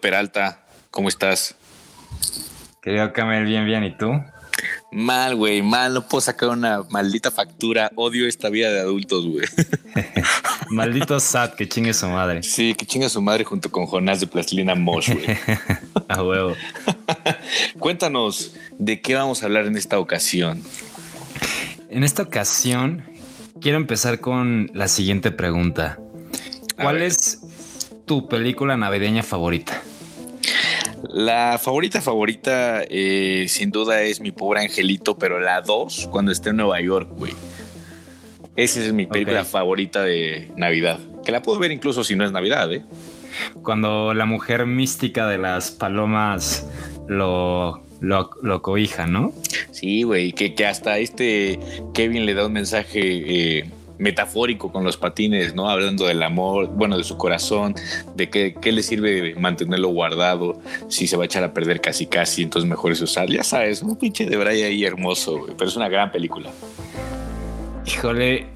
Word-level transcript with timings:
Peralta, 0.00 0.60
¿cómo 0.90 1.08
estás? 1.08 1.54
Querido 2.82 3.12
Camel, 3.12 3.44
bien, 3.44 3.66
bien. 3.66 3.84
¿Y 3.84 3.96
tú? 3.96 4.10
Mal, 4.92 5.36
güey, 5.36 5.62
mal. 5.62 5.94
No 5.94 6.08
puedo 6.08 6.20
sacar 6.20 6.48
una 6.48 6.82
maldita 6.88 7.30
factura. 7.30 7.90
Odio 7.94 8.26
esta 8.26 8.48
vida 8.48 8.72
de 8.72 8.80
adultos, 8.80 9.26
güey. 9.26 9.46
Maldito 10.70 11.18
Sad, 11.20 11.54
que 11.54 11.68
chingue 11.68 11.92
su 11.92 12.08
madre. 12.08 12.42
Sí, 12.42 12.74
que 12.74 12.86
chinga 12.86 13.08
su 13.08 13.20
madre 13.20 13.44
junto 13.44 13.70
con 13.70 13.86
Jonás 13.86 14.20
de 14.20 14.26
Plastilina 14.26 14.74
Mosh, 14.74 15.12
güey. 15.12 15.38
A 16.08 16.22
huevo. 16.22 16.56
Cuéntanos, 17.78 18.54
¿de 18.78 19.00
qué 19.00 19.14
vamos 19.14 19.42
a 19.42 19.46
hablar 19.46 19.66
en 19.66 19.76
esta 19.76 19.98
ocasión? 19.98 20.62
En 21.88 22.04
esta 22.04 22.22
ocasión, 22.22 23.04
quiero 23.60 23.76
empezar 23.76 24.20
con 24.20 24.70
la 24.74 24.88
siguiente 24.88 25.30
pregunta. 25.30 25.98
¿Cuál 26.76 27.02
es 27.02 27.39
tu 28.10 28.26
película 28.26 28.76
navideña 28.76 29.22
favorita? 29.22 29.84
La 31.04 31.60
favorita 31.62 32.00
favorita, 32.00 32.82
eh, 32.90 33.46
sin 33.48 33.70
duda, 33.70 34.02
es 34.02 34.20
mi 34.20 34.32
pobre 34.32 34.62
angelito, 34.62 35.16
pero 35.16 35.38
la 35.38 35.60
2, 35.60 36.08
cuando 36.10 36.32
esté 36.32 36.50
en 36.50 36.56
Nueva 36.56 36.80
York, 36.80 37.08
güey. 37.12 37.34
Esa 38.56 38.80
es 38.80 38.92
mi 38.92 39.06
película 39.06 39.44
favorita 39.44 40.02
de 40.02 40.50
Navidad. 40.56 40.98
Que 41.24 41.30
la 41.30 41.40
puedo 41.40 41.60
ver 41.60 41.70
incluso 41.70 42.02
si 42.02 42.16
no 42.16 42.24
es 42.24 42.32
Navidad, 42.32 42.72
¿eh? 42.72 42.82
Cuando 43.62 44.12
la 44.12 44.26
mujer 44.26 44.66
mística 44.66 45.28
de 45.28 45.38
las 45.38 45.70
palomas 45.70 46.66
lo, 47.06 47.80
lo, 48.00 48.30
lo 48.42 48.60
cobija, 48.60 49.06
¿no? 49.06 49.32
Sí, 49.70 50.02
güey, 50.02 50.32
que, 50.32 50.56
que 50.56 50.66
hasta 50.66 50.98
este 50.98 51.60
Kevin 51.94 52.26
le 52.26 52.34
da 52.34 52.46
un 52.46 52.54
mensaje 52.54 53.00
eh, 53.58 53.70
metafórico 54.00 54.72
con 54.72 54.82
los 54.82 54.96
patines, 54.96 55.54
¿no? 55.54 55.68
Hablando 55.68 56.06
del 56.06 56.22
amor, 56.22 56.68
bueno, 56.68 56.96
de 56.96 57.04
su 57.04 57.16
corazón, 57.16 57.74
de 58.16 58.30
que, 58.30 58.54
qué 58.54 58.72
le 58.72 58.82
sirve 58.82 59.34
mantenerlo 59.36 59.88
guardado 59.88 60.60
si 60.88 61.06
se 61.06 61.16
va 61.16 61.24
a 61.24 61.26
echar 61.26 61.44
a 61.44 61.52
perder 61.52 61.80
casi 61.80 62.06
casi, 62.06 62.42
entonces 62.42 62.68
mejor 62.68 62.92
es 62.92 63.00
usar, 63.00 63.28
ya 63.30 63.44
sabes, 63.44 63.82
un 63.82 63.96
pinche 63.96 64.26
de 64.26 64.36
Brian 64.36 64.68
ahí 64.68 64.84
hermoso, 64.84 65.38
güey, 65.38 65.54
pero 65.56 65.68
es 65.68 65.76
una 65.76 65.88
gran 65.88 66.10
película. 66.10 66.50
Híjole, 67.86 68.46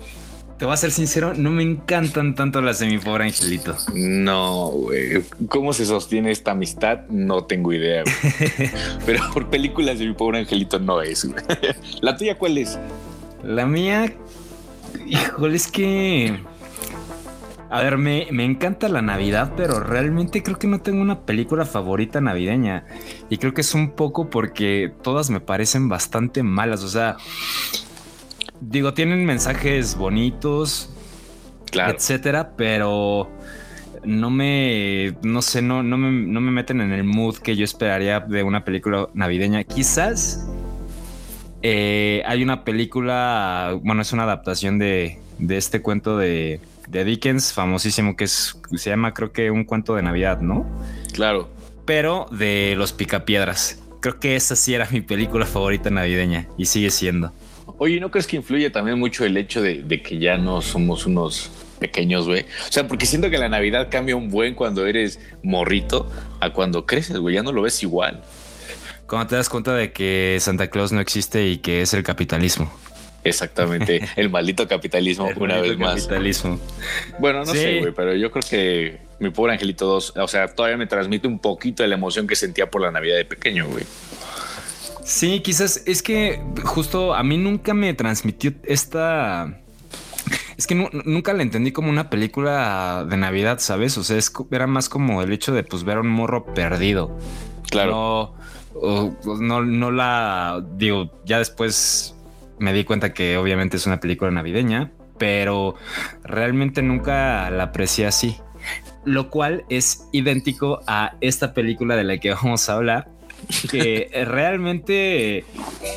te 0.59 0.65
voy 0.65 0.75
a 0.75 0.77
ser 0.77 0.93
sincero, 0.93 1.35
no 1.35 1.51
me 1.51 1.63
encantan 1.63 2.35
tanto 2.35 2.63
las 2.63 2.79
de 2.79 2.87
mi 2.87 2.99
pobre 2.99 3.25
angelito. 3.25 3.77
No, 3.95 4.69
güey, 4.69 5.23
¿cómo 5.49 5.73
se 5.73 5.85
sostiene 5.85 6.31
esta 6.31 6.53
amistad? 6.53 7.01
No 7.09 7.45
tengo 7.45 7.73
idea, 7.73 8.03
güey. 8.03 8.71
pero 9.07 9.23
por 9.33 9.51
películas 9.51 9.99
de 9.99 10.07
mi 10.07 10.15
pobre 10.15 10.39
angelito 10.39 10.79
no 10.79 11.03
es, 11.03 11.25
güey. 11.25 11.43
¿La 12.01 12.17
tuya 12.17 12.39
cuál 12.39 12.59
es? 12.59 12.79
La 13.43 13.67
mía, 13.67 14.15
híjole, 15.07 15.57
es 15.57 15.69
que... 15.69 16.39
A 17.71 17.83
ver, 17.83 17.99
me, 17.99 18.29
me 18.31 18.45
encanta 18.45 18.89
la 18.89 19.03
Navidad, 19.03 19.55
pero 19.57 19.81
realmente 19.81 20.43
creo 20.45 20.59
que 20.59 20.69
no 20.69 20.81
tengo 20.81 21.01
una 21.03 21.23
película 21.23 21.65
favorita 21.65 22.21
navideña. 22.21 22.87
Y 23.31 23.39
creo 23.39 23.53
que 23.53 23.63
es 23.63 23.75
un 23.75 23.93
poco 23.93 24.31
porque 24.31 24.93
todas 25.03 25.31
me 25.31 25.41
parecen 25.41 25.89
bastante 25.89 26.45
malas. 26.45 26.85
O 26.85 26.89
sea, 26.89 27.17
digo, 28.61 28.95
tienen 28.95 29.25
mensajes 29.27 29.97
bonitos, 29.97 30.91
Claro. 31.71 31.95
etcétera, 31.97 32.53
pero 32.57 33.29
no 34.05 34.31
me, 34.31 35.17
no 35.23 35.43
sé, 35.43 35.61
no, 35.61 35.83
no, 35.83 35.97
me, 35.99 36.13
no 36.29 36.41
me 36.41 36.53
meten 36.53 36.81
en 36.81 36.93
el 36.93 37.03
mood 37.03 37.39
que 37.39 37.57
yo 37.57 37.65
esperaría 37.65 38.21
de 38.21 38.45
una 38.45 38.65
película 38.65 39.09
navideña. 39.15 39.65
Quizás 39.65 40.47
eh, 41.67 42.23
hay 42.27 42.43
una 42.43 42.63
película, 42.63 43.75
bueno, 43.83 44.03
es 44.03 44.13
una 44.13 44.25
adaptación 44.25 44.79
de, 44.79 45.19
de 45.39 45.57
este 45.57 45.81
cuento 45.81 46.19
de, 46.19 46.61
de 46.89 47.05
Dickens, 47.07 47.55
famosísimo, 47.55 48.17
que 48.17 48.25
es, 48.25 48.59
se 48.77 48.91
llama 48.91 49.15
creo 49.15 49.33
que 49.33 49.51
un 49.51 49.65
cuento 49.65 49.95
de 49.95 50.03
Navidad, 50.03 50.43
¿no? 50.43 50.67
Claro. 51.15 51.49
Pero 51.87 52.27
de 52.31 52.75
los 52.77 52.93
picapiedras. 52.93 53.83
Creo 54.01 54.21
que 54.21 54.37
esa 54.37 54.57
sí 54.57 54.75
era 54.75 54.87
mi 54.91 55.01
película 55.01 55.47
favorita 55.47 55.89
navideña 55.89 56.49
y 56.59 56.67
sigue 56.67 56.91
siendo. 56.91 57.33
Oye, 57.79 57.99
¿no 57.99 58.11
crees 58.11 58.27
que 58.27 58.37
influye 58.37 58.69
también 58.69 58.99
mucho 58.99 59.25
el 59.25 59.35
hecho 59.39 59.63
de, 59.63 59.83
de 59.83 60.03
que 60.03 60.19
ya 60.19 60.37
no 60.37 60.61
somos 60.61 61.07
unos 61.07 61.51
pequeños, 61.79 62.27
güey? 62.27 62.43
O 62.43 62.73
sea, 62.73 62.87
porque 62.87 63.07
siento 63.07 63.31
que 63.31 63.39
la 63.39 63.49
Navidad 63.49 63.89
cambia 63.91 64.17
un 64.17 64.29
buen 64.29 64.55
cuando 64.55 64.87
eres 64.87 65.19
morrito 65.43 66.13
a 66.41 66.51
cuando 66.51 66.85
creces, 66.85 67.17
güey. 67.17 67.37
Ya 67.37 67.43
no 67.43 67.53
lo 67.53 67.63
ves 67.63 67.83
igual. 67.83 68.23
Cuando 69.09 69.29
te 69.29 69.37
das 69.37 69.49
cuenta 69.49 69.75
de 69.75 69.93
que 69.93 70.39
Santa 70.41 70.69
Claus 70.69 70.93
no 70.93 71.01
existe 71.01 71.47
y 71.47 71.59
que 71.59 71.83
es 71.83 71.93
el 71.95 72.03
capitalismo. 72.03 72.73
Exactamente. 73.23 74.07
el 74.17 74.31
maldito 74.31 74.67
capitalismo, 74.69 75.29
El 75.29 75.39
una 75.43 75.59
vez 75.61 75.79
más. 75.79 76.03
Capitalismo. 76.03 76.59
Bueno, 77.19 77.41
no 77.41 77.53
Sí. 77.53 77.59
sé, 77.59 77.79
güey, 77.81 77.93
pero 77.95 78.15
yo 78.15 78.31
creo 78.31 78.43
que 78.49 79.01
mi 79.19 79.31
pobre 79.31 79.53
angelito 79.53 79.87
2, 79.87 80.15
o 80.17 80.29
sea, 80.29 80.49
todavía 80.49 80.77
me 80.77 80.87
transmite 80.87 81.27
un 81.29 81.39
poquito 81.39 81.83
de 81.83 81.89
la 81.89 81.95
emoción 81.95 82.27
que 82.27 82.37
sentía 82.37 82.71
por 82.71 82.83
la 82.83 82.91
Navidad 82.91 83.17
de 83.17 83.25
pequeño, 83.25 83.67
güey. 83.69 83.85
Sí, 85.05 85.41
quizás 85.41 85.83
es 85.87 86.03
que 86.03 86.41
justo 86.65 87.15
a 87.15 87.23
mí 87.23 87.37
nunca 87.37 87.75
me 87.75 87.93
transmitió 87.95 88.53
esta. 88.65 89.59
Es 90.57 90.67
que 90.67 90.75
nu- 90.75 90.89
nunca 91.05 91.33
la 91.35 91.43
entendí 91.43 91.73
como 91.73 91.91
una 91.91 92.09
película 92.09 93.05
de 93.09 93.17
Navidad, 93.19 93.59
¿sabes? 93.59 93.99
O 93.99 94.05
sea, 94.05 94.17
es 94.17 94.33
era 94.51 94.67
más 94.67 94.89
como 94.89 95.21
el 95.23 95.33
hecho 95.33 95.53
de 95.53 95.63
pues 95.63 95.85
ver 95.85 95.99
a 95.99 96.01
un 96.01 96.09
morro 96.09 96.55
perdido. 96.55 97.19
Claro. 97.71 97.91
No, 97.91 98.35
o- 98.75 99.15
no, 99.41 99.63
no 99.65 99.91
la 99.91 100.65
digo, 100.77 101.11
ya 101.25 101.39
después 101.39 102.15
me 102.59 102.73
di 102.73 102.85
cuenta 102.85 103.13
que 103.13 103.37
obviamente 103.37 103.77
es 103.77 103.87
una 103.87 104.01
película 104.01 104.31
navideña, 104.31 104.93
pero 105.19 105.75
realmente 106.23 106.83
nunca 106.83 107.51
la 107.51 107.65
aprecié 107.65 108.07
así. 108.07 108.37
Lo 109.05 109.29
cual 109.31 109.65
es 109.69 110.09
idéntico 110.13 110.81
a 110.87 111.15
esta 111.21 111.53
película 111.53 111.97
de 111.97 112.05
la 112.05 112.19
que 112.19 112.31
vamos 112.35 112.69
a 112.69 112.75
hablar, 112.75 113.09
que 113.71 114.09
realmente, 114.27 115.45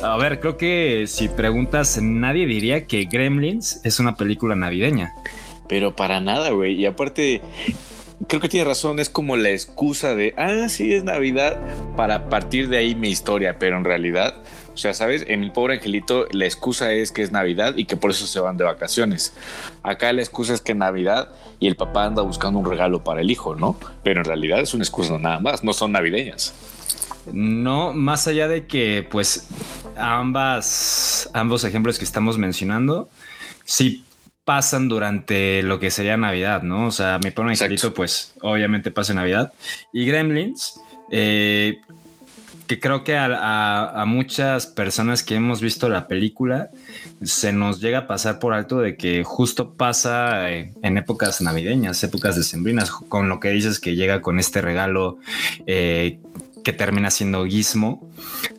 a 0.02 0.16
ver, 0.18 0.40
creo 0.40 0.56
que 0.56 1.04
si 1.06 1.28
preguntas, 1.28 1.98
nadie 2.02 2.46
diría 2.46 2.86
que 2.86 3.04
Gremlins 3.04 3.80
es 3.84 3.98
una 4.00 4.16
película 4.16 4.54
navideña. 4.54 5.14
Pero 5.68 5.94
para 5.94 6.20
nada, 6.20 6.50
güey. 6.50 6.74
Y 6.74 6.86
aparte, 6.86 7.40
creo 8.26 8.40
que 8.40 8.48
tiene 8.48 8.64
razón, 8.64 8.98
es 8.98 9.08
como 9.08 9.36
la 9.36 9.50
excusa 9.50 10.14
de, 10.14 10.34
ah, 10.36 10.68
sí, 10.68 10.92
es 10.92 11.04
Navidad, 11.04 11.58
para 11.96 12.28
partir 12.28 12.68
de 12.68 12.78
ahí 12.78 12.94
mi 12.94 13.08
historia, 13.10 13.58
pero 13.58 13.76
en 13.76 13.84
realidad, 13.84 14.34
o 14.74 14.76
sea, 14.76 14.94
¿sabes? 14.94 15.24
En 15.28 15.40
mi 15.40 15.50
pobre 15.50 15.74
angelito, 15.74 16.26
la 16.32 16.44
excusa 16.44 16.92
es 16.92 17.12
que 17.12 17.22
es 17.22 17.30
Navidad 17.30 17.76
y 17.76 17.84
que 17.84 17.96
por 17.96 18.10
eso 18.10 18.26
se 18.26 18.40
van 18.40 18.56
de 18.56 18.64
vacaciones. 18.64 19.34
Acá 19.82 20.12
la 20.12 20.22
excusa 20.22 20.54
es 20.54 20.60
que 20.60 20.72
es 20.72 20.78
Navidad 20.78 21.30
y 21.60 21.68
el 21.68 21.76
papá 21.76 22.06
anda 22.06 22.22
buscando 22.22 22.58
un 22.58 22.66
regalo 22.66 23.04
para 23.04 23.20
el 23.20 23.30
hijo, 23.30 23.54
¿no? 23.54 23.76
Pero 24.02 24.20
en 24.20 24.24
realidad 24.24 24.60
es 24.60 24.74
una 24.74 24.84
excusa 24.84 25.18
nada 25.18 25.38
más, 25.38 25.62
no 25.62 25.72
son 25.72 25.92
navideñas. 25.92 26.54
No, 27.32 27.92
más 27.92 28.26
allá 28.26 28.48
de 28.48 28.66
que, 28.66 29.06
pues, 29.08 29.48
ambas, 29.96 31.30
ambos 31.34 31.62
ejemplos 31.64 31.98
que 31.98 32.04
estamos 32.04 32.38
mencionando, 32.38 33.10
sí 33.64 34.04
pasan 34.48 34.88
durante 34.88 35.62
lo 35.62 35.78
que 35.78 35.90
sería 35.90 36.16
Navidad, 36.16 36.62
¿no? 36.62 36.86
O 36.86 36.90
sea, 36.90 37.18
mi 37.22 37.30
pobre 37.32 37.50
angelito, 37.50 37.92
pues, 37.92 38.32
obviamente 38.40 38.90
pasa 38.90 39.12
Navidad. 39.12 39.52
Y 39.92 40.06
Gremlins, 40.06 40.80
eh, 41.10 41.80
que 42.66 42.80
creo 42.80 43.04
que 43.04 43.14
a, 43.18 43.26
a- 43.26 44.00
a 44.00 44.04
muchas 44.06 44.66
personas 44.66 45.22
que 45.22 45.34
hemos 45.34 45.60
visto 45.60 45.90
la 45.90 46.06
película 46.08 46.70
se 47.22 47.52
nos 47.52 47.78
llega 47.82 47.98
a 47.98 48.06
pasar 48.06 48.38
por 48.38 48.54
alto 48.54 48.78
de 48.80 48.96
que 48.96 49.22
justo 49.22 49.74
pasa 49.74 50.50
eh, 50.50 50.72
en 50.82 50.96
épocas 50.96 51.42
navideñas, 51.42 52.02
épocas 52.02 52.34
decembrinas, 52.34 52.90
con 52.90 53.28
lo 53.28 53.40
que 53.40 53.50
dices 53.50 53.78
que 53.80 53.96
llega 53.96 54.22
con 54.22 54.38
este 54.38 54.62
regalo 54.62 55.18
eh, 55.66 56.20
que 56.64 56.72
termina 56.72 57.10
siendo 57.10 57.40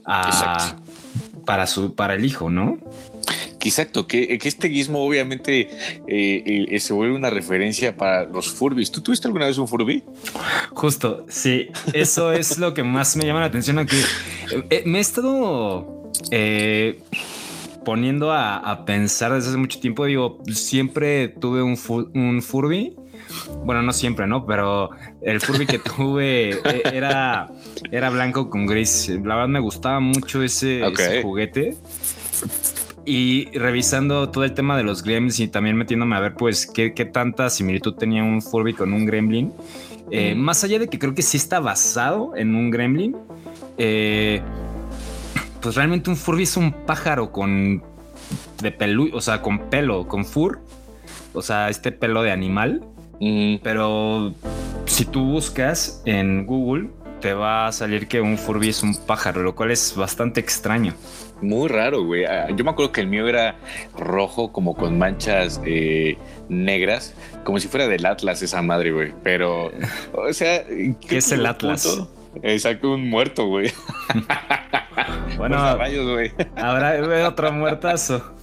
a- 0.06 0.28
Exacto. 0.28 0.84
para 1.48 1.66
su 1.66 1.96
para 1.96 2.14
el 2.14 2.26
hijo, 2.26 2.52
¿no? 2.52 2.78
Exacto, 3.66 4.08
que, 4.08 4.38
que 4.38 4.48
este 4.48 4.68
guismo 4.70 5.06
obviamente 5.06 5.70
eh, 6.08 6.68
eh, 6.70 6.80
se 6.80 6.94
vuelve 6.94 7.16
una 7.16 7.30
referencia 7.30 7.96
para 7.96 8.24
los 8.24 8.50
Furbis. 8.50 8.92
¿Tú 8.92 9.02
tuviste 9.02 9.28
alguna 9.28 9.46
vez 9.48 9.58
un 9.58 9.68
Furby? 9.68 10.04
Justo, 10.72 11.26
sí, 11.28 11.68
eso 11.94 12.32
es 12.32 12.58
lo 12.58 12.74
que 12.74 12.84
más 12.84 13.16
me 13.16 13.26
llama 13.26 13.42
la 13.42 13.48
atención. 13.48 13.86
Eh, 14.70 14.84
me 14.86 15.00
he 15.00 15.02
estado 15.02 16.12
eh, 16.32 17.02
poniendo 17.86 18.32
a, 18.32 18.58
a 18.58 18.86
pensar 18.86 19.34
desde 19.34 19.50
hace 19.50 19.58
mucho 19.58 19.80
tiempo, 19.80 20.06
digo, 20.06 20.42
siempre 20.54 21.28
tuve 21.28 21.62
un, 21.62 21.76
fu- 21.78 22.10
un 22.14 22.42
Furby. 22.42 22.96
Bueno, 23.64 23.84
no 23.84 23.94
siempre, 23.94 24.26
¿no? 24.26 24.46
Pero 24.46 24.90
el 25.22 25.40
Furby 25.40 25.68
que 25.68 25.78
tuve 25.80 26.52
eh, 26.52 26.82
era, 26.92 27.48
era 27.92 28.10
blanco 28.10 28.50
con 28.50 28.66
gris. 28.66 29.10
La 29.10 29.36
verdad 29.36 29.48
me 29.50 29.60
gustaba 29.60 30.00
mucho 30.00 30.42
ese 30.42 30.82
juguete. 31.22 31.76
Y 33.10 33.46
revisando 33.58 34.30
todo 34.30 34.44
el 34.44 34.54
tema 34.54 34.78
de 34.78 34.84
los 34.84 35.02
gremlins 35.02 35.40
y 35.40 35.48
también 35.48 35.76
metiéndome 35.76 36.16
a 36.16 36.20
ver, 36.20 36.36
pues, 36.36 36.68
qué, 36.68 36.94
qué 36.94 37.06
tanta 37.06 37.50
similitud 37.50 37.96
tenía 37.96 38.24
un 38.24 38.40
Furby 38.40 38.76
con 38.76 38.94
un 38.94 39.08
gremlin. 39.08 39.52
Eh, 40.12 40.36
Mm. 40.36 40.40
Más 40.40 40.64
allá 40.64 40.78
de 40.78 40.88
que 40.88 41.00
creo 41.00 41.16
que 41.16 41.24
sí 41.24 41.38
está 41.38 41.60
basado 41.60 42.36
en 42.36 42.54
un 42.54 42.70
gremlin, 42.70 43.16
eh, 43.80 44.42
pues 45.60 45.74
realmente 45.74 46.12
un 46.12 46.18
Furby 46.18 46.44
es 46.44 46.56
un 46.56 46.72
pájaro 46.72 47.32
con 47.32 47.82
de 48.62 48.72
pelu, 48.72 49.10
o 49.12 49.22
sea, 49.22 49.42
con 49.42 49.58
pelo, 49.72 50.08
con 50.08 50.24
fur, 50.24 50.60
o 51.34 51.42
sea, 51.42 51.70
este 51.70 51.92
pelo 51.92 52.22
de 52.22 52.32
animal. 52.32 52.84
Mm, 53.20 53.56
Pero 53.64 54.36
si 54.86 55.06
tú 55.06 55.24
buscas 55.26 56.04
en 56.06 56.46
Google, 56.46 56.92
te 57.22 57.34
va 57.34 57.68
a 57.68 57.72
salir 57.72 58.08
que 58.08 58.22
un 58.22 58.38
Furby 58.38 58.70
es 58.70 58.82
un 58.84 58.96
pájaro, 58.96 59.44
lo 59.44 59.56
cual 59.56 59.72
es 59.72 59.96
bastante 59.96 60.40
extraño. 60.40 60.94
muy 61.42 61.68
raro, 61.68 62.04
güey. 62.04 62.26
Ah, 62.26 62.48
Yo 62.56 62.64
me 62.64 62.72
acuerdo 62.72 62.92
que 62.92 63.02
el 63.02 63.08
mío 63.08 63.28
era 63.28 63.56
rojo, 63.98 64.52
como 64.52 64.76
con 64.76 64.98
manchas 64.98 65.62
eh, 65.66 66.18
negras, 66.50 67.14
como 67.44 67.60
si 67.60 67.68
fuera 67.68 67.88
del 67.88 68.06
Atlas 68.06 68.42
esa 68.42 68.62
madre, 68.62 68.92
güey. 68.92 69.14
Pero, 69.24 69.72
o 70.14 70.34
sea, 70.34 70.64
¿Qué 70.66 71.18
es 71.18 71.32
el 71.32 71.46
Atlas? 71.46 72.02
Exacto, 72.44 72.92
un 72.94 73.10
muerto, 73.10 73.46
güey. 73.48 73.72
Bueno, 75.38 75.78
rayos, 75.78 76.06
güey. 76.12 76.34
habrá 76.58 77.26
otro 77.30 77.52
muertazo. 77.54 78.34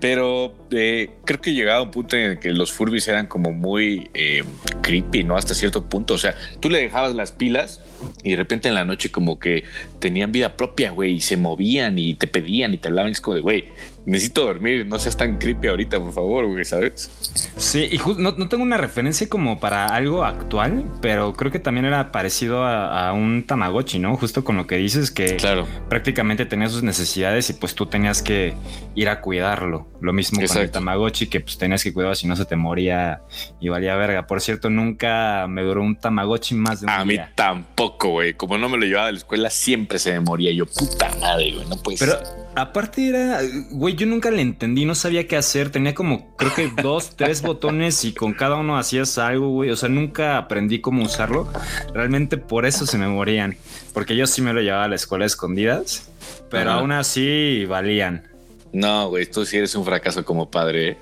Pero 0.00 0.54
eh, 0.74 1.10
creo 1.24 1.40
que 1.40 1.52
llegaba 1.54 1.82
un 1.82 1.90
punto 1.90 2.16
en 2.16 2.32
el 2.32 2.38
que 2.38 2.50
los 2.50 2.72
Furbies 2.72 3.06
eran 3.08 3.26
como 3.26 3.52
muy 3.52 4.10
eh, 4.14 4.42
creepy, 4.82 5.24
¿no? 5.24 5.36
Hasta 5.36 5.54
cierto 5.54 5.84
punto. 5.88 6.14
O 6.14 6.18
sea, 6.18 6.34
tú 6.60 6.70
le 6.70 6.78
dejabas 6.80 7.14
las 7.14 7.32
pilas 7.32 7.80
y 8.24 8.30
de 8.30 8.36
repente 8.36 8.68
en 8.68 8.74
la 8.74 8.84
noche 8.84 9.10
como 9.12 9.38
que 9.38 9.64
tenían 10.00 10.32
vida 10.32 10.56
propia, 10.56 10.90
güey, 10.90 11.14
y 11.14 11.20
se 11.20 11.36
movían 11.36 11.98
y 11.98 12.14
te 12.14 12.26
pedían 12.26 12.74
y 12.74 12.78
te 12.78 12.88
hablaban. 12.88 13.10
Y 13.10 13.12
es 13.12 13.20
como 13.20 13.36
de, 13.36 13.40
güey, 13.42 13.68
necesito 14.06 14.44
dormir, 14.44 14.84
no 14.86 14.98
seas 14.98 15.16
tan 15.16 15.38
creepy 15.38 15.68
ahorita, 15.68 16.00
por 16.00 16.12
favor, 16.12 16.46
güey, 16.46 16.64
¿sabes? 16.64 17.08
Sí, 17.56 17.88
y 17.92 17.98
no, 18.20 18.32
no 18.32 18.48
tengo 18.48 18.64
una 18.64 18.76
referencia 18.76 19.28
como 19.28 19.60
para 19.60 19.86
algo 19.86 20.24
actual, 20.24 20.84
pero 21.00 21.32
creo 21.34 21.52
que 21.52 21.60
también 21.60 21.84
era 21.86 22.10
parecido 22.10 22.64
a, 22.64 23.08
a 23.08 23.12
un 23.12 23.44
Tamagotchi, 23.46 24.00
¿no? 24.00 24.16
Justo 24.16 24.42
con 24.42 24.56
lo 24.56 24.66
que 24.66 24.76
dices 24.78 25.12
que 25.12 25.36
Claro. 25.36 25.68
prácticamente 25.88 26.44
tenía 26.44 26.68
sus 26.68 26.82
necesidades 26.82 27.50
y 27.50 27.52
pues 27.52 27.76
tú 27.76 27.86
tenías 27.86 28.20
que 28.22 28.54
ir 28.96 29.08
a 29.08 29.20
cuidarlo. 29.20 29.86
Lo 30.00 30.12
mismo 30.12 30.40
con 30.40 30.44
el 30.62 30.68
Exacto. 30.68 30.84
Tamagotchi, 30.86 31.26
que 31.26 31.40
pues 31.40 31.58
tenías 31.58 31.82
que 31.82 31.92
cuidarlo 31.92 32.14
si 32.14 32.26
no 32.26 32.36
se 32.36 32.44
te 32.44 32.56
moría 32.56 33.22
y 33.60 33.68
valía 33.68 33.94
verga. 33.96 34.26
Por 34.26 34.40
cierto, 34.40 34.70
nunca 34.70 35.46
me 35.48 35.62
duró 35.62 35.82
un 35.82 35.96
Tamagotchi 35.96 36.54
más 36.54 36.80
de 36.80 36.86
un 36.86 36.90
A 36.92 37.04
mí 37.04 37.18
tampoco, 37.34 38.08
güey. 38.10 38.34
Como 38.34 38.58
no 38.58 38.68
me 38.68 38.78
lo 38.78 38.86
llevaba 38.86 39.06
de 39.06 39.12
la 39.12 39.18
escuela, 39.18 39.50
siempre 39.50 39.98
se 39.98 40.12
me 40.12 40.20
moría. 40.20 40.52
Yo, 40.52 40.66
puta 40.66 41.10
madre, 41.20 41.52
güey, 41.54 41.66
no 41.68 41.76
puede 41.76 41.98
Pero 41.98 42.12
ser. 42.12 42.26
aparte 42.56 43.08
era, 43.08 43.40
güey, 43.70 43.94
yo 43.94 44.06
nunca 44.06 44.30
le 44.30 44.42
entendí, 44.42 44.84
no 44.84 44.94
sabía 44.94 45.26
qué 45.26 45.36
hacer. 45.36 45.70
Tenía 45.70 45.94
como, 45.94 46.34
creo 46.36 46.54
que 46.54 46.70
dos, 46.82 47.10
tres 47.16 47.42
botones 47.42 48.04
y 48.04 48.12
con 48.14 48.32
cada 48.32 48.56
uno 48.56 48.78
hacías 48.78 49.18
algo, 49.18 49.48
güey. 49.50 49.70
O 49.70 49.76
sea, 49.76 49.88
nunca 49.88 50.38
aprendí 50.38 50.80
cómo 50.80 51.02
usarlo. 51.04 51.48
Realmente 51.94 52.36
por 52.38 52.66
eso 52.66 52.86
se 52.86 52.98
me 52.98 53.08
morían. 53.08 53.56
Porque 53.94 54.16
yo 54.16 54.26
sí 54.26 54.40
me 54.42 54.52
lo 54.52 54.60
llevaba 54.60 54.84
a 54.84 54.88
la 54.88 54.96
escuela 54.96 55.24
a 55.24 55.26
escondidas, 55.26 56.10
pero 56.50 56.70
Ajá. 56.70 56.80
aún 56.80 56.92
así 56.92 57.66
valían. 57.66 58.28
No, 58.72 59.08
güey, 59.08 59.26
tú 59.26 59.44
sí 59.44 59.58
eres 59.58 59.74
un 59.74 59.84
fracaso 59.84 60.24
como 60.24 60.50
padre. 60.50 60.88
¿eh? 60.88 60.98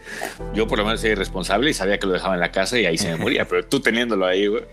Yo 0.54 0.66
por 0.66 0.78
lo 0.78 0.84
menos 0.84 1.00
soy 1.00 1.10
irresponsable 1.10 1.70
y 1.70 1.74
sabía 1.74 1.98
que 1.98 2.06
lo 2.06 2.12
dejaba 2.12 2.34
en 2.34 2.40
la 2.40 2.50
casa 2.50 2.78
y 2.78 2.86
ahí 2.86 2.98
se 2.98 3.10
me 3.10 3.16
moría, 3.22 3.46
pero 3.46 3.64
tú 3.64 3.80
teniéndolo 3.80 4.26
ahí, 4.26 4.46
güey. 4.46 4.64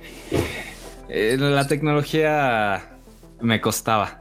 Eh, 1.09 1.37
la 1.39 1.67
tecnología 1.67 2.89
me 3.39 3.61
costaba. 3.61 4.19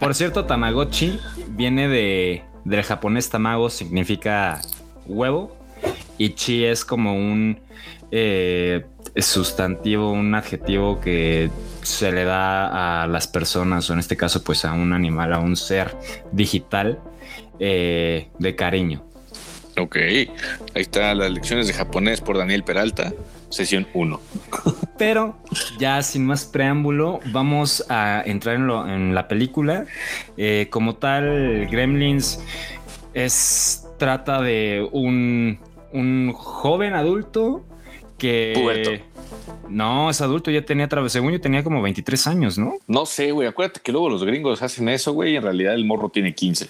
Por 0.00 0.14
cierto, 0.14 0.46
Tamagotchi 0.46 1.18
viene 1.48 1.88
de 1.88 2.42
del 2.64 2.82
japonés 2.82 3.30
tamago, 3.30 3.70
significa 3.70 4.60
huevo, 5.06 5.56
y 6.18 6.30
chi 6.30 6.64
es 6.64 6.84
como 6.84 7.14
un 7.14 7.60
eh, 8.10 8.84
sustantivo, 9.16 10.12
un 10.12 10.34
adjetivo 10.34 11.00
que 11.00 11.50
se 11.82 12.12
le 12.12 12.24
da 12.24 13.02
a 13.02 13.06
las 13.06 13.26
personas, 13.26 13.88
o 13.88 13.94
en 13.94 14.00
este 14.00 14.16
caso, 14.16 14.44
pues 14.44 14.64
a 14.64 14.72
un 14.72 14.92
animal, 14.92 15.32
a 15.32 15.38
un 15.38 15.56
ser 15.56 15.96
digital 16.32 16.98
eh, 17.60 18.28
de 18.38 18.54
cariño. 18.56 19.04
Ok, 19.78 19.96
ahí 19.96 20.28
están 20.74 21.18
las 21.18 21.30
lecciones 21.30 21.68
de 21.68 21.72
japonés 21.72 22.20
por 22.20 22.36
Daniel 22.36 22.64
Peralta, 22.64 23.12
sesión 23.48 23.86
1. 23.94 24.20
Pero 24.98 25.36
ya 25.78 26.02
sin 26.02 26.26
más 26.26 26.44
preámbulo, 26.46 27.20
vamos 27.26 27.84
a 27.88 28.20
entrar 28.26 28.56
en, 28.56 28.66
lo- 28.66 28.88
en 28.88 29.14
la 29.14 29.28
película. 29.28 29.86
Eh, 30.36 30.66
como 30.70 30.96
tal, 30.96 31.68
Gremlins 31.70 32.40
es 33.14 33.86
trata 33.98 34.42
de 34.42 34.88
un, 34.90 35.58
un 35.92 36.32
joven 36.32 36.94
adulto 36.94 37.64
que 38.18 38.54
Puberto. 38.56 38.90
no 39.68 40.10
es 40.10 40.20
adulto, 40.20 40.50
ya 40.50 40.62
tenía, 40.64 40.88
según 41.06 41.32
yo 41.32 41.40
tenía 41.40 41.62
como 41.62 41.80
23 41.82 42.26
años, 42.26 42.58
¿no? 42.58 42.74
No 42.88 43.06
sé, 43.06 43.30
güey, 43.30 43.46
acuérdate 43.46 43.80
que 43.80 43.92
luego 43.92 44.10
los 44.10 44.24
gringos 44.24 44.60
hacen 44.60 44.88
eso, 44.88 45.12
güey, 45.12 45.34
y 45.34 45.36
en 45.36 45.42
realidad 45.44 45.74
el 45.74 45.84
morro 45.84 46.08
tiene 46.08 46.34
15. 46.34 46.68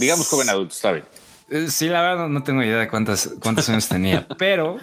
Digamos 0.00 0.26
joven 0.28 0.48
adulto, 0.48 0.74
está 0.74 0.92
bien. 0.92 1.04
Eh, 1.50 1.66
Sí, 1.68 1.88
la 1.88 2.00
verdad 2.02 2.28
no, 2.28 2.42
tengo 2.42 2.62
idea 2.62 2.78
de 2.78 2.88
cuántas, 2.88 3.34
cuántos 3.42 3.68
años 3.68 3.88
tenía, 3.88 4.26
pero 4.38 4.78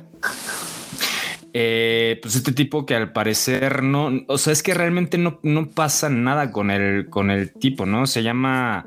eh, 1.54 2.20
pues 2.22 2.36
este 2.36 2.52
tipo 2.52 2.86
que 2.86 2.96
al 2.96 3.12
parecer 3.14 3.82
no, 3.84 4.12
o 4.28 4.38
sea, 4.38 4.54
es 4.54 4.62
que 4.62 4.74
realmente 4.74 5.18
no, 5.18 5.40
no 5.44 5.70
pasa 5.70 6.10
nada 6.10 6.52
con 6.52 6.70
el, 6.70 7.08
con 7.10 7.32
el 7.32 7.52
tipo, 7.52 7.86
¿no? 7.86 8.06
Se 8.06 8.22
llama, 8.22 8.86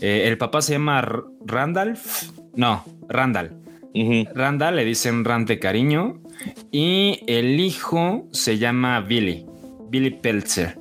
eh, 0.00 0.24
el 0.26 0.36
papá 0.36 0.60
se 0.60 0.72
llama 0.72 0.98
R- 0.98 1.22
Randolph, 1.46 2.24
no, 2.54 2.84
Randall. 3.08 3.56
Ujú. 3.94 4.28
Randall 4.34 4.76
le 4.76 4.84
dicen 4.84 5.24
Rand 5.24 5.48
de 5.48 5.58
cariño 5.58 6.20
y 6.70 7.20
el 7.26 7.58
hijo 7.58 8.28
se 8.32 8.58
llama 8.58 9.00
Billy, 9.00 9.46
Billy 9.88 10.10
Peltzer. 10.10 10.78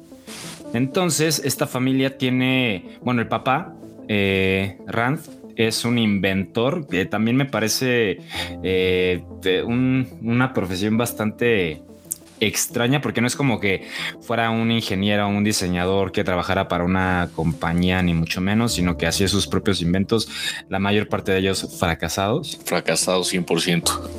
Entonces, 0.73 1.41
esta 1.43 1.65
familia 1.65 2.17
tiene, 2.19 2.97
bueno, 3.01 3.21
el 3.21 3.27
papá, 3.27 3.73
eh, 4.09 4.77
Rand, 4.87 5.19
es 5.55 5.85
un 5.85 5.97
inventor, 5.97 6.87
que 6.87 7.05
también 7.05 7.37
me 7.37 7.45
parece 7.45 8.19
eh, 8.63 9.23
un- 9.65 10.07
una 10.21 10.53
profesión 10.53 10.97
bastante 10.97 11.81
extraña 12.41 13.01
porque 13.01 13.19
no 13.19 13.27
es 13.27 13.35
como 13.35 13.59
que 13.59 13.85
fuera 14.21 14.49
un 14.49 14.71
ingeniero 14.71 15.25
o 15.25 15.29
un 15.29 15.43
diseñador 15.43 16.13
que 16.13 16.23
trabajara 16.23 16.69
para 16.69 16.85
una 16.85 17.29
compañía 17.35 18.01
ni 18.01 18.13
mucho 18.13 18.39
menos, 18.39 18.71
sino 18.71 18.95
que 18.95 19.07
hacía 19.07 19.27
sus 19.27 19.45
propios 19.47 19.81
inventos, 19.81 20.29
la 20.69 20.79
mayor 20.79 21.09
parte 21.09 21.33
de 21.33 21.39
ellos 21.39 21.77
fracasados. 21.77 22.57
Fracasado 22.63 23.23
100%. 23.25 24.09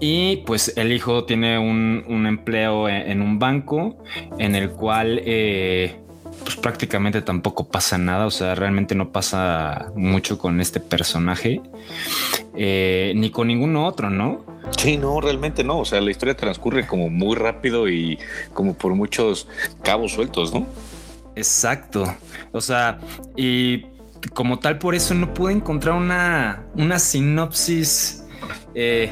Y 0.00 0.42
pues 0.44 0.74
el 0.76 0.92
hijo 0.92 1.24
tiene 1.24 1.58
un, 1.58 2.04
un 2.08 2.26
empleo 2.26 2.90
en, 2.90 3.10
en 3.10 3.22
un 3.22 3.38
banco 3.38 3.96
en 4.38 4.54
el 4.54 4.68
cual 4.72 5.22
eh, 5.24 5.96
pues 6.40 6.56
prácticamente 6.56 7.22
tampoco 7.22 7.68
pasa 7.68 7.98
nada, 7.98 8.26
o 8.26 8.30
sea, 8.30 8.54
realmente 8.54 8.94
no 8.94 9.10
pasa 9.12 9.92
mucho 9.94 10.38
con 10.38 10.60
este 10.60 10.80
personaje, 10.80 11.60
eh, 12.56 13.12
ni 13.16 13.30
con 13.30 13.48
ningún 13.48 13.76
otro, 13.76 14.10
¿no? 14.10 14.44
Sí, 14.76 14.96
no, 14.96 15.20
realmente 15.20 15.64
no. 15.64 15.78
O 15.78 15.84
sea, 15.84 16.00
la 16.00 16.10
historia 16.10 16.36
transcurre 16.36 16.86
como 16.86 17.08
muy 17.08 17.36
rápido 17.36 17.88
y 17.88 18.18
como 18.54 18.74
por 18.74 18.94
muchos 18.94 19.48
cabos 19.82 20.12
sueltos, 20.12 20.52
¿no? 20.52 20.66
Exacto, 21.34 22.14
o 22.52 22.60
sea, 22.60 22.98
y 23.36 23.86
como 24.34 24.58
tal 24.58 24.78
por 24.78 24.94
eso 24.94 25.14
no 25.14 25.32
pude 25.32 25.52
encontrar 25.52 25.96
una, 25.96 26.64
una 26.74 26.98
sinopsis 26.98 28.24
eh, 28.74 29.10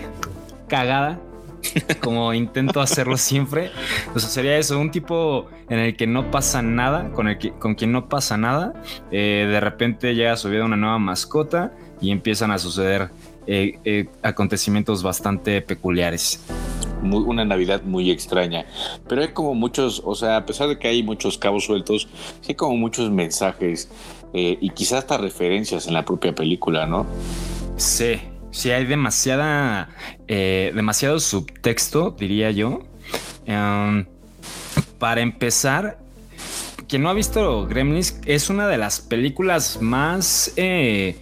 cagada. 0.68 1.18
Como 2.00 2.32
intento 2.34 2.80
hacerlo 2.80 3.16
siempre. 3.16 3.70
O 4.14 4.18
sea, 4.18 4.28
sería 4.28 4.56
eso, 4.58 4.78
un 4.78 4.90
tipo 4.90 5.48
en 5.68 5.78
el 5.78 5.96
que 5.96 6.06
no 6.06 6.30
pasa 6.30 6.62
nada, 6.62 7.10
con 7.12 7.28
el 7.28 7.38
que, 7.38 7.52
con 7.52 7.74
quien 7.74 7.92
no 7.92 8.08
pasa 8.08 8.36
nada. 8.36 8.72
eh, 9.10 9.46
de 9.50 9.60
repente 9.60 10.14
llega 10.14 10.32
a 10.32 10.36
su 10.36 10.48
vida 10.48 10.64
una 10.64 10.76
nueva 10.76 10.98
mascota 10.98 11.72
y 12.00 12.10
empiezan 12.10 12.50
a 12.50 12.58
suceder 12.58 13.10
eh, 13.46 13.78
eh, 13.84 14.06
acontecimientos 14.22 15.02
bastante 15.02 15.60
peculiares. 15.60 16.44
Muy- 17.02 17.24
una 17.24 17.44
Navidad 17.44 17.82
muy 17.82 18.10
extraña. 18.10 18.64
Pero 19.08 19.22
hay 19.22 19.28
como 19.28 19.54
muchos, 19.54 20.02
o 20.04 20.14
sea, 20.14 20.36
a 20.36 20.46
pesar 20.46 20.68
de 20.68 20.78
que 20.78 20.88
hay 20.88 21.02
muchos 21.02 21.38
cabos 21.38 21.64
sueltos, 21.64 22.08
hay 22.48 22.54
como 22.54 22.76
muchos 22.76 23.10
mensajes 23.10 23.90
eh, 24.34 24.56
y 24.60 24.70
quizás 24.70 25.00
hasta 25.00 25.18
referencias 25.18 25.86
en 25.86 25.94
la 25.94 26.04
propia 26.04 26.34
película, 26.34 26.86
¿no? 26.86 27.06
Sí, 27.76 28.20
sí 28.50 28.70
hay 28.70 28.86
demasiada, 28.86 29.88
eh, 30.28 30.72
demasiado 30.74 31.20
subtexto, 31.20 32.16
diría 32.18 32.50
yo. 32.50 32.80
Em, 33.46 34.06
para 34.98 35.20
empezar, 35.20 35.98
quien 36.88 37.02
no 37.02 37.10
ha 37.10 37.14
visto 37.14 37.66
Gremlins, 37.66 38.20
es 38.26 38.50
una 38.50 38.68
de 38.68 38.78
las 38.78 39.00
películas 39.00 39.80
más 39.80 40.52
eh, 40.56 41.16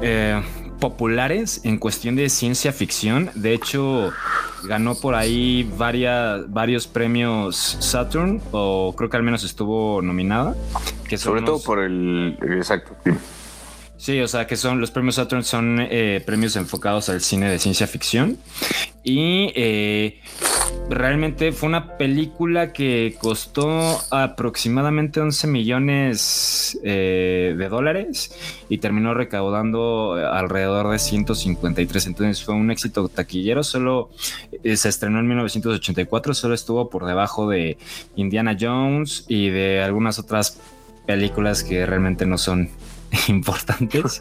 eh, 0.00 0.42
populares 0.78 1.60
en 1.64 1.78
cuestión 1.78 2.16
de 2.16 2.28
ciencia 2.28 2.72
ficción. 2.72 3.30
De 3.34 3.54
hecho, 3.54 4.12
ganó 4.64 4.94
por 4.94 5.14
ahí 5.14 5.68
varias, 5.76 6.50
varios 6.50 6.86
premios 6.86 7.76
Saturn, 7.80 8.40
o 8.52 8.94
creo 8.96 9.08
que 9.08 9.16
al 9.16 9.22
menos 9.22 9.44
estuvo 9.44 10.02
nominada. 10.02 10.54
Que 11.08 11.18
Sobre 11.18 11.42
todo 11.42 11.62
por 11.62 11.78
el. 11.80 12.36
Exacto. 12.42 12.96
Sí. 14.02 14.20
O 14.20 14.28
sea 14.28 14.46
que 14.46 14.56
son 14.56 14.80
los 14.80 14.90
premios 14.90 15.14
Saturn 15.14 15.44
son 15.44 15.78
eh, 15.80 16.22
premios 16.24 16.56
enfocados 16.56 17.08
al 17.08 17.20
cine 17.20 17.50
de 17.50 17.58
ciencia 17.58 17.86
ficción 17.86 18.38
y 19.04 19.52
eh, 19.56 20.20
realmente 20.88 21.50
fue 21.50 21.68
una 21.68 21.96
película 21.96 22.72
que 22.72 23.16
costó 23.20 23.98
aproximadamente 24.10 25.20
11 25.20 25.46
millones 25.48 26.78
eh, 26.84 27.54
de 27.56 27.68
dólares 27.68 28.32
y 28.68 28.78
terminó 28.78 29.12
recaudando 29.12 30.14
alrededor 30.14 30.90
de 30.90 31.00
153. 31.00 32.06
Entonces 32.06 32.44
fue 32.44 32.54
un 32.54 32.70
éxito 32.70 33.08
taquillero. 33.08 33.64
Solo 33.64 34.10
eh, 34.62 34.76
se 34.76 34.88
estrenó 34.88 35.18
en 35.18 35.26
1984, 35.26 36.34
solo 36.34 36.54
estuvo 36.54 36.88
por 36.88 37.04
debajo 37.04 37.48
de 37.48 37.78
Indiana 38.14 38.56
Jones 38.58 39.24
y 39.26 39.48
de 39.48 39.82
algunas 39.82 40.20
otras 40.20 40.60
películas 41.06 41.64
que 41.64 41.84
realmente 41.86 42.24
no 42.24 42.38
son 42.38 42.70
importantes. 43.28 44.20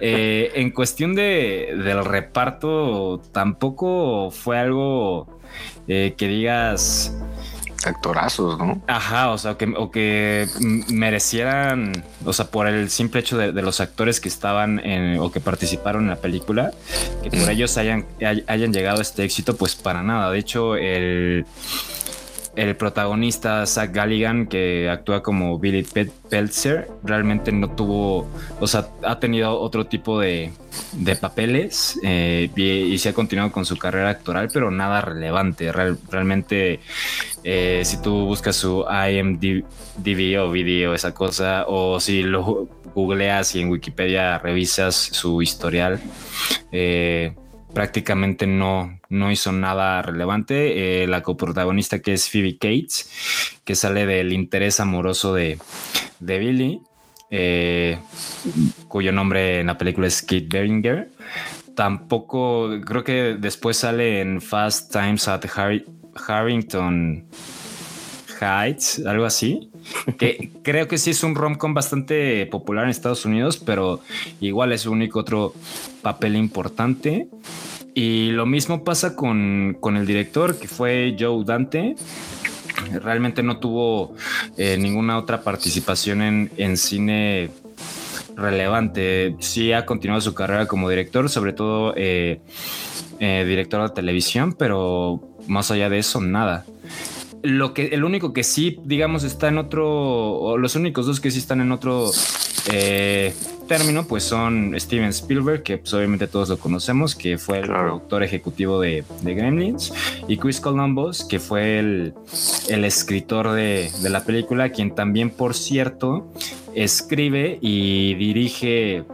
Eh, 0.00 0.50
en 0.54 0.70
cuestión 0.70 1.14
de, 1.14 1.74
del 1.84 2.04
reparto, 2.04 3.20
tampoco 3.32 4.30
fue 4.30 4.58
algo 4.58 5.38
eh, 5.88 6.14
que 6.16 6.28
digas, 6.28 7.16
Actorazos, 7.84 8.58
¿no? 8.58 8.82
ajá, 8.88 9.30
o 9.30 9.38
sea, 9.38 9.56
que, 9.56 9.72
o 9.76 9.90
que 9.92 10.48
merecieran, 10.88 11.92
o 12.24 12.32
sea, 12.32 12.46
por 12.46 12.66
el 12.66 12.90
simple 12.90 13.20
hecho 13.20 13.38
de, 13.38 13.52
de 13.52 13.62
los 13.62 13.80
actores 13.80 14.18
que 14.18 14.28
estaban 14.28 14.80
en, 14.84 15.20
o 15.20 15.30
que 15.30 15.40
participaron 15.40 16.04
en 16.04 16.08
la 16.10 16.16
película, 16.16 16.72
que 17.22 17.30
por 17.30 17.48
ellos 17.48 17.76
hayan, 17.76 18.06
hay- 18.20 18.42
hayan 18.48 18.72
llegado 18.72 18.98
a 18.98 19.02
este 19.02 19.22
éxito, 19.24 19.56
pues 19.56 19.76
para 19.76 20.02
nada. 20.02 20.30
De 20.32 20.38
hecho, 20.38 20.74
el, 20.74 21.46
el 22.56 22.74
protagonista 22.74 23.64
Zach 23.66 23.92
Galligan, 23.92 24.46
que 24.46 24.88
actúa 24.90 25.22
como 25.22 25.58
Billy 25.58 25.82
Pe- 25.82 26.10
Peltzer, 26.30 26.88
realmente 27.04 27.52
no 27.52 27.70
tuvo, 27.70 28.26
o 28.60 28.66
sea, 28.66 28.88
ha 29.02 29.20
tenido 29.20 29.60
otro 29.60 29.86
tipo 29.86 30.18
de, 30.18 30.50
de 30.92 31.16
papeles 31.16 32.00
eh, 32.02 32.48
y, 32.56 32.62
y 32.64 32.98
se 32.98 33.10
ha 33.10 33.12
continuado 33.12 33.52
con 33.52 33.64
su 33.66 33.76
carrera 33.76 34.08
actoral, 34.10 34.48
pero 34.52 34.70
nada 34.70 35.02
relevante. 35.02 35.70
Real- 35.70 35.98
realmente, 36.10 36.80
eh, 37.44 37.82
si 37.84 38.00
tú 38.00 38.24
buscas 38.24 38.56
su 38.56 38.84
IMDb 38.88 40.40
o 40.40 40.50
video, 40.50 40.94
esa 40.94 41.12
cosa, 41.12 41.64
o 41.68 42.00
si 42.00 42.22
lo 42.22 42.68
googleas 42.94 43.54
y 43.54 43.60
en 43.60 43.68
Wikipedia 43.68 44.38
revisas 44.38 44.94
su 44.94 45.42
historial, 45.42 46.00
eh, 46.72 47.34
prácticamente 47.76 48.46
no, 48.46 48.98
no 49.10 49.30
hizo 49.30 49.52
nada 49.52 50.00
relevante. 50.00 51.02
Eh, 51.02 51.06
la 51.06 51.22
coprotagonista 51.22 51.98
que 51.98 52.14
es 52.14 52.30
Phoebe 52.30 52.56
Cates, 52.56 53.58
que 53.64 53.74
sale 53.74 54.06
del 54.06 54.32
interés 54.32 54.80
amoroso 54.80 55.34
de, 55.34 55.58
de 56.18 56.38
Billy, 56.38 56.80
eh, 57.30 57.98
cuyo 58.88 59.12
nombre 59.12 59.60
en 59.60 59.66
la 59.66 59.76
película 59.76 60.06
es 60.06 60.22
Kate 60.22 60.46
Beringer. 60.48 61.10
Tampoco, 61.74 62.70
creo 62.82 63.04
que 63.04 63.36
después 63.38 63.76
sale 63.76 64.22
en 64.22 64.40
Fast 64.40 64.90
Times 64.90 65.28
at 65.28 65.44
Harry- 65.54 65.84
Harrington 66.26 67.26
Heights, 68.40 69.02
algo 69.04 69.26
así. 69.26 69.70
Que 70.16 70.50
creo 70.62 70.88
que 70.88 70.96
sí 70.96 71.10
es 71.10 71.22
un 71.22 71.34
rom-com 71.34 71.74
bastante 71.74 72.46
popular 72.46 72.84
en 72.84 72.90
Estados 72.90 73.26
Unidos, 73.26 73.58
pero 73.58 74.00
igual 74.40 74.72
es 74.72 74.80
su 74.80 74.92
único 74.92 75.18
otro 75.18 75.52
papel 76.00 76.36
importante. 76.36 77.28
Y 77.98 78.30
lo 78.32 78.44
mismo 78.44 78.84
pasa 78.84 79.16
con, 79.16 79.78
con 79.80 79.96
el 79.96 80.06
director, 80.06 80.58
que 80.58 80.68
fue 80.68 81.16
Joe 81.18 81.42
Dante. 81.46 81.96
Realmente 83.02 83.42
no 83.42 83.58
tuvo 83.58 84.14
eh, 84.58 84.76
ninguna 84.78 85.16
otra 85.16 85.40
participación 85.40 86.20
en, 86.20 86.50
en 86.58 86.76
cine 86.76 87.48
relevante. 88.36 89.34
Sí 89.38 89.72
ha 89.72 89.86
continuado 89.86 90.20
su 90.20 90.34
carrera 90.34 90.66
como 90.66 90.90
director, 90.90 91.30
sobre 91.30 91.54
todo 91.54 91.94
eh, 91.96 92.42
eh, 93.18 93.46
director 93.48 93.88
de 93.88 93.94
televisión, 93.94 94.52
pero 94.52 95.22
más 95.46 95.70
allá 95.70 95.88
de 95.88 95.96
eso, 95.96 96.20
nada. 96.20 96.66
Lo 97.40 97.72
que, 97.72 97.86
el 97.86 98.04
único 98.04 98.34
que 98.34 98.44
sí, 98.44 98.78
digamos, 98.84 99.24
está 99.24 99.48
en 99.48 99.56
otro, 99.56 99.88
o 99.88 100.58
los 100.58 100.76
únicos 100.76 101.06
dos 101.06 101.18
que 101.18 101.30
sí 101.30 101.38
están 101.38 101.62
en 101.62 101.72
otro 101.72 102.10
eh, 102.72 103.34
término, 103.68 104.04
pues 104.06 104.22
son 104.24 104.74
Steven 104.78 105.08
Spielberg, 105.10 105.62
que 105.62 105.78
pues, 105.78 105.92
obviamente 105.94 106.26
todos 106.26 106.48
lo 106.48 106.58
conocemos, 106.58 107.14
que 107.14 107.36
fue 107.38 107.58
el 107.58 107.66
Claro. 107.66 107.82
productor 107.88 108.22
ejecutivo 108.22 108.80
de, 108.80 109.04
de 109.22 109.34
Gremlins, 109.34 109.92
y 110.28 110.36
Chris 110.36 110.60
Columbus, 110.60 111.24
que 111.24 111.38
fue 111.40 111.78
el, 111.78 112.14
el 112.68 112.84
escritor 112.84 113.52
de, 113.52 113.90
de 114.02 114.10
la 114.10 114.24
película, 114.24 114.70
quien 114.70 114.94
también, 114.94 115.30
por 115.30 115.54
cierto, 115.54 116.32
escribe 116.74 117.58
y 117.60 118.14
dirige 118.14 119.04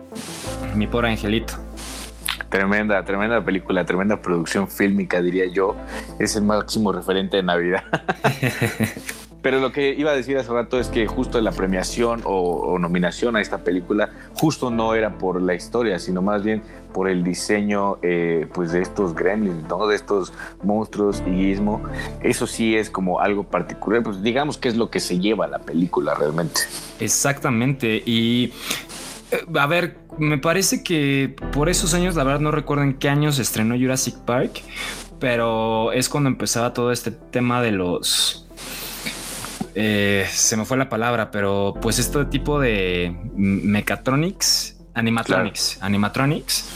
Mi 0.77 0.87
pobre 0.87 1.09
angelito. 1.11 1.55
Tremenda, 2.51 3.03
tremenda 3.03 3.43
película, 3.43 3.83
tremenda 3.87 4.21
producción 4.21 4.69
fílmica, 4.69 5.23
diría 5.23 5.47
yo. 5.51 5.75
Es 6.19 6.37
el 6.37 6.43
máximo 6.43 6.93
referente 6.93 7.39
de 7.39 7.43
Navidad. 7.43 7.83
Pero 9.43 9.59
lo 9.59 9.73
que 9.73 9.91
iba 9.91 10.13
a 10.13 10.15
decir 10.15 10.39
hace 10.39 10.53
rato 10.53 10.79
es 10.79 10.89
que 10.89 11.07
justo 11.07 11.41
la 11.41 11.51
premiación 11.51 12.23
o, 12.25 12.79
nominación 12.79 13.37
a 13.37 13.41
esta 13.41 13.59
película 13.59 14.11
justo 14.35 14.71
no 14.71 14.95
era 14.95 15.19
por 15.19 15.43
la 15.43 15.55
historia, 15.55 15.99
sino 15.99 16.23
más 16.23 16.45
bien 16.45 16.63
por 16.93 17.09
el 17.09 17.25
diseño 17.25 17.99
eh, 18.03 18.47
pues 18.53 18.73
de 18.73 18.83
estos 18.83 19.15
gremlins, 19.15 19.69
¿no? 19.69 19.87
de 19.87 19.97
estos 19.97 20.33
monstruos 20.63 21.23
y 21.27 21.31
gizmo. 21.31 21.83
Eso 22.21 22.47
sí 22.47 22.77
es 22.77 22.89
como 22.89 23.21
algo 23.21 23.45
particular, 23.45 24.03
pues 24.03 24.23
digamos 24.23 24.59
que 24.59 24.69
es 24.69 24.77
lo 24.77 24.91
que 24.91 25.01
se 25.01 25.19
lleva 25.19 25.47
la 25.49 25.59
película 25.59 26.15
realmente. 26.15 26.61
Exactamente. 27.01 28.03
Y 28.07 28.53
eh, 29.33 29.45
a 29.59 29.67
ver, 29.67 29.97
me 30.19 30.39
parece 30.39 30.83
que 30.83 31.35
por 31.53 31.69
esos 31.69 31.95
años, 31.95 32.15
la 32.15 32.25
verdad 32.25 32.41
no 32.41 32.51
recuerdo 32.51 32.85
en 32.85 32.95
qué 32.95 33.09
años 33.09 33.39
estrenó 33.39 33.77
Jurassic 33.77 34.17
Park, 34.19 34.63
pero 35.19 35.93
es 35.93 36.09
cuando 36.09 36.29
empezaba 36.29 36.73
todo 36.73 36.93
este 36.93 37.11
tema 37.11 37.63
de 37.63 37.73
los... 37.73 38.42
eh, 39.75 40.27
se 40.31 40.57
me 40.57 40.65
fue 40.65 40.77
la 40.77 40.89
palabra, 40.89 41.31
pero 41.31 41.75
pues 41.81 41.99
este 41.99 42.25
tipo 42.27 42.61
de 42.61 43.15
mechatronics, 43.35 44.77
animatronics, 44.95 45.79
animatronics, 45.81 46.69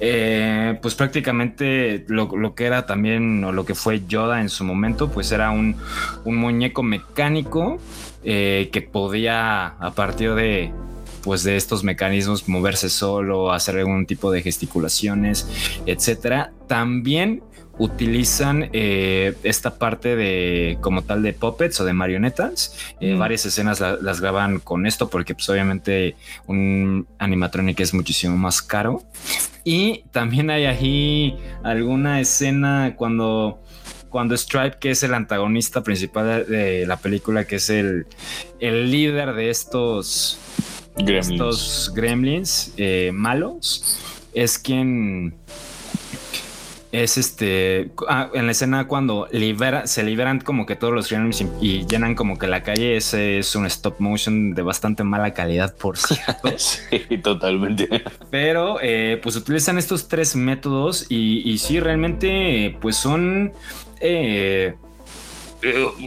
eh, 0.00 0.78
pues 0.80 0.94
prácticamente 0.94 2.04
lo, 2.08 2.34
lo 2.36 2.54
que 2.54 2.64
era 2.64 2.86
también 2.86 3.44
o 3.44 3.52
lo 3.52 3.64
que 3.64 3.74
fue 3.74 4.02
Yoda 4.06 4.40
en 4.40 4.48
su 4.48 4.64
momento, 4.64 5.10
pues 5.10 5.30
era 5.30 5.50
un, 5.50 5.76
un 6.24 6.36
muñeco 6.36 6.82
mecánico 6.82 7.78
eh, 8.24 8.70
que 8.72 8.82
podía 8.82 9.66
a 9.66 9.92
partir 9.92 10.34
de 10.34 10.72
pues 11.22 11.42
de 11.42 11.56
estos 11.56 11.84
mecanismos 11.84 12.48
moverse 12.48 12.88
solo, 12.88 13.52
hacer 13.52 13.76
algún 13.76 14.06
tipo 14.06 14.30
de 14.30 14.42
gesticulaciones, 14.42 15.46
etcétera. 15.86 16.52
También 16.66 17.42
utilizan 17.80 18.68
eh, 18.74 19.34
esta 19.42 19.78
parte 19.78 20.14
de 20.14 20.76
como 20.82 21.02
tal 21.02 21.22
de 21.22 21.32
puppets 21.32 21.80
o 21.80 21.84
de 21.84 21.92
marionetas. 21.94 22.76
Eh, 23.00 23.14
Mm. 23.14 23.18
Varias 23.18 23.46
escenas 23.46 23.80
la- 23.80 23.96
las 23.96 24.20
graban 24.20 24.60
con 24.60 24.86
esto 24.86 25.08
porque 25.08 25.34
pues 25.34 25.48
obviamente 25.48 26.14
un 26.46 27.06
animatronic 27.18 27.80
es 27.80 27.94
muchísimo 27.94 28.36
más 28.36 28.60
caro. 28.62 29.02
Y 29.64 30.04
también 30.12 30.50
hay 30.50 30.66
ahí 30.66 31.38
alguna 31.64 32.20
escena 32.20 32.94
cuando 32.96 33.58
cuando 34.10 34.36
Stripe, 34.36 34.76
que 34.80 34.90
es 34.90 35.02
el 35.04 35.14
antagonista 35.14 35.82
principal 35.84 36.26
de, 36.26 36.56
de 36.56 36.86
la 36.86 36.96
película, 36.96 37.44
que 37.46 37.56
es 37.56 37.70
el, 37.70 38.06
el 38.58 38.90
líder 38.90 39.34
de 39.34 39.50
estos 39.50 40.36
Gremlins. 40.96 41.30
estos 41.30 41.92
gremlins 41.94 42.72
eh, 42.76 43.10
malos 43.14 43.98
es 44.34 44.58
quien 44.58 45.34
es 46.92 47.16
este 47.18 47.90
ah, 48.08 48.30
en 48.34 48.46
la 48.46 48.52
escena 48.52 48.86
cuando 48.88 49.28
libera 49.30 49.86
se 49.86 50.02
liberan 50.02 50.40
como 50.40 50.66
que 50.66 50.74
todos 50.76 50.92
los 50.92 51.08
gremlins 51.08 51.40
y, 51.40 51.48
y 51.60 51.86
llenan 51.86 52.14
como 52.14 52.36
que 52.38 52.46
la 52.48 52.62
calle 52.62 52.96
ese 52.96 53.38
es 53.38 53.54
un 53.54 53.66
stop 53.66 54.00
motion 54.00 54.54
de 54.54 54.62
bastante 54.62 55.04
mala 55.04 55.32
calidad 55.32 55.76
por 55.76 55.96
cierto 56.06 56.50
Sí, 56.56 57.18
totalmente. 57.22 57.88
pero 58.30 58.78
eh, 58.82 59.20
pues 59.22 59.36
utilizan 59.36 59.78
estos 59.78 60.08
tres 60.08 60.34
métodos 60.34 61.06
y, 61.08 61.48
y 61.48 61.58
sí, 61.58 61.78
realmente 61.80 62.76
pues 62.80 62.96
son... 62.96 63.52
eh, 64.00 64.74
eh, 64.74 64.74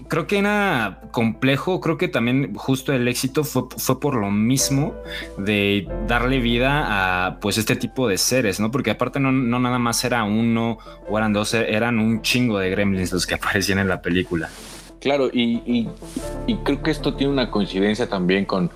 creo 0.07 0.27
que 0.27 0.39
era 0.39 1.01
complejo, 1.11 1.79
creo 1.79 1.97
que 1.97 2.07
también 2.07 2.53
justo 2.55 2.93
el 2.93 3.07
éxito 3.07 3.43
fue, 3.43 3.63
fue 3.77 3.99
por 3.99 4.15
lo 4.15 4.31
mismo 4.31 4.93
de 5.37 5.87
darle 6.07 6.39
vida 6.39 7.27
a 7.27 7.39
pues 7.39 7.57
este 7.57 7.75
tipo 7.75 8.07
de 8.07 8.17
seres, 8.17 8.59
¿no? 8.59 8.71
Porque 8.71 8.91
aparte 8.91 9.19
no, 9.19 9.31
no 9.31 9.59
nada 9.59 9.79
más 9.79 10.03
era 10.03 10.23
uno 10.23 10.77
o 11.09 11.17
eran 11.17 11.33
dos, 11.33 11.53
eran 11.53 11.99
un 11.99 12.21
chingo 12.21 12.59
de 12.59 12.69
gremlins 12.69 13.11
los 13.11 13.25
que 13.25 13.35
aparecían 13.35 13.79
en 13.79 13.87
la 13.87 14.01
película. 14.01 14.49
Claro, 14.99 15.29
y 15.33 15.87
y 16.47 16.55
creo 16.57 16.81
que 16.81 16.91
esto 16.91 17.13
tiene 17.13 17.31
una 17.31 17.49
coincidencia 17.49 18.07
también 18.09 18.45
con, 18.45 18.69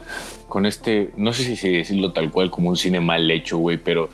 con 0.47 0.65
este, 0.65 1.11
no 1.17 1.33
sé 1.33 1.55
si 1.57 1.69
decirlo 1.69 2.13
tal 2.13 2.31
cual 2.31 2.49
como 2.49 2.69
un 2.69 2.77
cine 2.77 3.01
mal 3.01 3.29
hecho, 3.29 3.57
güey, 3.57 3.77
pero 3.77 4.09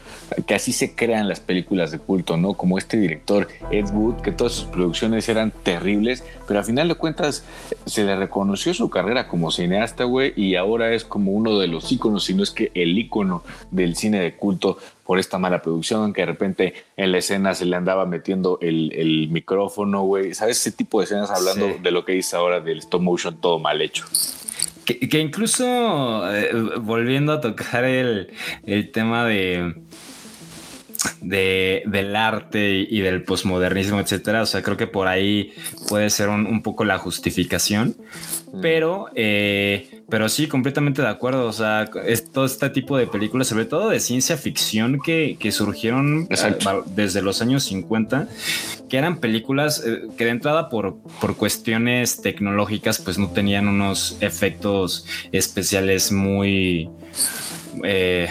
que 0.47 0.55
así 0.55 0.73
se 0.73 0.95
crean 0.95 1.27
las 1.27 1.39
películas 1.39 1.91
de 1.91 1.99
culto, 1.99 2.37
¿no? 2.37 2.55
Como 2.55 2.77
este 2.79 2.97
director 2.97 3.47
Ed 3.71 3.85
Wood, 3.93 4.21
que 4.21 4.31
todas 4.31 4.53
sus 4.53 4.65
producciones 4.65 5.29
eran 5.29 5.51
terribles, 5.51 6.23
pero 6.47 6.59
a 6.59 6.63
final 6.63 6.87
de 6.87 6.95
cuentas 6.95 7.45
se 7.85 8.03
le 8.03 8.15
reconoció 8.15 8.73
su 8.73 8.89
carrera 8.89 9.27
como 9.27 9.51
cineasta, 9.51 10.05
güey, 10.05 10.33
y 10.35 10.55
ahora 10.55 10.93
es 10.93 11.03
como 11.03 11.31
uno 11.33 11.59
de 11.59 11.67
los 11.67 11.91
íconos, 11.91 12.23
si 12.23 12.33
no 12.33 12.41
es 12.41 12.49
que 12.51 12.71
el 12.73 12.97
ícono 12.97 13.43
del 13.69 13.95
cine 13.95 14.19
de 14.19 14.35
culto 14.35 14.77
por 15.05 15.19
esta 15.19 15.37
mala 15.37 15.61
producción, 15.61 16.13
que 16.13 16.21
de 16.21 16.25
repente 16.27 16.73
en 16.97 17.11
la 17.11 17.17
escena 17.19 17.53
se 17.53 17.65
le 17.65 17.75
andaba 17.75 18.05
metiendo 18.05 18.57
el, 18.61 18.91
el 18.93 19.27
micrófono, 19.29 20.01
güey, 20.03 20.33
¿sabes? 20.33 20.57
Ese 20.59 20.71
tipo 20.71 20.99
de 20.99 21.05
escenas 21.05 21.29
hablando 21.29 21.67
Sí. 21.67 21.79
de 21.83 21.91
lo 21.91 22.05
que 22.05 22.13
dice 22.13 22.35
ahora 22.37 22.59
del 22.61 22.79
stop 22.79 23.01
motion 23.01 23.35
todo 23.39 23.59
mal 23.59 23.81
hecho. 23.81 24.05
Que, 24.85 25.19
incluso 25.19 26.33
eh, 26.33 26.51
volviendo 26.81 27.31
a 27.33 27.41
tocar 27.41 27.83
el, 27.85 28.31
el 28.65 28.91
tema 28.91 29.25
de, 29.25 29.75
de 31.21 31.83
del 31.85 32.15
arte 32.15 32.87
y, 32.89 33.01
del 33.01 33.23
posmodernismo, 33.23 33.99
etcétera. 33.99 34.41
O 34.41 34.45
sea, 34.45 34.61
creo 34.61 34.77
que 34.77 34.87
por 34.87 35.07
ahí 35.07 35.53
puede 35.87 36.09
ser 36.09 36.29
un, 36.29 36.45
un 36.45 36.61
poco 36.61 36.85
la 36.85 36.97
justificación. 36.97 37.95
Pero, 38.61 39.07
eh, 39.15 40.03
pero 40.09 40.29
sí, 40.29 40.47
completamente 40.47 41.01
de 41.01 41.07
acuerdo. 41.07 41.47
O 41.47 41.53
sea, 41.53 41.89
es 42.05 42.31
todo 42.31 42.45
este 42.45 42.69
tipo 42.69 42.97
de 42.97 43.07
películas, 43.07 43.47
sobre 43.47 43.65
todo 43.65 43.89
de 43.89 43.99
ciencia 43.99 44.37
ficción, 44.37 44.99
que, 45.03 45.37
que 45.39 45.51
surgieron 45.51 46.27
Exacto. 46.29 46.69
eh, 46.69 46.91
desde 46.95 47.23
los 47.23 47.41
años 47.41 47.63
50, 47.63 48.27
que 48.89 48.97
eran 48.97 49.17
películas 49.17 49.83
eh, 49.83 50.03
que 50.15 50.25
de 50.25 50.31
entrada 50.31 50.69
por, 50.69 50.97
por 51.19 51.35
cuestiones 51.35 52.21
tecnológicas, 52.21 52.99
pues 52.99 53.17
no 53.17 53.29
tenían 53.29 53.67
unos 53.67 54.17
efectos 54.21 55.07
especiales 55.31 56.11
muy... 56.11 56.89
eh, 57.83 58.29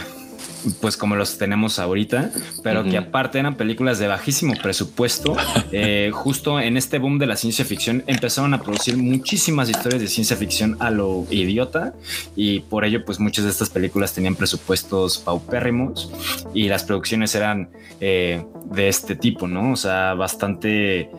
pues 0.81 0.97
como 0.97 1.17
los 1.17 1.39
tenemos 1.39 1.79
ahorita, 1.79 2.31
pero 2.63 2.85
que 2.85 2.97
aparte 2.97 3.39
eran 3.39 3.57
películas 3.57 3.99
de 3.99 4.09
bajísimo 4.09 4.55
presupuesto. 4.63 5.37
Eh, 5.75 6.11
justo 6.13 6.61
en 6.61 6.77
este 6.77 6.99
boom 6.99 7.19
de 7.19 7.27
la 7.27 7.37
ciencia 7.37 7.65
ficción 7.65 8.05
empezaron 8.07 8.53
a 8.53 8.63
producir 8.63 8.97
muchísimas 8.97 9.71
historias 9.71 10.03
de 10.03 10.09
ciencia 10.09 10.37
ficción 10.37 10.77
a 10.81 10.91
lo 10.91 11.27
idiota 11.31 11.95
y 12.37 12.61
por 12.61 12.85
ello 12.85 13.05
pues 13.07 13.19
muchas 13.19 13.47
de 13.47 13.53
estas 13.53 13.71
películas 13.71 14.13
tenían 14.13 14.35
presupuestos 14.35 15.17
paupérrimos 15.19 16.11
y 16.53 16.69
las 16.69 16.85
producciones 16.85 17.35
eran 17.35 17.71
eh, 18.01 18.45
de 18.67 18.89
este 18.89 19.17
tipo, 19.17 19.49
¿no? 19.49 19.73
O 19.73 19.77
sea, 19.77 20.13
bastante... 20.13 21.11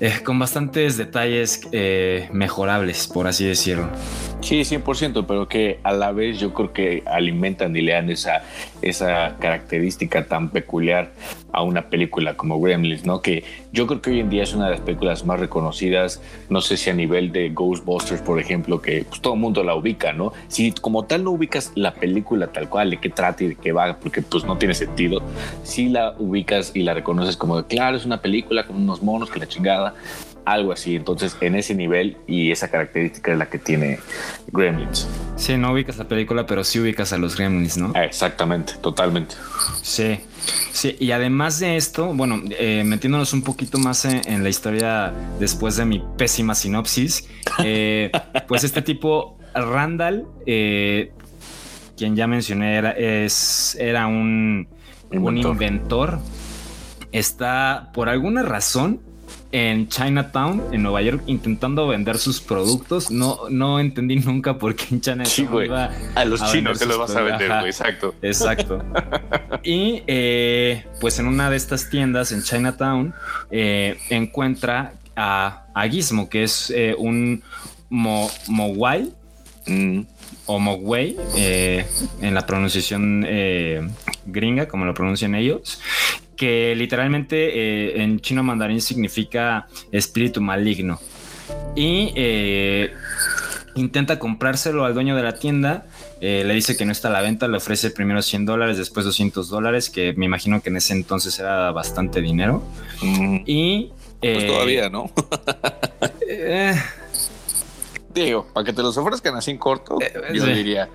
eh, 0.00 0.20
con 0.24 0.38
bastantes 0.38 0.96
detalles 0.96 1.62
mejorables, 2.32 3.08
por 3.08 3.26
así 3.26 3.46
decirlo. 3.46 3.90
Sí, 4.46 4.60
100%, 4.60 5.24
pero 5.26 5.48
que 5.48 5.80
a 5.82 5.90
la 5.90 6.12
vez 6.12 6.38
yo 6.38 6.54
creo 6.54 6.72
que 6.72 7.02
alimentan 7.06 7.76
y 7.76 7.80
le 7.80 7.94
dan 7.94 8.10
esa, 8.10 8.44
esa 8.80 9.34
característica 9.40 10.28
tan 10.28 10.50
peculiar 10.50 11.10
a 11.50 11.64
una 11.64 11.90
película 11.90 12.36
como 12.36 12.60
Gremlins, 12.60 13.04
¿no? 13.04 13.22
Que 13.22 13.42
yo 13.72 13.88
creo 13.88 14.00
que 14.00 14.10
hoy 14.10 14.20
en 14.20 14.30
día 14.30 14.44
es 14.44 14.54
una 14.54 14.66
de 14.66 14.70
las 14.70 14.80
películas 14.82 15.24
más 15.24 15.40
reconocidas, 15.40 16.22
no 16.48 16.60
sé 16.60 16.76
si 16.76 16.90
a 16.90 16.92
nivel 16.92 17.32
de 17.32 17.48
Ghostbusters, 17.48 18.22
por 18.22 18.38
ejemplo, 18.38 18.80
que 18.80 19.04
pues, 19.08 19.20
todo 19.20 19.34
el 19.34 19.40
mundo 19.40 19.64
la 19.64 19.74
ubica, 19.74 20.12
¿no? 20.12 20.32
Si 20.46 20.70
como 20.70 21.06
tal 21.06 21.24
no 21.24 21.32
ubicas 21.32 21.72
la 21.74 21.92
película 21.94 22.46
tal 22.46 22.68
cual, 22.68 22.90
de 22.90 22.98
qué 22.98 23.08
trata 23.08 23.42
y 23.42 23.48
de 23.48 23.54
qué 23.56 23.72
va, 23.72 23.98
porque 23.98 24.22
pues 24.22 24.44
no 24.44 24.56
tiene 24.58 24.74
sentido, 24.74 25.22
si 25.64 25.88
la 25.88 26.14
ubicas 26.20 26.70
y 26.72 26.82
la 26.82 26.94
reconoces 26.94 27.36
como 27.36 27.60
de, 27.60 27.66
claro, 27.66 27.96
es 27.96 28.06
una 28.06 28.22
película 28.22 28.64
con 28.64 28.76
unos 28.76 29.02
monos 29.02 29.28
que 29.28 29.40
la 29.40 29.48
chingada, 29.48 29.94
algo 30.46 30.72
así. 30.72 30.96
Entonces, 30.96 31.36
en 31.42 31.56
ese 31.56 31.74
nivel 31.74 32.16
y 32.26 32.50
esa 32.50 32.70
característica 32.70 33.32
es 33.32 33.38
la 33.38 33.46
que 33.46 33.58
tiene 33.58 33.98
Gremlins. 34.52 35.06
Sí, 35.36 35.58
no 35.58 35.72
ubicas 35.72 35.98
la 35.98 36.08
película, 36.08 36.46
pero 36.46 36.64
sí 36.64 36.80
ubicas 36.80 37.12
a 37.12 37.18
los 37.18 37.36
gremlins, 37.36 37.76
¿no? 37.76 37.92
Exactamente, 37.94 38.74
totalmente. 38.80 39.34
Sí, 39.82 40.18
sí, 40.72 40.96
y 40.98 41.10
además 41.10 41.58
de 41.58 41.76
esto, 41.76 42.14
bueno, 42.14 42.40
eh, 42.58 42.84
metiéndonos 42.86 43.34
un 43.34 43.42
poquito 43.42 43.78
más 43.78 44.06
en, 44.06 44.22
en 44.26 44.42
la 44.42 44.48
historia 44.48 45.12
después 45.38 45.76
de 45.76 45.84
mi 45.84 46.02
pésima 46.16 46.54
sinopsis, 46.54 47.28
eh, 47.62 48.10
pues 48.48 48.64
este 48.64 48.80
tipo, 48.80 49.36
Randall, 49.54 50.26
eh, 50.46 51.12
quien 51.98 52.16
ya 52.16 52.26
mencioné, 52.26 52.76
era, 52.76 52.92
es, 52.92 53.76
era 53.78 54.06
un, 54.06 54.68
un 55.10 55.36
inventor, 55.36 56.18
está 57.12 57.90
por 57.92 58.08
alguna 58.08 58.42
razón 58.42 59.00
en 59.56 59.88
Chinatown, 59.88 60.62
en 60.70 60.82
Nueva 60.82 61.00
York, 61.00 61.22
intentando 61.26 61.88
vender 61.88 62.18
sus 62.18 62.42
productos. 62.42 63.10
No, 63.10 63.48
no 63.48 63.80
entendí 63.80 64.16
nunca 64.16 64.58
por 64.58 64.76
qué 64.76 64.84
en 64.90 65.00
Chinatown 65.00 65.26
Sí, 65.26 65.46
güey. 65.46 65.64
iba 65.64 65.90
A 66.14 66.26
los 66.26 66.42
a 66.42 66.52
chinos 66.52 66.78
que 66.78 66.84
los 66.84 66.98
vas 66.98 67.16
a 67.16 67.22
vender, 67.22 67.48
güey, 67.48 67.70
exacto. 67.70 68.14
Exacto. 68.20 68.84
y 69.62 70.02
eh, 70.06 70.84
pues 71.00 71.18
en 71.20 71.26
una 71.26 71.48
de 71.48 71.56
estas 71.56 71.88
tiendas 71.88 72.32
en 72.32 72.42
Chinatown 72.42 73.14
eh, 73.50 73.96
encuentra 74.10 74.92
a, 75.16 75.64
a 75.72 75.88
Gizmo, 75.88 76.28
que 76.28 76.42
es 76.42 76.70
eh, 76.76 76.94
un 76.98 77.42
mo, 77.88 78.28
Mm, 79.68 80.02
o 80.48 80.60
Mogwai 80.60 81.16
en 81.34 82.34
la 82.34 82.46
pronunciación 82.46 83.26
gringa, 84.26 84.68
como 84.68 84.84
lo 84.84 84.94
pronuncian 84.94 85.34
ellos, 85.34 85.80
que 86.36 86.74
literalmente 86.76 87.36
eh, 87.96 88.02
en 88.02 88.20
chino 88.20 88.42
mandarín 88.42 88.80
significa 88.80 89.66
espíritu 89.92 90.40
maligno. 90.40 91.00
Y 91.74 92.12
eh, 92.16 92.92
intenta 93.74 94.18
comprárselo 94.18 94.84
al 94.84 94.94
dueño 94.94 95.16
de 95.16 95.22
la 95.22 95.34
tienda. 95.34 95.86
eh, 96.20 96.44
le 96.46 96.54
dice 96.54 96.76
que 96.76 96.84
no 96.84 96.92
está 96.92 97.08
a 97.08 97.10
la 97.12 97.20
venta, 97.20 97.46
le 97.48 97.56
ofrece 97.56 97.90
primero 97.90 98.22
100 98.22 98.46
dólares, 98.46 98.78
después 98.78 99.04
200 99.04 99.48
dólares, 99.48 99.90
que 99.90 100.14
me 100.14 100.24
imagino 100.26 100.62
que 100.62 100.70
en 100.70 100.76
ese 100.76 100.94
entonces 100.94 101.38
era 101.38 101.70
bastante 101.72 102.20
dinero. 102.20 102.62
mm. 103.02 103.36
Y 103.46 103.92
Pues 104.20 104.44
eh, 104.44 104.46
todavía, 104.46 104.88
¿no? 104.88 105.10
Digo, 108.14 108.46
para 108.54 108.64
que 108.64 108.72
te 108.72 108.82
los 108.82 108.96
ofrezcan 108.96 109.36
así 109.36 109.50
en 109.50 109.58
corto, 109.58 109.98
yo 110.32 110.46
diría. 110.46 110.88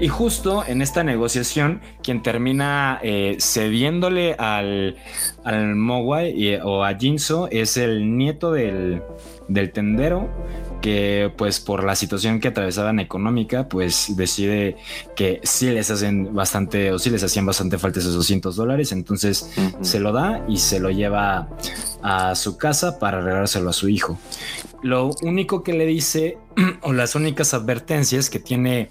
Y 0.00 0.08
justo 0.08 0.64
en 0.66 0.80
esta 0.82 1.04
negociación, 1.04 1.80
quien 2.02 2.22
termina 2.22 2.98
eh, 3.02 3.36
cediéndole 3.40 4.34
al, 4.34 4.96
al 5.44 5.74
Mogwai 5.76 6.30
y- 6.30 6.54
o 6.56 6.84
a 6.84 6.94
Jinso 6.96 7.48
es 7.50 7.76
el 7.76 8.16
nieto 8.16 8.50
del, 8.52 9.02
del 9.48 9.72
tendero, 9.72 10.28
que 10.80 11.30
pues 11.36 11.60
por 11.60 11.84
la 11.84 11.94
situación 11.94 12.40
que 12.40 12.48
atravesaban 12.48 12.98
económica, 13.00 13.68
pues 13.68 14.16
decide 14.16 14.76
que 15.14 15.40
sí 15.42 15.70
les 15.70 15.90
hacen 15.90 16.34
bastante, 16.34 16.90
o 16.92 16.98
sí 16.98 17.10
les 17.10 17.22
hacían 17.22 17.44
bastante 17.44 17.76
falta 17.76 18.00
esos 18.00 18.14
200 18.14 18.56
dólares, 18.56 18.92
entonces 18.92 19.50
se 19.82 20.00
lo 20.00 20.12
da 20.12 20.42
y 20.48 20.56
se 20.56 20.80
lo 20.80 20.90
lleva 20.90 21.48
a 22.02 22.34
su 22.34 22.56
casa 22.56 22.98
para 22.98 23.20
regalárselo 23.20 23.68
a 23.68 23.74
su 23.74 23.90
hijo. 23.90 24.18
Lo 24.82 25.10
único 25.22 25.62
que 25.62 25.72
le 25.72 25.86
dice, 25.86 26.38
o 26.82 26.92
las 26.92 27.14
únicas 27.14 27.54
advertencias 27.54 28.30
que 28.30 28.38
tiene 28.38 28.90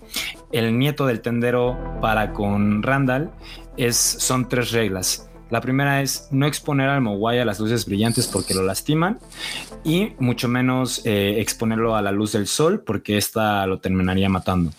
el 0.51 0.77
nieto 0.77 1.05
del 1.05 1.21
tendero 1.21 1.77
para 2.01 2.33
con 2.33 2.83
Randall 2.83 3.31
es, 3.77 3.95
son 3.97 4.47
tres 4.47 4.71
reglas. 4.71 5.29
La 5.49 5.61
primera 5.61 6.01
es 6.01 6.27
no 6.29 6.45
exponer 6.45 6.89
al 6.89 7.01
Mogwai 7.01 7.39
a 7.39 7.45
las 7.45 7.59
luces 7.59 7.85
brillantes 7.85 8.27
porque 8.27 8.53
lo 8.53 8.61
lastiman 8.61 9.19
y 9.83 10.13
mucho 10.19 10.47
menos 10.47 11.01
eh, 11.05 11.39
exponerlo 11.39 11.95
a 11.95 12.03
la 12.03 12.11
luz 12.11 12.33
del 12.33 12.45
sol 12.45 12.83
porque 12.85 13.17
esta 13.17 13.65
lo 13.65 13.79
terminaría 13.79 14.29
matando. 14.29 14.71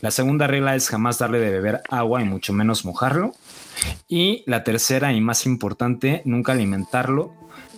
La 0.00 0.10
segunda 0.10 0.48
regla 0.48 0.74
es 0.74 0.88
jamás 0.88 1.18
darle 1.18 1.38
de 1.38 1.50
beber 1.50 1.82
agua 1.88 2.22
y 2.22 2.24
mucho 2.24 2.52
menos 2.52 2.84
mojarlo. 2.84 3.34
Y 4.08 4.42
la 4.46 4.64
tercera 4.64 5.12
y 5.12 5.20
más 5.20 5.46
importante, 5.46 6.22
nunca 6.24 6.52
alimentarlo 6.52 7.32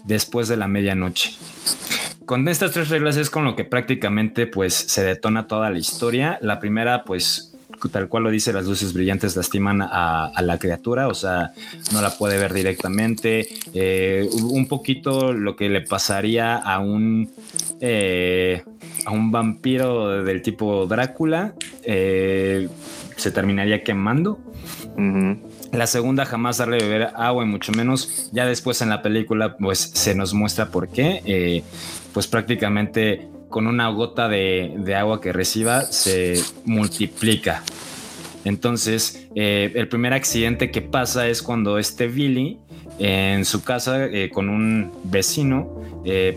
después 0.05 0.49
de 0.49 0.57
la 0.57 0.69
medianoche. 0.69 1.33
Con 2.27 2.47
estas 2.49 2.73
tres 2.73 2.89
reglas 2.89 3.17
es 3.17 3.31
con 3.31 3.45
lo 3.45 3.57
que 3.57 3.65
prácticamente 3.65 4.47
pues 4.47 4.75
se 4.75 5.03
detona 5.05 5.47
toda 5.47 5.71
la 5.71 5.79
historia. 5.79 6.39
La 6.41 6.59
primera 6.59 7.05
pues 7.05 7.53
tal 7.91 8.09
cual 8.09 8.25
lo 8.25 8.31
dice, 8.31 8.53
las 8.53 8.67
luces 8.67 8.93
brillantes 8.93 9.37
lastiman 9.37 9.83
a, 9.83 10.31
la 10.41 10.59
criatura, 10.59 11.09
o 11.09 11.15
sea, 11.15 11.53
no 11.93 12.01
la 12.01 12.11
puede 12.11 12.39
ver 12.39 12.53
directamente. 12.53 13.49
Eh, 13.75 14.29
un 14.43 14.67
poquito 14.67 15.33
lo 15.33 15.57
que 15.57 15.69
le 15.69 15.81
pasaría 15.81 16.57
a 16.57 16.79
un 16.79 17.31
eh, 17.81 18.63
a 19.05 19.11
un 19.11 19.33
vampiro 19.33 20.23
del 20.23 20.43
tipo 20.43 20.87
Drácula, 20.87 21.55
eh, 21.83 22.69
se 23.17 23.31
terminaría 23.31 23.83
quemando. 23.83 24.39
La 25.73 25.87
segunda, 25.87 26.27
jamás 26.27 26.59
darle 26.59 26.77
a 26.77 26.81
beber 26.81 27.03
agua 27.17 27.45
y 27.45 27.47
mucho 27.47 27.73
menos. 27.73 28.29
Ya 28.31 28.45
después 28.45 28.83
en 28.83 28.91
la 28.91 29.01
película, 29.01 29.57
pues 29.57 29.79
se 29.79 30.15
nos 30.15 30.35
muestra 30.35 30.71
por 30.71 30.91
qué. 30.91 31.23
Eh, 31.25 31.63
pues 32.13 32.27
prácticamente 32.27 33.27
con 33.49 33.67
una 33.67 33.89
gota 33.89 34.29
de, 34.29 34.95
agua 34.95 35.23
que 35.23 35.33
reciba 35.33 35.81
se 35.81 36.43
multiplica. 36.67 37.63
Entonces, 38.45 39.27
eh, 39.35 39.73
el 39.75 39.89
primer 39.89 40.13
accidente 40.13 40.71
que 40.71 40.83
pasa 40.83 41.27
es 41.29 41.43
cuando 41.43 41.79
este 41.79 42.07
Billy 42.07 42.59
en 42.99 43.47
su 43.47 43.65
casa 43.65 44.05
eh, 44.05 44.29
con 44.31 44.51
un 44.51 44.93
vecino, 45.05 45.81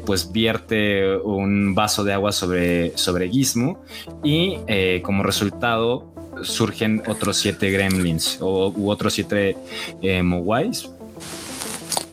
pues 0.06 0.32
vierte 0.32 1.18
un 1.18 1.76
vaso 1.76 2.06
de 2.06 2.14
agua 2.14 2.32
sobre, 2.32 2.98
sobre 2.98 3.28
Gizmo 3.30 3.84
y 4.24 4.60
como 5.02 5.24
resultado 5.24 6.15
surgen 6.44 7.02
otros 7.08 7.38
siete 7.38 7.70
gremlins 7.72 8.38
o, 8.42 8.70
u 8.76 8.90
otros 8.90 9.14
siete 9.14 9.58
eh. 10.02 10.24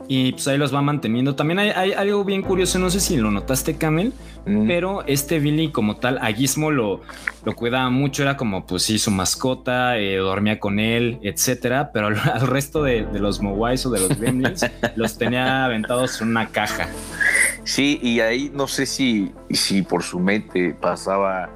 Y 0.08 0.32
pues 0.32 0.48
ahí 0.48 0.58
los 0.58 0.74
va 0.74 0.82
manteniendo. 0.82 1.34
También 1.34 1.58
hay, 1.58 1.70
hay 1.70 1.92
algo 1.92 2.24
bien 2.24 2.42
curioso, 2.42 2.78
no 2.78 2.90
sé 2.90 3.00
si 3.00 3.16
lo 3.16 3.30
notaste, 3.30 3.76
Camel, 3.76 4.12
Mm. 4.44 4.66
pero 4.66 5.04
este 5.06 5.38
Billy 5.38 5.70
como 5.70 5.96
tal, 5.96 6.18
a 6.18 6.32
Gizmo 6.32 6.70
lo, 6.70 7.00
lo 7.44 7.54
cuidaba 7.54 7.90
mucho, 7.90 8.22
era 8.22 8.36
como 8.36 8.66
pues 8.66 8.82
sí, 8.82 8.98
su 8.98 9.10
mascota, 9.10 9.98
eh, 9.98 10.16
dormía 10.16 10.58
con 10.58 10.80
él, 10.80 11.18
etcétera, 11.22 11.90
pero 11.92 12.08
al, 12.08 12.18
al 12.18 12.46
resto 12.46 12.82
de, 12.82 13.04
de 13.04 13.20
los 13.20 13.40
Mogwais 13.40 13.84
o 13.86 13.90
de 13.90 14.00
los 14.00 14.18
Gremlins 14.18 14.66
los 14.96 15.16
tenía 15.16 15.64
aventados 15.64 16.20
en 16.20 16.28
una 16.28 16.48
caja. 16.48 16.88
Sí, 17.64 18.00
y 18.02 18.20
ahí 18.20 18.50
no 18.52 18.66
sé 18.66 18.86
si, 18.86 19.32
si 19.50 19.82
por 19.82 20.02
su 20.02 20.18
mente 20.18 20.74
pasaba, 20.74 21.50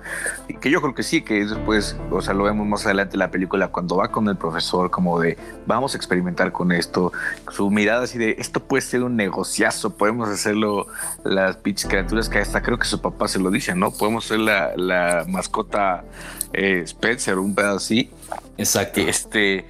que 0.60 0.70
yo 0.70 0.80
creo 0.80 0.94
que 0.94 1.02
sí, 1.02 1.22
que 1.22 1.44
después, 1.44 1.96
o 2.10 2.22
sea, 2.22 2.32
lo 2.32 2.44
vemos 2.44 2.66
más 2.66 2.86
adelante 2.86 3.16
en 3.16 3.20
la 3.20 3.30
película, 3.30 3.68
cuando 3.68 3.96
va 3.96 4.12
con 4.12 4.28
el 4.28 4.36
profesor, 4.36 4.90
como 4.90 5.18
de, 5.18 5.36
vamos 5.66 5.94
a 5.94 5.96
experimentar 5.96 6.52
con 6.52 6.70
esto, 6.70 7.12
su 7.50 7.70
mirada 7.70 8.04
así 8.04 8.18
de, 8.18 8.36
esto 8.38 8.60
puede 8.60 8.82
ser 8.82 9.02
un 9.02 9.16
negociazo, 9.16 9.96
podemos 9.96 10.28
hacerlo 10.28 10.86
las 11.24 11.56
pinches 11.56 11.88
criaturas, 11.88 12.28
que 12.28 12.38
hasta 12.38 12.62
creo 12.62 12.75
que 12.78 12.86
su 12.86 13.00
papá 13.00 13.28
se 13.28 13.38
lo 13.38 13.50
dice, 13.50 13.74
¿no? 13.74 13.90
Podemos 13.90 14.24
ser 14.24 14.40
la, 14.40 14.72
la 14.76 15.24
mascota 15.28 16.04
eh, 16.52 16.82
Spencer, 16.84 17.38
un 17.38 17.54
pedazo 17.54 17.76
así. 17.76 18.10
Exacto. 18.56 19.00
Este, 19.00 19.66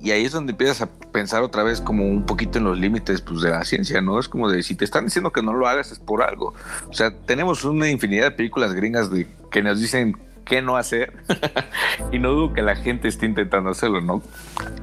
y 0.00 0.10
ahí 0.10 0.24
es 0.24 0.32
donde 0.32 0.52
empiezas 0.52 0.82
a 0.82 0.86
pensar 1.12 1.42
otra 1.42 1.62
vez 1.62 1.80
como 1.80 2.06
un 2.06 2.26
poquito 2.26 2.58
en 2.58 2.64
los 2.64 2.78
límites 2.78 3.20
pues, 3.20 3.40
de 3.40 3.50
la 3.50 3.64
ciencia, 3.64 4.00
¿no? 4.00 4.20
Es 4.20 4.28
como 4.28 4.50
de 4.50 4.62
si 4.62 4.74
te 4.74 4.84
están 4.84 5.04
diciendo 5.04 5.32
que 5.32 5.42
no 5.42 5.52
lo 5.52 5.66
hagas 5.66 5.90
es 5.90 5.98
por 5.98 6.22
algo. 6.22 6.54
O 6.88 6.92
sea, 6.92 7.10
tenemos 7.10 7.64
una 7.64 7.88
infinidad 7.88 8.24
de 8.24 8.30
películas 8.32 8.74
gringas 8.74 9.10
de, 9.10 9.26
que 9.50 9.62
nos 9.62 9.80
dicen 9.80 10.16
qué 10.46 10.62
no 10.62 10.76
hacer 10.76 11.12
y 12.12 12.18
no 12.18 12.30
dudo 12.30 12.54
que 12.54 12.62
la 12.62 12.76
gente 12.76 13.08
esté 13.08 13.26
intentando 13.26 13.70
hacerlo, 13.70 14.00
¿no? 14.00 14.22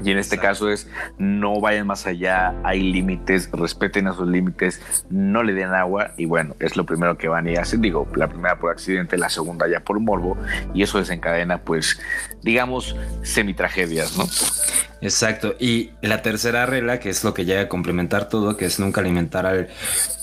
Y 0.03 0.11
en 0.11 0.17
este 0.17 0.37
caso 0.37 0.69
es 0.69 0.89
no 1.17 1.59
vayan 1.59 1.87
más 1.87 2.05
allá, 2.05 2.53
hay 2.63 2.81
límites, 2.81 3.49
respeten 3.51 4.07
a 4.07 4.13
sus 4.13 4.27
límites, 4.27 5.05
no 5.09 5.41
le 5.41 5.53
den 5.53 5.73
agua 5.73 6.11
y 6.17 6.25
bueno, 6.25 6.55
es 6.59 6.75
lo 6.75 6.85
primero 6.85 7.17
que 7.17 7.29
van 7.29 7.47
y 7.47 7.55
hacen, 7.55 7.81
digo, 7.81 8.07
la 8.15 8.27
primera 8.27 8.59
por 8.59 8.71
accidente, 8.71 9.17
la 9.17 9.29
segunda 9.29 9.67
ya 9.67 9.79
por 9.79 9.99
morbo 9.99 10.37
y 10.73 10.83
eso 10.83 10.99
desencadena 10.99 11.59
pues 11.59 11.99
digamos 12.41 12.95
semi-tragedias, 13.23 14.17
¿no? 14.17 14.25
Exacto. 15.03 15.55
Y 15.59 15.91
la 16.01 16.21
tercera 16.21 16.65
regla, 16.65 16.99
que 16.99 17.09
es 17.09 17.25
lo 17.25 17.33
que 17.33 17.43
llega 17.43 17.61
a 17.63 17.67
complementar 17.67 18.29
todo, 18.29 18.55
que 18.55 18.65
es 18.65 18.79
nunca 18.79 19.01
alimentar 19.01 19.45
al 19.45 19.67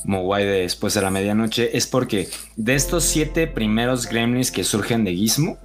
Mogwai 0.05 0.47
después 0.47 0.95
de 0.95 1.03
la 1.03 1.11
medianoche, 1.11 1.77
es 1.77 1.87
porque 1.87 2.29
de 2.57 2.75
estos 2.75 3.05
siete 3.05 3.47
primeros 3.47 4.07
gremlins 4.07 4.51
que 4.51 4.65
surgen 4.65 5.05
de 5.05 5.15
Gizmo, 5.15 5.59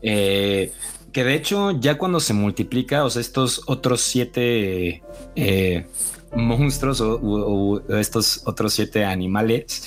eh, 0.00 0.72
que 1.12 1.22
de 1.22 1.34
hecho 1.34 1.78
ya 1.78 1.98
cuando 1.98 2.18
se 2.18 2.32
multiplica, 2.32 3.04
o 3.04 3.10
sea, 3.10 3.20
estos 3.20 3.62
otros 3.66 4.00
siete 4.00 5.02
eh, 5.36 5.86
monstruos 6.34 7.02
o, 7.02 7.82
estos 7.90 8.40
otros 8.46 8.72
siete 8.72 9.04
animales, 9.04 9.84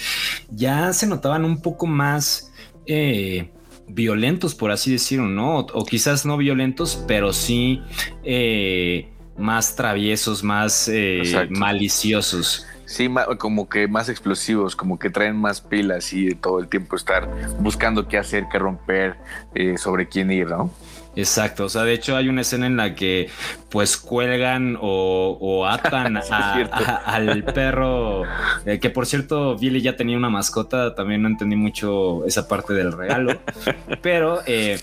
ya 0.52 0.94
se 0.94 1.08
notaban 1.08 1.44
un 1.44 1.60
poco 1.60 1.88
más... 1.88 2.52
eh, 2.86 3.50
violentos, 3.88 4.56
por 4.56 4.72
así 4.72 4.92
decirlo, 4.92 5.28
¿no? 5.28 5.60
O, 5.60 5.68
o 5.74 5.86
quizás 5.86 6.26
no 6.26 6.38
violentos, 6.38 7.04
pero 7.08 7.34
sí 7.34 7.82
eh, 8.24 9.10
más 9.38 9.76
traviesos, 9.76 10.44
más 10.44 10.88
eh, 10.88 11.48
maliciosos. 11.50 12.68
Sí, 12.86 13.10
como 13.38 13.70
que 13.70 13.88
más 13.88 14.10
explosivos, 14.10 14.76
como 14.76 15.00
que 15.00 15.10
traen 15.10 15.38
más 15.38 15.62
pilas 15.62 16.12
y 16.12 16.36
todo 16.36 16.60
el 16.60 16.68
tiempo 16.68 16.98
estar 16.98 17.30
buscando 17.60 18.08
qué 18.10 18.18
hacer, 18.18 18.48
qué 18.52 18.60
romper, 18.60 19.16
eh, 19.56 19.78
sobre 19.78 20.10
quién 20.10 20.30
ir, 20.30 20.48
¿no? 20.48 20.72
Exacto, 21.16 21.66
o 21.66 21.70
sea, 21.70 21.84
de 21.84 21.94
hecho 21.94 22.16
hay 22.16 22.30
una 22.30 22.40
escena 22.42 22.68
en 22.68 22.78
la 22.78 22.96
que 22.96 23.30
pues 23.70 23.98
cuelgan 23.98 24.78
o, 24.80 25.38
o 25.42 25.66
atan 25.68 26.16
a- 26.32 26.54
a- 26.72 26.96
al 27.16 27.44
perro, 27.44 28.24
eh, 28.66 28.80
que 28.80 28.90
por 28.90 29.06
cierto 29.06 29.58
Billy 29.58 29.82
ya 29.82 29.98
tenía 29.98 30.16
una 30.16 30.30
mascota, 30.30 30.96
también 30.96 31.22
no 31.22 31.28
entendí 31.28 31.58
mucho 31.58 32.26
esa 32.26 32.48
parte 32.48 32.74
del 32.74 32.94
regalo, 32.94 33.38
pero 34.02 34.42
eh, 34.46 34.80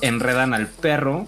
enredan 0.00 0.54
al 0.54 0.66
perro 0.66 1.26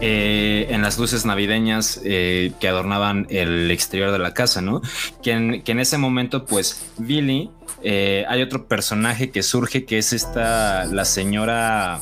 eh, 0.00 0.66
en 0.70 0.82
las 0.82 0.98
luces 0.98 1.24
navideñas 1.24 2.00
eh, 2.04 2.52
que 2.60 2.68
adornaban 2.68 3.26
el 3.30 3.70
exterior 3.70 4.10
de 4.12 4.18
la 4.18 4.34
casa, 4.34 4.60
¿no? 4.60 4.82
Que 5.22 5.32
en, 5.32 5.62
que 5.62 5.72
en 5.72 5.80
ese 5.80 5.96
momento 5.98 6.44
pues 6.44 6.84
Billy, 6.98 7.50
eh, 7.82 8.24
hay 8.28 8.42
otro 8.42 8.66
personaje 8.66 9.30
que 9.30 9.42
surge 9.42 9.84
que 9.86 9.96
es 9.98 10.12
esta, 10.12 10.84
la 10.86 11.04
señora... 11.06 12.00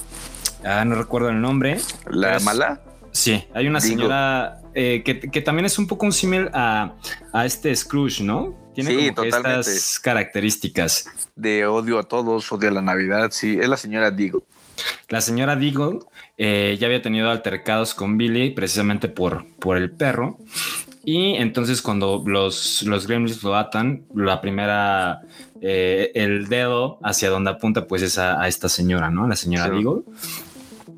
Ah, 0.65 0.85
no 0.85 0.95
recuerdo 0.95 1.29
el 1.31 1.41
nombre. 1.41 1.79
La 2.11 2.37
Es- 2.37 2.45
mala, 2.45 2.81
Sí, 3.15 3.45
hay 3.53 3.67
una 3.69 3.79
Digo. 3.79 3.95
señora 3.97 4.61
eh, 4.75 5.03
que, 5.05 5.21
que 5.21 5.43
también 5.43 5.67
es 5.67 5.79
un 5.79 5.87
poco 5.87 6.07
un 6.07 6.13
símil 6.15 6.49
a, 6.55 6.95
a 7.35 7.45
este 7.45 7.77
Scrooge, 7.77 8.23
¿no? 8.23 8.55
Tiene 8.75 8.89
Sí, 8.91 8.97
como 9.11 9.29
totalmente. 9.29 9.61
estas 9.61 10.01
características. 10.01 11.07
de 11.37 11.67
odio 11.67 11.99
a 11.99 12.05
todos, 12.05 12.51
odio 12.53 12.71
a 12.71 12.73
la 12.73 12.81
Navidad, 12.83 13.29
sí, 13.33 13.59
es 13.61 13.69
la 13.69 13.77
señora 13.77 14.11
Digo. 14.11 14.45
La 15.11 15.21
señora 15.21 15.57
Deagle 15.57 15.99
eh, 16.39 16.77
ya 16.81 16.87
había 16.87 17.03
tenido 17.03 17.31
altercados 17.31 17.95
con 17.95 18.17
Billy 18.17 18.51
precisamente 18.53 19.09
por, 19.09 19.45
por 19.59 19.77
el 19.77 19.91
perro. 19.91 20.39
Y 21.05 21.35
entonces 21.35 21.83
cuando 21.83 22.23
los, 22.27 22.83
los 22.85 23.07
gremlins 23.07 23.43
lo 23.43 23.57
atan, 23.57 24.05
la 24.15 24.41
primera, 24.41 25.21
eh, 25.61 26.13
el 26.15 26.49
dedo 26.49 26.99
hacia 27.03 27.29
donde 27.29 27.51
apunta 27.51 27.87
pues 27.87 28.01
es 28.03 28.17
a, 28.19 28.41
a 28.41 28.49
esta 28.49 28.69
señora, 28.71 29.11
¿no? 29.11 29.27
La 29.29 29.37
señora 29.37 29.67
Sí. 29.67 29.71
Deagle. 29.73 30.03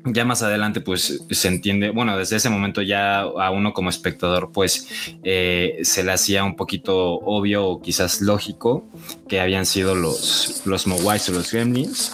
Ya 0.05 0.23
más 0.23 0.43
adelante 0.43 0.81
pues 0.81 1.23
se 1.29 1.47
entiende, 1.47 1.89
bueno, 1.89 2.15
desde 2.17 2.35
ese 2.35 2.49
momento 2.49 2.81
ya 2.81 3.21
a 3.21 3.49
uno 3.49 3.73
como 3.73 3.89
espectador 3.89 4.51
pues 4.53 4.87
eh, 5.23 5.79
se 5.81 6.03
le 6.03 6.11
hacía 6.11 6.43
un 6.43 6.55
poquito 6.55 7.15
obvio 7.15 7.65
o 7.65 7.81
quizás 7.81 8.21
lógico 8.21 8.87
que 9.27 9.39
habían 9.39 9.65
sido 9.65 9.95
los, 9.95 10.61
los 10.65 10.85
o 10.85 11.31
los 11.31 11.51
Gremlins 11.51 12.11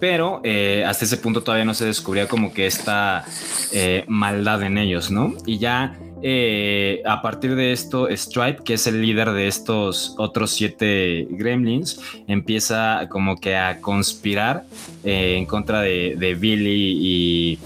pero 0.00 0.40
eh, 0.44 0.84
hasta 0.86 1.04
ese 1.04 1.16
punto 1.16 1.42
todavía 1.42 1.64
no 1.64 1.74
se 1.74 1.84
descubría 1.84 2.28
como 2.28 2.52
que 2.52 2.66
esta 2.66 3.24
eh, 3.72 4.04
maldad 4.06 4.62
en 4.62 4.78
ellos, 4.78 5.10
¿no? 5.10 5.34
Y 5.46 5.58
ya 5.58 5.96
eh, 6.22 7.02
a 7.04 7.22
partir 7.22 7.54
de 7.54 7.72
esto, 7.72 8.08
Stripe, 8.10 8.62
que 8.64 8.74
es 8.74 8.86
el 8.86 9.02
líder 9.02 9.30
de 9.32 9.48
estos 9.48 10.14
otros 10.18 10.50
siete 10.50 11.26
gremlins, 11.30 12.00
empieza 12.26 13.08
como 13.08 13.36
que 13.36 13.56
a 13.56 13.80
conspirar 13.80 14.64
en 15.04 15.46
contra 15.46 15.80
de, 15.80 16.16
de 16.18 16.34
Billy 16.34 16.98
y 17.00 17.58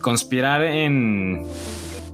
conspirar 0.00 0.62
en... 0.62 1.46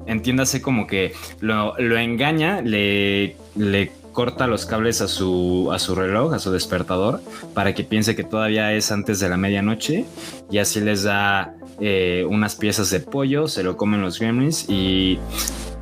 Entiéndase 0.07 0.63
como 0.63 0.87
que 0.87 1.13
lo, 1.41 1.75
lo 1.79 1.99
engaña, 1.99 2.63
le, 2.63 3.37
le 3.57 3.93
corta 4.19 4.49
los 4.49 4.67
cables 4.67 5.01
a 5.01 5.07
su, 5.07 5.71
a 5.73 5.79
su 5.79 5.95
reloj, 5.95 6.35
a 6.35 6.41
su 6.41 6.51
despertador, 6.51 7.21
para 7.55 7.73
que 7.73 7.85
piense 7.85 8.17
que 8.17 8.25
todavía 8.25 8.73
es 8.73 8.91
antes 8.91 9.21
de 9.21 9.29
la 9.29 9.37
medianoche 9.37 10.07
y 10.51 10.59
así 10.59 10.81
les 10.81 11.05
da 11.05 11.55
eh, 11.81 12.27
unas 12.29 12.57
piezas 12.57 12.91
de 12.91 12.99
pollo, 12.99 13.47
se 13.47 13.63
lo 13.63 13.77
comen 13.77 14.03
los 14.03 14.19
gremlins 14.19 14.69
y, 14.69 15.21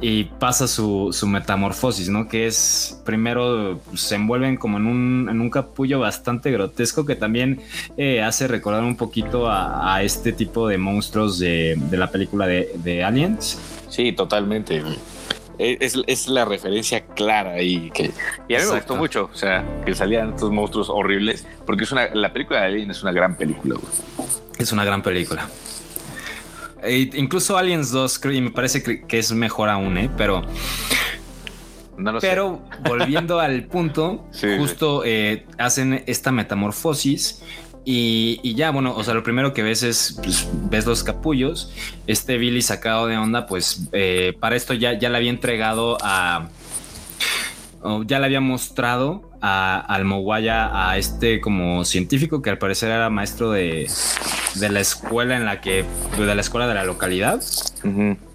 y 0.03 0.25
pasa 0.25 0.69
su, 0.69 1.15
su 1.15 1.27
metamorfosis, 1.27 2.11
¿no? 2.11 2.29
Que 2.29 2.47
es 2.47 3.01
primero 3.07 3.81
se 3.95 4.17
envuelven 4.17 4.59
como 4.59 4.77
en 4.77 4.85
un, 4.85 5.29
en 5.31 5.41
un 5.41 5.49
capullo 5.49 6.01
bastante 6.01 6.51
grotesco 6.51 7.07
que 7.07 7.17
también 7.17 7.63
eh, 7.97 8.21
hace 8.21 8.49
recordar 8.49 8.85
un 8.85 8.99
poquito 8.99 9.49
a, 9.49 9.95
a 9.95 10.03
este 10.03 10.33
tipo 10.33 10.69
de 10.69 10.77
monstruos 10.77 11.39
de, 11.39 11.79
de 11.91 11.97
la 11.97 12.11
película 12.11 12.47
de, 12.47 12.71
de 12.85 13.03
Aliens. 13.03 13.59
Sí, 13.89 14.13
totalmente. 14.13 14.83
Güey. 15.59 15.77
Es, 15.81 15.97
es 16.07 16.29
la 16.29 16.45
referencia 16.45 17.05
clara 17.07 17.61
y 17.63 17.91
que 17.91 18.05
y 18.05 18.07
a 18.07 18.11
mí 18.11 18.15
me 18.49 18.55
Exacto. 18.57 18.75
gustó 18.77 18.97
mucho, 18.97 19.31
o 19.33 19.37
sea, 19.37 19.65
que 19.85 19.95
salían 19.95 20.31
estos 20.31 20.51
monstruos 20.51 20.89
horribles, 20.91 21.47
porque 21.65 21.85
es 21.85 21.93
una 21.93 22.09
la 22.15 22.33
película 22.33 22.61
de 22.61 22.67
Alien 22.67 22.91
es 22.91 23.03
una 23.03 23.13
gran 23.13 23.37
película. 23.37 23.77
güey. 23.77 24.29
Es 24.59 24.73
una 24.73 24.85
gran 24.85 25.03
película. 25.03 25.49
E 26.83 27.11
incluso 27.15 27.57
Aliens 27.57 27.91
2, 27.91 28.19
creo, 28.19 28.33
y 28.35 28.41
me 28.41 28.51
parece 28.51 28.83
que 28.83 29.03
que 29.07 29.19
es 29.19 29.33
mejor 29.33 29.69
aún, 29.69 29.97
¿eh? 29.99 30.11
Pero, 30.17 30.43
No 31.97 32.13
lo 32.13 32.21
sé. 32.21 32.29
pero 32.29 32.63
volviendo 32.87 33.41
al 33.41 33.65
punto, 33.65 34.27
Sí, 34.33 34.47
justo 34.59 35.03
eh, 35.05 35.47
hacen 35.59 36.03
esta 36.07 36.31
metamorfosis 36.33 37.43
y, 37.87 38.41
y 38.43 38.55
ya, 38.55 38.71
bueno, 38.73 38.95
o 38.95 39.03
sea, 39.03 39.15
lo 39.15 39.23
primero 39.23 39.55
que 39.55 39.63
ves 39.63 39.83
es, 39.83 40.21
pues, 40.23 40.47
ves 40.69 40.85
los 40.85 41.03
capullos, 41.03 41.73
este 42.07 42.37
Billy 42.37 42.61
sacado 42.61 43.07
de 43.07 43.17
onda, 43.17 43.47
pues 43.47 43.89
eh, 43.93 44.37
para 44.39 44.57
esto 44.57 44.75
ya, 44.75 44.99
ya 44.99 45.09
le 45.09 45.17
había 45.17 45.31
entregado 45.31 45.97
a... 46.03 46.51
ya 48.07 48.19
le 48.19 48.27
había 48.27 48.41
mostrado 48.41 49.31
a, 49.41 49.79
al 49.79 50.05
Moguaya 50.05 50.91
a 50.91 50.99
este 50.99 51.41
como 51.41 51.85
científico 51.85 52.43
que 52.43 52.51
al 52.51 52.59
parecer 52.59 52.91
era 52.91 53.09
maestro 53.11 53.53
de, 53.53 53.89
de 54.57 54.69
la 54.69 54.81
escuela 54.81 55.37
en 55.37 55.45
la 55.45 55.61
que, 55.61 55.85
de 56.19 56.35
la 56.35 56.41
escuela 56.41 56.67
de 56.67 56.75
la 56.75 56.85
localidad. 56.85 57.41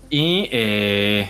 Y 0.09 0.47
eh, 0.51 1.29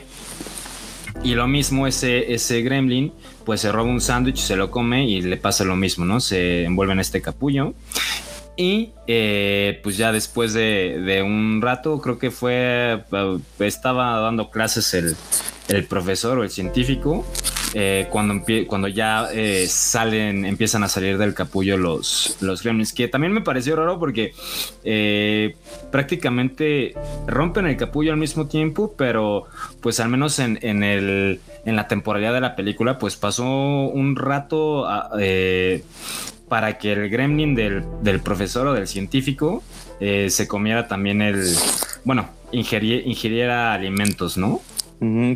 Y 1.23 1.35
lo 1.35 1.47
mismo, 1.47 1.85
ese, 1.87 2.33
ese 2.33 2.61
gremlin, 2.61 3.11
pues 3.45 3.61
se 3.61 3.71
roba 3.71 3.89
un 3.89 4.01
sándwich, 4.01 4.37
se 4.37 4.55
lo 4.55 4.71
come 4.71 5.05
y 5.05 5.21
le 5.21 5.37
pasa 5.37 5.63
lo 5.63 5.75
mismo, 5.75 6.05
¿no? 6.05 6.19
Se 6.19 6.63
envuelve 6.65 6.93
en 6.93 6.99
este 6.99 7.21
capullo. 7.21 7.73
Y 8.57 8.91
eh, 9.07 9.79
pues 9.81 9.97
ya 9.97 10.11
después 10.11 10.53
de, 10.53 11.23
un 11.25 11.61
rato, 11.61 11.99
creo 12.01 12.19
que 12.19 12.31
fue, 12.31 13.03
eh, 13.11 13.39
estaba 13.59 14.19
dando 14.19 14.51
clases 14.51 14.93
el 14.93 15.85
profesor 15.85 16.39
o 16.39 16.43
el 16.43 16.49
científico, 16.49 17.25
eh, 17.73 18.07
cuando, 18.09 18.43
cuando 18.67 18.87
ya 18.87 19.27
eh, 19.33 19.65
salen, 19.67 20.45
empiezan 20.45 20.83
a 20.83 20.87
salir 20.89 21.17
del 21.17 21.33
capullo 21.33 21.77
los, 21.77 22.37
los 22.41 22.61
gremlins, 22.63 22.93
que 22.93 23.07
también 23.07 23.31
me 23.33 23.41
pareció 23.41 23.75
raro 23.75 23.97
porque 23.99 24.33
eh, 24.83 25.55
prácticamente 25.91 26.93
rompen 27.27 27.67
el 27.67 27.77
capullo 27.77 28.11
al 28.11 28.17
mismo 28.17 28.47
tiempo, 28.47 28.93
pero 28.97 29.45
pues 29.81 29.99
al 29.99 30.09
menos 30.09 30.39
en, 30.39 30.59
en 30.61 30.83
el, 30.83 31.39
en 31.65 31.75
la 31.75 31.87
temporalidad 31.87 32.33
de 32.33 32.41
la 32.41 32.55
película, 32.55 32.97
pues 32.97 33.15
pasó 33.15 33.45
un 33.45 34.15
rato 34.15 34.87
a- 34.87 35.09
eh, 35.19 35.83
para 36.49 36.77
que 36.77 36.91
el 36.91 37.09
gremlin 37.09 37.55
del, 37.55 37.83
del 38.01 38.19
profesor 38.19 38.67
o 38.67 38.73
del 38.73 38.87
científico 38.87 39.63
eh, 40.01 40.29
se 40.29 40.47
comiera 40.47 40.87
también 40.89 41.21
el, 41.21 41.45
bueno, 42.03 42.29
ingerie- 42.51 43.03
ingiriera 43.05 43.73
alimentos, 43.73 44.37
¿no? 44.37 44.59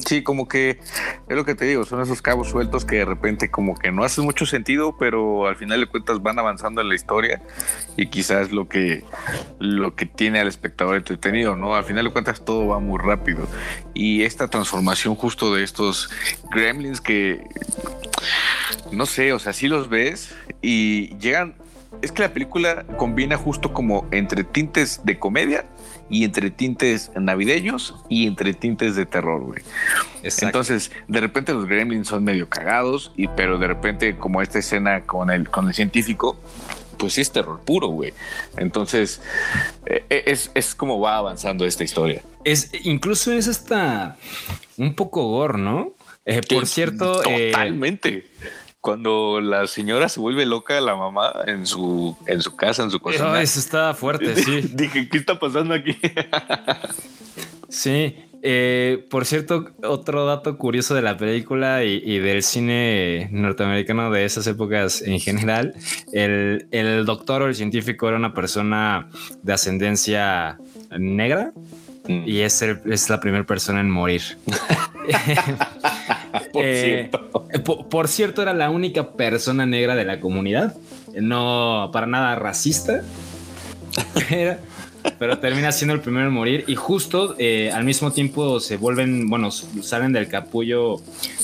Sí, 0.05 0.21
como 0.21 0.47
que 0.47 0.79
es 1.27 1.35
lo 1.35 1.43
que 1.43 1.55
te 1.55 1.65
digo, 1.65 1.85
son 1.85 1.99
esos 1.99 2.21
cabos 2.21 2.49
sueltos 2.49 2.85
que 2.85 2.97
de 2.97 3.05
repente 3.05 3.49
como 3.49 3.73
que 3.73 3.91
no 3.91 4.03
hacen 4.03 4.23
mucho 4.23 4.45
sentido, 4.45 4.95
pero 4.99 5.47
al 5.47 5.55
final 5.55 5.79
de 5.79 5.87
cuentas 5.87 6.21
van 6.21 6.37
avanzando 6.37 6.81
en 6.81 6.89
la 6.89 6.93
historia 6.93 7.41
y 7.97 8.05
quizás 8.05 8.51
lo 8.51 8.69
que 8.69 9.03
lo 9.57 9.95
que 9.95 10.05
tiene 10.05 10.39
al 10.39 10.47
espectador 10.47 10.97
entretenido, 10.97 11.55
¿no? 11.55 11.75
Al 11.75 11.83
final 11.83 12.05
de 12.05 12.11
cuentas 12.11 12.45
todo 12.45 12.67
va 12.67 12.79
muy 12.79 12.99
rápido 12.99 13.47
y 13.95 14.21
esta 14.21 14.47
transformación 14.49 15.15
justo 15.15 15.55
de 15.55 15.63
estos 15.63 16.11
gremlins 16.51 17.01
que 17.01 17.43
no 18.91 19.07
sé, 19.07 19.33
o 19.33 19.39
sea, 19.39 19.51
sí 19.51 19.67
los 19.67 19.89
ves 19.89 20.35
y 20.61 21.17
llegan 21.17 21.55
es 22.03 22.11
que 22.11 22.21
la 22.21 22.33
película 22.33 22.85
combina 22.97 23.35
justo 23.35 23.73
como 23.73 24.05
entre 24.11 24.43
tintes 24.43 25.01
de 25.05 25.17
comedia 25.17 25.65
y 26.09 26.23
entre 26.23 26.51
tintes 26.51 27.11
navideños 27.15 27.95
y 28.09 28.27
entre 28.27 28.53
tintes 28.53 28.95
de 28.95 29.05
terror, 29.05 29.41
güey. 29.41 29.63
Entonces, 30.23 30.91
de 31.07 31.19
repente 31.19 31.53
los 31.53 31.65
gremlins 31.65 32.07
son 32.07 32.23
medio 32.23 32.47
cagados, 32.49 33.11
y, 33.15 33.27
pero 33.27 33.57
de 33.57 33.67
repente, 33.67 34.17
como 34.17 34.41
esta 34.41 34.59
escena 34.59 35.01
con 35.01 35.31
el, 35.31 35.49
con 35.49 35.67
el 35.67 35.73
científico, 35.73 36.39
pues 36.97 37.13
sí 37.13 37.21
es 37.21 37.31
terror 37.31 37.61
puro, 37.61 37.87
güey. 37.87 38.13
Entonces, 38.57 39.21
eh, 39.85 40.23
es, 40.25 40.51
es 40.53 40.75
como 40.75 40.99
va 40.99 41.17
avanzando 41.17 41.65
esta 41.65 41.83
historia. 41.83 42.21
Es, 42.43 42.71
incluso 42.83 43.33
es 43.33 43.47
hasta 43.47 44.17
un 44.77 44.93
poco 44.95 45.27
gore, 45.27 45.57
¿no? 45.57 45.93
Eh, 46.25 46.41
por 46.47 46.65
cierto, 46.65 47.23
eh, 47.23 47.51
totalmente. 47.51 48.25
Cuando 48.85 49.41
la 49.41 49.65
señora 49.65 50.09
se 50.09 50.19
vuelve 50.19 50.45
loca, 50.45 50.79
la 50.79 50.95
mamá 50.95 51.33
en 51.47 51.65
su, 51.65 52.15
en 52.27 52.39
su 52.39 52.55
casa, 52.55 52.83
en 52.83 52.91
su 52.91 52.99
cocina. 52.99 53.41
eso 53.41 53.59
está 53.59 53.95
fuerte, 53.95 54.35
sí. 54.43 54.61
Dije, 54.75 55.09
¿qué 55.09 55.17
está 55.17 55.39
pasando 55.39 55.73
aquí? 55.73 55.97
Sí. 57.67 58.15
eh, 58.43 59.03
por 59.09 59.25
cierto, 59.25 59.71
otro 59.81 60.27
dato 60.27 60.59
curioso 60.59 60.93
de 60.93 61.01
la 61.01 61.17
película 61.17 61.83
y, 61.83 61.99
y 62.05 62.19
del 62.19 62.43
cine 62.43 63.27
norteamericano 63.31 64.11
de 64.11 64.23
esas 64.23 64.45
épocas 64.45 65.01
en 65.01 65.19
general, 65.19 65.73
el, 66.13 66.67
el 66.69 67.05
doctor 67.05 67.41
o 67.41 67.47
el 67.47 67.55
científico 67.55 68.07
era 68.07 68.17
una 68.17 68.35
persona 68.35 69.09
de 69.41 69.51
ascendencia 69.51 70.59
negra 70.95 71.53
y 72.07 72.39
es, 72.41 72.61
el- 72.61 72.79
es 72.85 73.09
la 73.09 73.19
primera 73.19 73.43
persona 73.45 73.79
en 73.81 73.89
morir. 73.89 74.21
Por 76.51 76.63
Eh, 76.65 77.09
cierto. 77.09 77.47
Eh, 77.53 77.59
Por, 77.59 77.87
por 77.87 78.07
cierto, 78.07 78.41
era 78.41 78.53
la 78.53 78.69
única 78.69 79.11
persona 79.11 79.65
negra 79.65 79.95
de 79.95 80.05
la 80.05 80.19
comunidad. 80.19 80.75
No 81.13 81.89
para 81.93 82.07
nada 82.07 82.35
racista. 82.35 83.01
Era- 84.29 84.59
pero 85.19 85.37
termina 85.39 85.71
siendo 85.71 85.93
el 85.93 86.01
primero 86.01 86.27
en 86.27 86.33
morir. 86.33 86.63
Y 86.67 86.75
justo 86.75 87.35
eh, 87.37 87.71
al 87.71 87.83
mismo 87.83 88.11
tiempo 88.11 88.59
se 88.59 88.77
vuelven, 88.77 89.29
bueno, 89.29 89.51
salen 89.51 90.11
del 90.13 90.27
capullo 90.27 91.01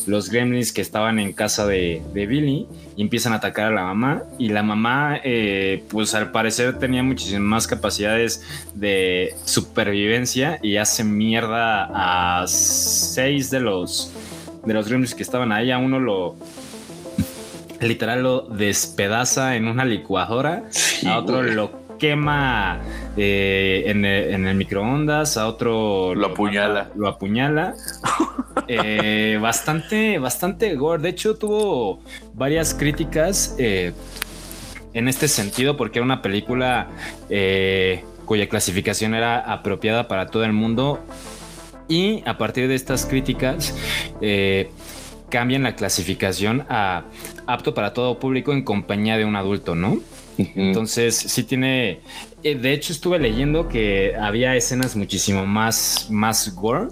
los 0.08 0.30
gremlins 0.30 0.72
que 0.72 0.82
estaban 0.82 1.20
en 1.20 1.34
casa 1.34 1.66
de, 1.68 2.02
de 2.14 2.26
Billy 2.26 2.66
y 2.96 3.02
empiezan 3.02 3.34
a 3.34 3.38
atacar 3.38 3.68
a 3.68 3.72
la 3.72 3.84
mamá. 3.84 4.24
Y 4.40 4.50
la 4.50 4.64
mamá, 4.64 5.20
eh, 5.24 5.84
pues 5.90 6.14
al 6.16 6.32
parecer 6.32 6.80
tenía 6.80 7.04
muchísimas 7.04 7.42
más 7.42 7.68
capacidades 7.68 8.44
de 8.74 9.36
supervivencia 9.46 10.60
y 10.62 10.78
hace 10.78 11.04
mierda 11.04 11.90
a 12.42 12.48
seis 12.48 13.50
de 13.50 13.60
los 13.60 14.12
de 14.66 14.74
los 14.76 14.88
gremlins 14.88 15.16
que 15.16 15.24
estaban 15.24 15.52
ahí. 15.52 15.72
A 15.72 15.78
uno 15.80 16.00
lo 16.00 16.36
literal 17.80 18.22
lo 18.24 18.42
despedaza 18.42 19.56
en 19.56 19.68
una 19.68 19.86
licuadora, 19.86 20.66
Sí, 20.70 21.08
a 21.08 21.18
otro 21.18 21.38
güey. 21.40 21.56
lo 21.56 21.72
quema 22.02 22.82
eh, 23.16 23.84
en, 23.86 24.04
el, 24.04 24.34
en 24.34 24.48
el 24.48 24.56
microondas, 24.56 25.38
a 25.38 25.48
otro 25.48 26.16
Lo 26.16 26.28
apuñala. 26.28 26.90
Lo 26.96 27.08
apuñala. 27.08 27.76
Eh, 28.68 29.38
bastante, 29.42 30.18
bastante 30.20 30.76
gore. 30.76 31.02
De 31.02 31.10
hecho, 31.10 31.36
tuvo 31.36 32.02
varias 32.34 32.74
críticas 32.74 33.56
eh, 33.58 33.94
en 34.94 35.08
este 35.08 35.28
sentido, 35.28 35.76
porque 35.76 36.00
era 36.00 36.06
una 36.06 36.22
película 36.22 36.88
cuya 38.26 38.48
clasificación 38.48 39.14
era 39.14 39.40
apropiada 39.40 40.08
para 40.08 40.28
todo 40.28 40.44
el 40.44 40.54
mundo. 40.54 41.00
Y 41.88 42.24
a 42.26 42.38
partir 42.38 42.68
de 42.68 42.76
estas 42.76 43.06
críticas, 43.06 43.74
cambian 45.30 45.64
la 45.64 45.76
clasificación 45.76 46.66
a 46.70 47.04
apto 47.48 47.74
para 47.74 47.94
todo 47.94 48.20
público 48.20 48.54
en 48.54 48.64
compañía 48.64 49.18
de 49.18 49.26
un 49.26 49.36
adulto, 49.36 49.76
¿no? 49.76 50.00
Entonces, 50.56 51.16
sí 51.16 51.44
tiene. 51.44 52.00
eh, 52.44 52.56
De 52.56 52.74
hecho, 52.74 52.94
estuve 52.94 53.20
leyendo 53.20 53.68
que 53.68 54.16
había 54.16 54.56
escenas 54.56 54.96
muchísimo 54.96 55.46
más, 55.46 56.08
más 56.10 56.54
gore 56.56 56.88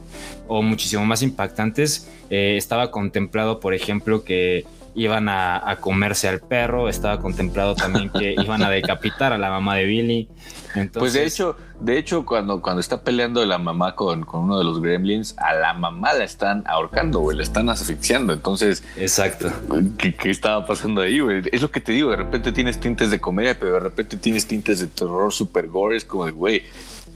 o 0.47 0.61
muchísimo 0.61 1.05
más 1.05 1.21
impactantes. 1.21 2.09
Eh, 2.29 2.55
estaba 2.57 2.91
contemplado, 2.91 3.59
por 3.59 3.73
ejemplo, 3.73 4.23
que 4.23 4.65
iban 4.95 5.29
a, 5.29 5.69
a 5.69 5.77
comerse 5.77 6.27
al 6.27 6.39
perro. 6.39 6.89
Estaba 6.89 7.19
contemplado 7.19 7.75
también 7.75 8.09
que 8.09 8.33
iban 8.43 8.63
a 8.63 8.69
decapitar 8.69 9.33
a 9.33 9.37
la 9.37 9.49
mamá 9.49 9.75
de 9.75 9.85
Billy. 9.85 10.29
Entonces, 10.75 10.99
Pues 10.99 11.13
de 11.13 11.25
hecho, 11.25 11.57
de 11.79 11.97
hecho, 11.97 12.25
cuando, 12.25 12.61
cuando 12.61 12.79
está 12.79 13.01
peleando 13.01 13.43
la 13.45 13.57
mamá 13.57 13.95
con, 13.95 14.23
con 14.23 14.41
uno 14.41 14.57
de 14.57 14.63
los 14.63 14.81
gremlins, 14.81 15.35
a 15.37 15.53
la 15.53 15.73
mamá 15.73 16.13
la 16.13 16.23
están 16.23 16.63
ahorcando, 16.67 17.19
güey, 17.19 17.37
la 17.37 17.43
están 17.43 17.69
asfixiando. 17.69 18.33
Entonces, 18.33 18.83
Exacto. 18.97 19.51
¿qué, 19.97 20.13
qué 20.13 20.29
estaba 20.29 20.65
pasando 20.65 21.01
ahí, 21.01 21.19
güey? 21.19 21.41
Es 21.51 21.61
lo 21.61 21.71
que 21.71 21.81
te 21.81 21.91
digo, 21.93 22.11
de 22.11 22.17
repente 22.17 22.51
tienes 22.51 22.79
tintes 22.79 23.09
de 23.11 23.19
comedia, 23.19 23.57
pero 23.57 23.73
de 23.73 23.79
repente 23.79 24.17
tienes 24.17 24.45
tintes 24.45 24.79
de 24.79 24.87
terror 24.87 25.31
super 25.33 25.67
gore. 25.67 25.95
Es 25.97 26.05
como 26.05 26.25
de, 26.25 26.31
güey, 26.31 26.63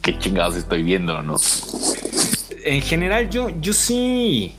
qué 0.01 0.17
chingados 0.17 0.55
estoy 0.55 0.83
viendo, 0.83 1.21
¿no? 1.21 1.35
En 2.65 2.81
general, 2.81 3.29
yo, 3.29 3.49
yo 3.49 3.73
sí 3.73 4.55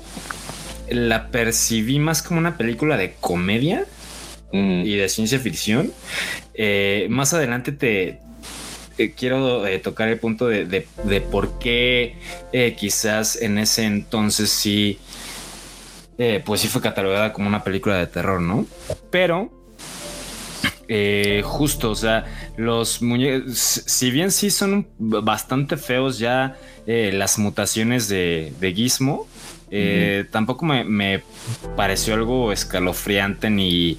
la 0.94 1.28
percibí 1.28 1.98
más 1.98 2.22
como 2.22 2.38
una 2.40 2.56
película 2.56 2.96
de 2.96 3.14
comedia. 3.20 3.86
Mm. 4.52 4.82
y 4.86 4.94
de 4.94 5.08
ciencia 5.08 5.40
ficción. 5.40 5.92
Eh, 6.54 7.08
más 7.10 7.34
adelante 7.34 7.72
te 7.72 8.20
eh, 8.98 9.12
quiero 9.16 9.66
eh, 9.66 9.80
tocar 9.80 10.06
el 10.08 10.20
punto 10.20 10.46
de, 10.46 10.64
de- 10.64 10.86
de 11.02 11.20
por 11.20 11.58
qué 11.58 12.14
eh, 12.52 12.76
quizás 12.78 13.34
en 13.34 13.58
ese 13.58 13.82
entonces 13.84 14.50
sí, 14.50 15.00
pues 16.44 16.60
sí 16.60 16.68
fue 16.68 16.80
catalogada 16.80 17.32
como 17.32 17.48
una 17.48 17.64
película 17.64 17.96
de 17.96 18.06
terror, 18.06 18.40
¿no? 18.40 18.64
Pero 19.10 19.50
justo, 21.42 21.90
o 21.90 21.96
sea, 21.96 22.24
los 22.56 23.02
muñecos, 23.02 23.58
si 23.58 24.12
bien 24.12 24.30
sí 24.30 24.50
son 24.50 24.86
bastante 24.98 25.76
feos 25.76 26.20
ya 26.20 26.56
las 26.86 27.38
mutaciones 27.38 28.06
de, 28.08 28.52
de 28.60 28.72
Gizmo, 28.72 29.26
eh, 29.76 30.24
tampoco 30.30 30.64
me, 30.64 30.84
me 30.84 31.22
pareció 31.76 32.14
algo 32.14 32.52
escalofriante 32.52 33.50
ni, 33.50 33.98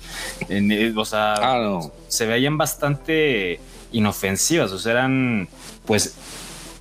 ni- 0.50 0.88
o 0.96 1.04
sea, 1.06 1.34
Ah, 1.36 1.60
no. 1.62 1.92
se 2.08 2.26
veían 2.26 2.58
bastante 2.58 3.60
inofensivas, 3.92 4.72
o 4.72 4.80
sea, 4.80 4.94
eran 4.94 5.48
pues 5.86 6.16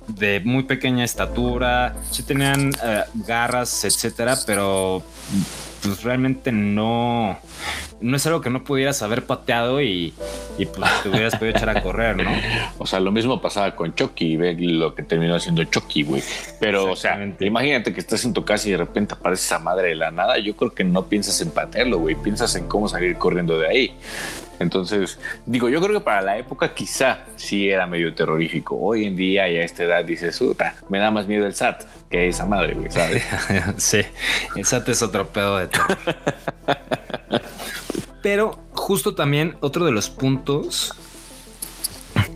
de 0.07 0.39
muy 0.41 0.63
pequeña 0.63 1.03
estatura, 1.03 1.95
sí 2.11 2.23
tenían 2.23 2.71
eh, 2.83 3.03
garras, 3.15 3.83
etcétera, 3.83 4.37
pero 4.45 5.03
pues 5.81 6.03
realmente 6.03 6.51
no, 6.51 7.37
no 8.01 8.17
es 8.17 8.25
algo 8.27 8.41
que 8.41 8.49
no 8.49 8.63
pudieras 8.63 9.01
haber 9.01 9.25
pateado 9.25 9.81
y, 9.81 10.13
y, 10.57 10.65
pues 10.65 10.89
te 11.01 11.09
hubieras 11.09 11.35
podido 11.35 11.55
echar 11.55 11.69
a 11.69 11.81
correr, 11.81 12.17
¿no? 12.17 12.31
O 12.77 12.85
sea, 12.85 12.99
lo 12.99 13.11
mismo 13.11 13.41
pasaba 13.41 13.75
con 13.75 13.95
Chucky, 13.95 14.37
ve 14.37 14.55
lo 14.59 14.93
que 14.93 15.03
terminó 15.03 15.35
haciendo 15.35 15.63
Chucky, 15.63 16.03
güey. 16.03 16.23
Pero, 16.59 16.91
o 16.91 16.95
sea, 16.95 17.17
imagínate 17.39 17.93
que 17.93 17.99
estás 17.99 18.25
en 18.25 18.33
tu 18.33 18.43
casa 18.43 18.67
y 18.67 18.71
de 18.71 18.77
repente 18.77 19.13
aparece 19.13 19.45
esa 19.45 19.59
madre 19.59 19.89
de 19.89 19.95
la 19.95 20.11
nada. 20.11 20.37
Yo 20.37 20.55
creo 20.55 20.73
que 20.73 20.83
no 20.83 21.05
piensas 21.05 21.39
en 21.41 21.51
patearlo, 21.51 21.99
güey. 21.99 22.15
Piensas 22.15 22.55
en 22.55 22.67
cómo 22.67 22.87
salir 22.87 23.17
corriendo 23.17 23.57
de 23.57 23.67
ahí. 23.67 23.97
Entonces, 24.59 25.19
digo, 25.45 25.69
yo 25.69 25.81
creo 25.81 25.99
que 25.99 26.03
para 26.03 26.21
la 26.21 26.37
época 26.37 26.73
quizá 26.73 27.25
sí 27.35 27.69
era 27.69 27.87
medio 27.87 28.13
terrorífico. 28.13 28.77
Hoy 28.79 29.05
en 29.05 29.15
día 29.15 29.49
y 29.49 29.57
a 29.57 29.63
esta 29.63 29.83
edad 29.83 30.03
dices, 30.05 30.37
puta, 30.37 30.75
me 30.89 30.99
da 30.99 31.11
más 31.11 31.27
miedo 31.27 31.45
el 31.45 31.53
SAT 31.53 31.83
que 32.09 32.27
esa 32.27 32.45
madre, 32.45 32.73
güey, 32.73 32.91
¿sabes? 32.91 33.23
sí, 33.77 34.01
el 34.55 34.65
SAT 34.65 34.89
es 34.89 35.01
otro 35.01 35.27
pedo 35.27 35.57
de 35.57 35.67
terror. 35.67 35.97
Pero 38.21 38.59
justo 38.71 39.13
también 39.13 39.55
otro 39.61 39.85
de 39.85 39.91
los 39.91 40.09
puntos 40.09 40.93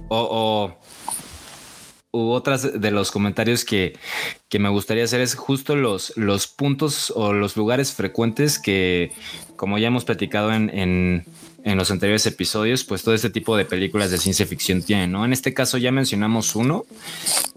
o, 0.08 0.18
o 0.20 0.80
u 2.12 2.32
otras 2.32 2.82
de 2.82 2.92
los 2.92 3.12
comentarios 3.12 3.64
que, 3.64 3.98
que, 4.50 4.58
me 4.58 4.70
gustaría 4.70 5.04
hacer 5.04 5.22
es 5.22 5.36
justo 5.36 5.76
los, 5.76 6.14
los 6.18 6.48
puntos 6.48 7.14
o 7.16 7.34
los 7.34 7.56
lugares 7.56 7.94
frecuentes 7.94 8.58
que, 8.58 9.12
como 9.56 9.78
ya 9.78 9.88
hemos 9.88 10.06
platicado 10.06 10.52
en, 10.52 10.70
en, 10.76 11.26
en, 11.64 11.78
los 11.78 11.92
anteriores 11.92 12.26
episodios, 12.26 12.84
pues 12.84 13.04
todo 13.04 13.16
este 13.16 13.30
tipo 13.30 13.56
de 13.58 13.66
películas 13.66 14.12
de 14.12 14.18
ciencia 14.18 14.46
ficción 14.46 14.82
tienen, 14.82 15.12
¿no? 15.12 15.26
En 15.26 15.34
este 15.34 15.54
caso 15.54 15.78
ya 15.78 15.92
mencionamos 15.92 16.56
uno, 16.56 16.86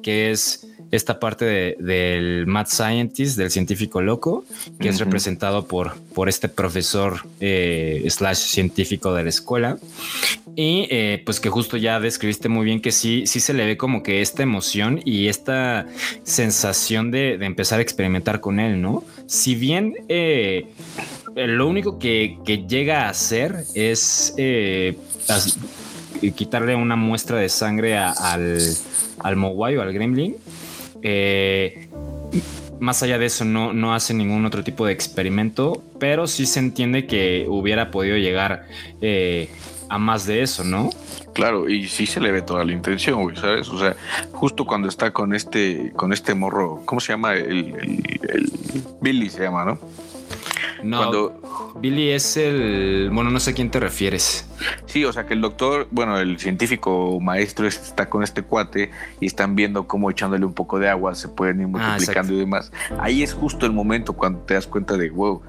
que 0.03 0.31
es 0.31 0.67
esta 0.93 1.19
parte 1.19 1.47
de, 1.47 1.77
del 1.81 2.47
mad 2.47 2.67
scientist, 2.67 3.39
del 3.39 3.51
científico 3.51 4.03
loco, 4.03 4.45
que 4.79 4.89
uh 4.89 4.91
-huh. 4.91 4.95
es 4.95 5.01
representado 5.01 5.67
por, 5.67 5.99
por 6.15 6.29
este 6.29 6.49
profesor 6.51 7.23
eh, 7.41 8.05
slash 8.09 8.37
científico 8.37 9.15
de 9.15 9.23
la 9.23 9.31
escuela. 9.31 9.79
Y 10.55 10.87
eh, 10.91 11.23
pues 11.25 11.41
que 11.41 11.49
justo 11.49 11.79
ya 11.79 11.99
describiste 11.99 12.51
muy 12.51 12.67
bien 12.67 12.83
que 12.83 12.93
sí, 12.93 13.27
sí 13.27 13.41
se 13.41 13.55
le 13.55 13.65
ve 13.65 13.79
como 13.79 14.03
que 14.03 14.21
esta 14.21 14.43
emoción 14.43 15.01
y 15.03 15.29
esta 15.29 15.87
sensación 16.25 17.11
de, 17.11 17.39
de 17.39 17.47
empezar 17.47 17.79
a 17.79 17.83
experimentar 17.83 18.41
con 18.41 18.61
él, 18.61 18.83
¿no? 18.83 19.03
Si 19.27 19.55
bien 19.55 19.95
eh, 20.09 20.67
lo 21.35 21.67
único 21.67 21.99
que, 21.99 22.39
llega 22.69 23.07
a 23.07 23.11
hacer 23.11 23.65
es 23.75 24.35
eh, 24.37 24.97
quitarle 26.35 26.75
una 26.75 26.97
muestra 26.97 27.39
de 27.39 27.49
sangre 27.49 27.97
al, 27.97 28.59
al 29.19 29.45
o 29.45 29.65
al 29.65 29.93
Gremlin, 29.93 30.37
eh, 31.03 31.89
más 32.81 33.03
allá 33.03 33.19
de 33.19 33.27
eso, 33.27 33.45
no, 33.45 33.73
no 33.73 33.95
hace 33.95 34.15
ningún 34.15 34.45
otro 34.45 34.65
tipo 34.65 34.87
de 34.87 34.93
experimento, 34.93 35.83
pero 35.99 36.27
sí 36.27 36.47
se 36.47 36.59
entiende 36.59 37.07
que 37.07 37.47
hubiera 37.49 37.91
podido 37.91 38.17
llegar 38.17 38.67
eh, 39.01 39.51
a 39.89 39.99
más 39.99 40.27
de 40.27 40.43
eso, 40.43 40.65
¿no? 40.65 40.91
Claro, 41.33 41.69
y 41.69 41.89
sí 41.89 42.07
se 42.07 42.21
le 42.21 42.31
ve 42.31 42.43
toda 42.43 42.65
la 42.65 42.73
intención, 42.73 43.23
güey, 43.23 43.37
¿sabes? 43.37 43.69
O 43.69 43.79
sea, 43.79 43.97
justo 44.33 44.67
cuando 44.67 44.89
está 44.89 45.13
con 45.13 45.35
este, 45.35 45.93
con 45.97 46.13
este 46.13 46.35
morro, 46.35 46.83
¿cómo 46.85 47.01
se 47.01 47.13
llama? 47.13 47.35
El 47.35 48.03
Billy 49.01 49.31
se 49.31 49.43
llama, 49.43 49.65
¿no? 49.65 49.79
No, 50.83 50.99
Cuando... 50.99 51.75
Billy 51.81 52.11
es 52.11 52.37
el. 52.37 53.11
Bueno, 53.13 53.31
no 53.31 53.41
sé 53.41 53.51
a 53.51 53.55
quién 53.55 53.71
te 53.71 53.81
refieres. 53.81 54.47
Sí, 54.87 55.05
o 55.05 55.13
sea 55.13 55.27
que 55.27 55.35
el 55.35 55.41
doctor, 55.41 55.89
bueno, 55.91 56.19
el 56.19 56.39
científico 56.39 57.19
maestro 57.21 57.67
está 57.67 58.09
con 58.09 58.23
este 58.23 58.43
cuate 58.43 58.91
y 59.21 59.27
están 59.27 59.57
viendo 59.57 59.87
cómo 59.87 60.11
echándole 60.11 60.45
un 60.45 60.55
poco 60.55 60.79
de 60.79 60.89
agua 60.89 61.15
se 61.15 61.29
pueden 61.29 61.61
ir 61.61 61.69
multiplicando 61.69 62.33
ah, 62.33 62.37
y 62.37 62.39
demás. 62.39 62.73
Ahí 62.99 63.23
es 63.23 63.33
justo 63.33 63.67
el 63.67 63.73
momento 63.73 64.13
cuando 64.13 64.41
te 64.41 64.55
das 64.55 64.67
cuenta 64.67 64.97
de, 64.97 65.11
wow, 65.11 65.43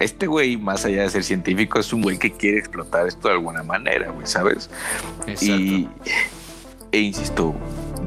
este 0.00 0.26
güey, 0.26 0.56
más 0.56 0.84
allá 0.84 1.02
de 1.02 1.10
ser 1.10 1.24
científico, 1.24 1.78
es 1.78 1.92
un 1.92 2.02
güey 2.02 2.18
que 2.18 2.30
quiere 2.30 2.58
explotar 2.58 3.06
esto 3.06 3.28
de 3.28 3.34
alguna 3.34 3.62
manera, 3.62 4.10
güey, 4.10 4.26
¿sabes? 4.26 4.70
Exacto. 5.26 5.54
Y, 5.54 5.88
e 6.92 7.00
insisto, 7.00 7.54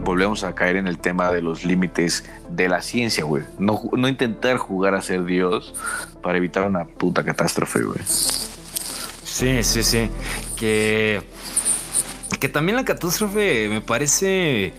volvemos 0.08 0.46
a 0.46 0.56
caer 0.56 0.78
en 0.78 0.88
el 0.88 1.00
tema 1.00 1.34
de 1.34 1.42
los 1.42 1.66
límites 1.66 2.24
de 2.50 2.70
la 2.70 2.82
ciencia, 2.82 3.26
güey. 3.26 3.44
No, 3.60 3.82
no, 3.92 4.08
intentar 4.08 4.56
jugar 4.58 4.96
a 4.96 5.02
ser 5.02 5.26
Dios 5.26 5.74
para 6.24 6.38
evitar 6.38 6.66
una 6.66 6.86
puta 6.86 7.26
catástrofe, 7.26 7.84
güey. 7.84 8.00
Sí, 8.06 9.64
sí, 9.64 9.84
sí. 9.84 10.10
Que 10.56 11.22
que 12.40 12.48
también 12.50 12.78
la 12.78 12.86
catástrofe 12.86 13.68
me 13.68 13.82
parece 13.82 14.74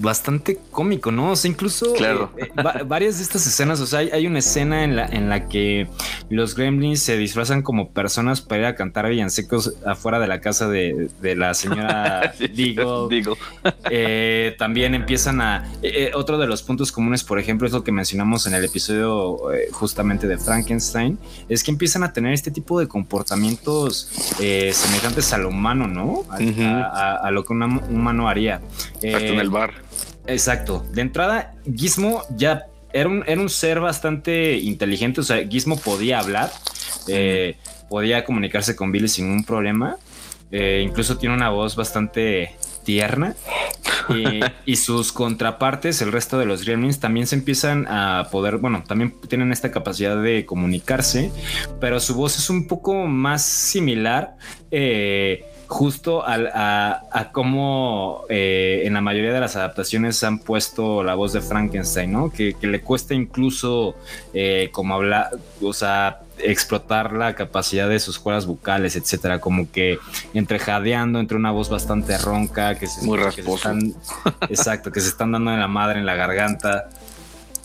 bastante 0.00 0.58
cómico, 0.70 1.12
¿no? 1.12 1.32
O 1.32 1.36
sea, 1.36 1.50
incluso 1.50 1.92
claro. 1.94 2.32
eh, 2.36 2.50
va, 2.58 2.82
varias 2.84 3.18
de 3.18 3.22
estas 3.24 3.46
escenas, 3.46 3.80
o 3.80 3.86
sea, 3.86 4.00
hay, 4.00 4.10
hay, 4.10 4.26
una 4.26 4.38
escena 4.38 4.84
en 4.84 4.96
la, 4.96 5.06
en 5.06 5.28
la 5.28 5.48
que 5.48 5.88
los 6.28 6.54
gremlins 6.54 7.00
se 7.00 7.16
disfrazan 7.16 7.62
como 7.62 7.90
personas 7.90 8.40
para 8.40 8.60
ir 8.60 8.66
a 8.66 8.74
cantar 8.74 9.08
villancicos 9.08 9.74
afuera 9.84 10.18
de 10.18 10.26
la 10.26 10.40
casa 10.40 10.68
de, 10.68 11.10
de 11.20 11.36
la 11.36 11.54
señora 11.54 12.32
sí, 12.38 12.48
Deagle. 12.48 13.08
Deagle. 13.08 13.36
Eh, 13.90 14.54
también 14.58 14.94
empiezan 14.94 15.40
a... 15.40 15.70
Eh, 15.82 16.12
otro 16.14 16.38
de 16.38 16.46
los 16.46 16.62
puntos 16.62 16.92
comunes, 16.92 17.24
por 17.24 17.38
ejemplo, 17.38 17.66
es 17.66 17.72
lo 17.72 17.84
que 17.84 17.92
mencionamos 17.92 18.46
en 18.46 18.54
el 18.54 18.64
episodio 18.64 19.52
eh, 19.52 19.68
justamente 19.72 20.26
de 20.26 20.38
Frankenstein, 20.38 21.18
es 21.48 21.62
que 21.62 21.70
empiezan 21.70 22.02
a 22.02 22.12
tener 22.12 22.32
este 22.32 22.50
tipo 22.50 22.80
de 22.80 22.88
comportamientos 22.88 24.10
semejantes 24.38 25.32
al 25.32 25.46
humano, 25.46 25.86
¿no? 25.86 26.24
A, 26.30 26.36
uh 26.36 26.38
-huh. 26.38 26.66
a, 26.66 26.86
a, 26.86 27.16
a, 27.26 27.30
lo 27.30 27.44
que 27.44 27.52
un 27.52 27.62
humano 27.62 28.28
haría. 28.28 28.60
Hasta 28.94 29.18
en 29.18 29.38
el 29.40 29.50
bar. 29.50 29.89
Exacto. 30.26 30.84
De 30.92 31.00
entrada, 31.00 31.54
Gizmo 31.74 32.22
ya 32.36 32.66
era 32.92 33.08
un, 33.08 33.24
era 33.26 33.40
un 33.40 33.48
ser 33.48 33.80
bastante 33.80 34.56
inteligente. 34.58 35.20
O 35.20 35.24
sea, 35.24 35.46
Gizmo 35.46 35.78
podía 35.78 36.18
hablar, 36.18 36.50
eh, 37.08 37.56
podía 37.88 38.24
comunicarse 38.24 38.76
con 38.76 38.92
Billy 38.92 39.08
sin 39.08 39.26
ningún 39.26 39.44
problema. 39.44 39.96
Eh, 40.50 40.82
incluso 40.84 41.16
tiene 41.16 41.34
una 41.34 41.50
voz 41.50 41.76
bastante 41.76 42.56
tierna. 42.84 43.34
Y, 44.08 44.40
y, 44.72 44.76
sus 44.76 45.12
contrapartes, 45.12 46.02
el 46.02 46.10
resto 46.10 46.38
de 46.38 46.46
los 46.46 46.64
gremlins, 46.64 46.98
también 46.98 47.26
se 47.26 47.36
empiezan 47.36 47.86
a 47.88 48.28
poder, 48.32 48.56
bueno, 48.56 48.82
también 48.86 49.14
tienen 49.28 49.52
esta 49.52 49.70
capacidad 49.70 50.20
de 50.20 50.44
comunicarse, 50.44 51.30
pero 51.80 52.00
su 52.00 52.14
voz 52.14 52.36
es 52.38 52.50
un 52.50 52.66
poco 52.66 53.06
más 53.06 53.44
similar. 53.44 54.36
Eh, 54.72 55.44
justo 55.70 56.26
a, 56.26 56.34
a, 56.52 57.02
a 57.12 57.30
cómo 57.30 58.24
eh, 58.28 58.82
en 58.86 58.94
la 58.94 59.00
mayoría 59.00 59.32
de 59.32 59.38
las 59.38 59.54
adaptaciones 59.54 60.22
han 60.24 60.40
puesto 60.40 61.04
la 61.04 61.14
voz 61.14 61.32
de 61.32 61.40
Frankenstein, 61.40 62.10
¿no? 62.10 62.30
Que, 62.32 62.54
que 62.54 62.66
le 62.66 62.80
cuesta 62.80 63.14
incluso 63.14 63.94
eh, 64.34 64.68
como 64.72 64.96
hablar, 64.96 65.30
o 65.62 65.72
sea, 65.72 66.22
explotar 66.38 67.12
la 67.12 67.36
capacidad 67.36 67.88
de 67.88 68.00
sus 68.00 68.18
cuerdas 68.18 68.46
bucales, 68.46 68.96
etcétera, 68.96 69.38
como 69.38 69.70
que 69.70 70.00
entre 70.34 70.58
jadeando, 70.58 71.20
entre 71.20 71.36
una 71.36 71.52
voz 71.52 71.68
bastante 71.68 72.18
ronca, 72.18 72.74
que 72.74 72.88
se, 72.88 73.06
muy 73.06 73.16
que 73.18 73.24
rasposo. 73.26 73.46
se 73.46 73.78
están, 73.78 73.94
exacto, 74.50 74.90
que 74.90 75.00
se 75.00 75.08
están 75.08 75.30
dando 75.30 75.52
en 75.52 75.60
la 75.60 75.68
madre 75.68 76.00
en 76.00 76.06
la 76.06 76.16
garganta. 76.16 76.88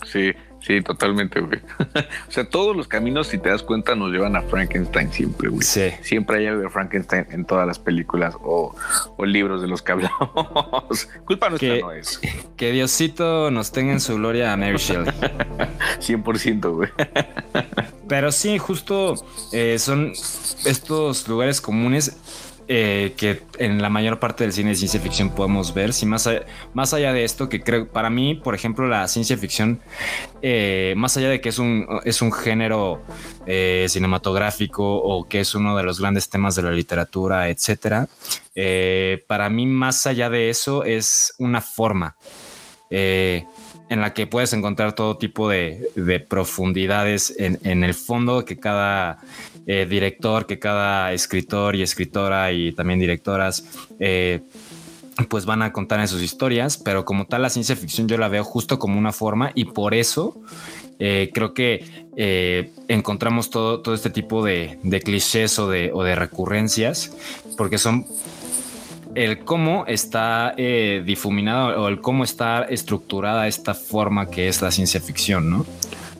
Sí, 0.04 0.32
Sí, 0.66 0.80
totalmente, 0.80 1.38
güey. 1.40 1.60
o 2.28 2.30
sea, 2.30 2.44
todos 2.48 2.76
los 2.76 2.88
caminos, 2.88 3.28
si 3.28 3.38
te 3.38 3.50
das 3.50 3.62
cuenta, 3.62 3.94
nos 3.94 4.10
llevan 4.10 4.34
a 4.34 4.42
Frankenstein 4.42 5.12
siempre, 5.12 5.48
güey. 5.48 5.62
Sí. 5.62 5.92
Siempre 6.02 6.38
hay 6.38 6.46
algo 6.46 6.62
de 6.62 6.70
Frankenstein 6.70 7.26
en 7.30 7.44
todas 7.44 7.68
las 7.68 7.78
películas 7.78 8.34
o, 8.42 8.74
o 9.16 9.24
libros 9.24 9.62
de 9.62 9.68
los 9.68 9.82
que 9.82 9.92
hablamos. 9.92 11.08
Culpa 11.24 11.50
nuestra 11.50 11.74
que, 11.74 11.80
no 11.80 11.92
es. 11.92 12.20
Que 12.56 12.72
Diosito 12.72 13.52
nos 13.52 13.70
tenga 13.70 13.92
en 13.92 14.00
su 14.00 14.16
gloria 14.16 14.52
a 14.52 14.56
Mary 14.56 14.78
Shelley. 14.78 15.12
100%, 16.00 16.74
güey. 16.74 16.88
Pero 18.08 18.32
sí, 18.32 18.58
justo 18.58 19.14
eh, 19.52 19.78
son 19.78 20.14
estos 20.64 21.28
lugares 21.28 21.60
comunes 21.60 22.16
eh, 22.68 23.14
que 23.16 23.42
en 23.58 23.80
la 23.80 23.88
mayor 23.88 24.18
parte 24.18 24.42
del 24.42 24.52
cine 24.52 24.70
de 24.70 24.76
ciencia 24.76 25.00
ficción 25.00 25.30
podemos 25.30 25.72
ver. 25.72 25.92
Si 25.92 26.04
más, 26.04 26.26
allá, 26.26 26.46
más 26.74 26.92
allá 26.94 27.12
de 27.12 27.24
esto, 27.24 27.48
que 27.48 27.62
creo, 27.62 27.88
para 27.88 28.10
mí, 28.10 28.34
por 28.34 28.54
ejemplo, 28.54 28.88
la 28.88 29.06
ciencia 29.06 29.36
ficción, 29.36 29.80
eh, 30.42 30.94
más 30.96 31.16
allá 31.16 31.28
de 31.28 31.40
que 31.40 31.50
es 31.50 31.58
un, 31.58 31.86
es 32.04 32.22
un 32.22 32.32
género 32.32 33.02
eh, 33.46 33.86
cinematográfico 33.88 34.84
o 34.84 35.28
que 35.28 35.40
es 35.40 35.54
uno 35.54 35.76
de 35.76 35.84
los 35.84 36.00
grandes 36.00 36.28
temas 36.28 36.56
de 36.56 36.62
la 36.62 36.72
literatura, 36.72 37.48
etcétera, 37.48 38.08
para 39.28 39.50
mí, 39.50 39.66
más 39.66 40.06
allá 40.06 40.30
de 40.30 40.50
eso, 40.50 40.82
es 40.82 41.34
una 41.38 41.60
forma. 41.60 42.16
En 43.88 44.00
la 44.00 44.14
que 44.14 44.26
puedes 44.26 44.52
encontrar 44.52 44.94
todo 44.94 45.16
tipo 45.16 45.48
de, 45.48 45.90
de 45.94 46.18
profundidades 46.18 47.32
en, 47.38 47.84
el 47.84 47.94
fondo 47.94 48.44
que 48.44 48.58
cada 48.58 49.20
eh, 49.66 49.86
director, 49.88 50.46
que 50.46 50.58
cada 50.58 51.12
escritor 51.12 51.76
y 51.76 51.82
escritora 51.82 52.52
y 52.52 52.72
también 52.72 52.98
directoras 52.98 53.64
eh, 53.98 54.42
pues 55.28 55.46
van 55.46 55.62
a 55.62 55.72
contar 55.72 56.00
en 56.00 56.08
sus 56.08 56.22
historias, 56.22 56.76
pero 56.76 57.04
como 57.04 57.26
tal 57.26 57.42
la 57.42 57.50
ciencia 57.50 57.74
ficción 57.74 58.06
yo 58.06 58.18
la 58.18 58.28
veo 58.28 58.44
justo 58.44 58.78
como 58.78 58.98
una 58.98 59.12
forma 59.12 59.52
y 59.54 59.64
por 59.64 59.94
eso 59.94 60.40
eh, 60.98 61.30
creo 61.32 61.54
que 61.54 61.84
encontramos 62.88 63.50
todo, 63.50 63.80
todo 63.80 63.94
este 63.94 64.10
tipo 64.10 64.44
de, 64.44 64.78
clichés 65.04 65.58
o 65.58 65.68
de, 65.68 66.14
recurrencias 66.14 67.14
porque 67.56 67.78
son 67.78 68.06
el 69.16 69.38
cómo 69.38 69.86
está 69.86 70.54
eh, 70.58 71.02
difuminado 71.04 71.82
o 71.82 71.88
el 71.88 72.00
cómo 72.00 72.22
está 72.22 72.64
estructurada 72.64 73.48
esta 73.48 73.72
forma 73.72 74.28
que 74.28 74.46
es 74.46 74.60
la 74.60 74.70
ciencia 74.70 75.00
ficción, 75.00 75.50
¿no? 75.50 75.66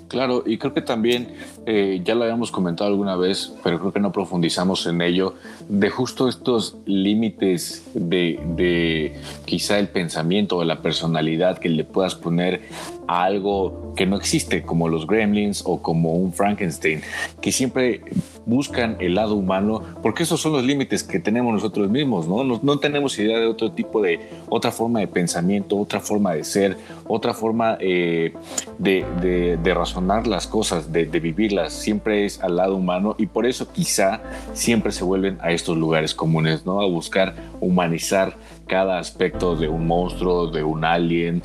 Claro, 0.08 0.42
y 0.46 0.56
creo 0.56 0.72
que 0.72 0.80
también 0.80 1.34
eh, 1.66 2.00
ya 2.04 2.14
lo 2.14 2.22
habíamos 2.22 2.50
comentado 2.50 2.88
alguna 2.90 3.16
vez, 3.16 3.52
pero 3.62 3.78
creo 3.80 3.92
que 3.92 4.00
no 4.00 4.12
profundizamos 4.12 4.86
en 4.86 5.02
ello, 5.02 5.34
de 5.68 5.90
justo 5.90 6.28
estos 6.28 6.76
límites 6.86 7.84
de, 7.94 8.40
de 8.56 9.14
quizá 9.44 9.78
el 9.78 9.88
pensamiento 9.88 10.56
o 10.58 10.64
la 10.64 10.80
personalidad 10.80 11.58
que 11.58 11.68
le 11.68 11.84
puedas 11.84 12.14
poner 12.14 12.62
a 13.08 13.24
algo 13.24 13.92
que 13.96 14.06
no 14.06 14.16
existe, 14.16 14.62
como 14.62 14.88
los 14.88 15.06
gremlins 15.06 15.62
o 15.66 15.80
como 15.82 16.14
un 16.14 16.32
Frankenstein, 16.32 17.00
que 17.40 17.52
siempre 17.52 18.00
buscan 18.46 18.96
el 19.00 19.14
lado 19.14 19.34
humano, 19.34 19.82
porque 20.02 20.22
esos 20.24 20.40
son 20.40 20.52
los 20.52 20.64
límites 20.64 21.02
que 21.02 21.18
tenemos 21.18 21.52
nosotros 21.52 21.88
mismos, 21.90 22.28
¿no? 22.28 22.44
No, 22.44 22.60
no 22.62 22.78
tenemos 22.78 23.18
idea 23.18 23.38
de 23.38 23.46
otro 23.46 23.72
tipo 23.72 24.00
de, 24.02 24.20
otra 24.48 24.70
forma 24.70 25.00
de 25.00 25.08
pensamiento, 25.08 25.76
otra 25.76 26.00
forma 26.00 26.34
de 26.34 26.44
ser, 26.44 26.76
otra 27.08 27.34
forma 27.34 27.76
eh, 27.80 28.32
de, 28.78 29.04
de- 29.20 29.56
de 29.56 29.74
razonar 29.74 30.26
las 30.26 30.46
cosas, 30.46 30.92
de, 30.92 31.06
de 31.06 31.20
siempre 31.68 32.24
es 32.24 32.42
al 32.42 32.56
lado 32.56 32.76
humano 32.76 33.14
y 33.18 33.26
por 33.26 33.46
eso 33.46 33.72
quizá 33.72 34.20
siempre 34.52 34.92
se 34.92 35.04
vuelven 35.04 35.38
a 35.40 35.52
estos 35.52 35.76
lugares 35.76 36.14
comunes, 36.14 36.64
¿no? 36.64 36.80
A 36.80 36.86
buscar 36.86 37.34
humanizar 37.60 38.36
cada 38.66 38.98
aspecto 38.98 39.56
de 39.56 39.68
un 39.68 39.86
monstruo, 39.86 40.48
de 40.48 40.62
un 40.62 40.84
alien, 40.84 41.42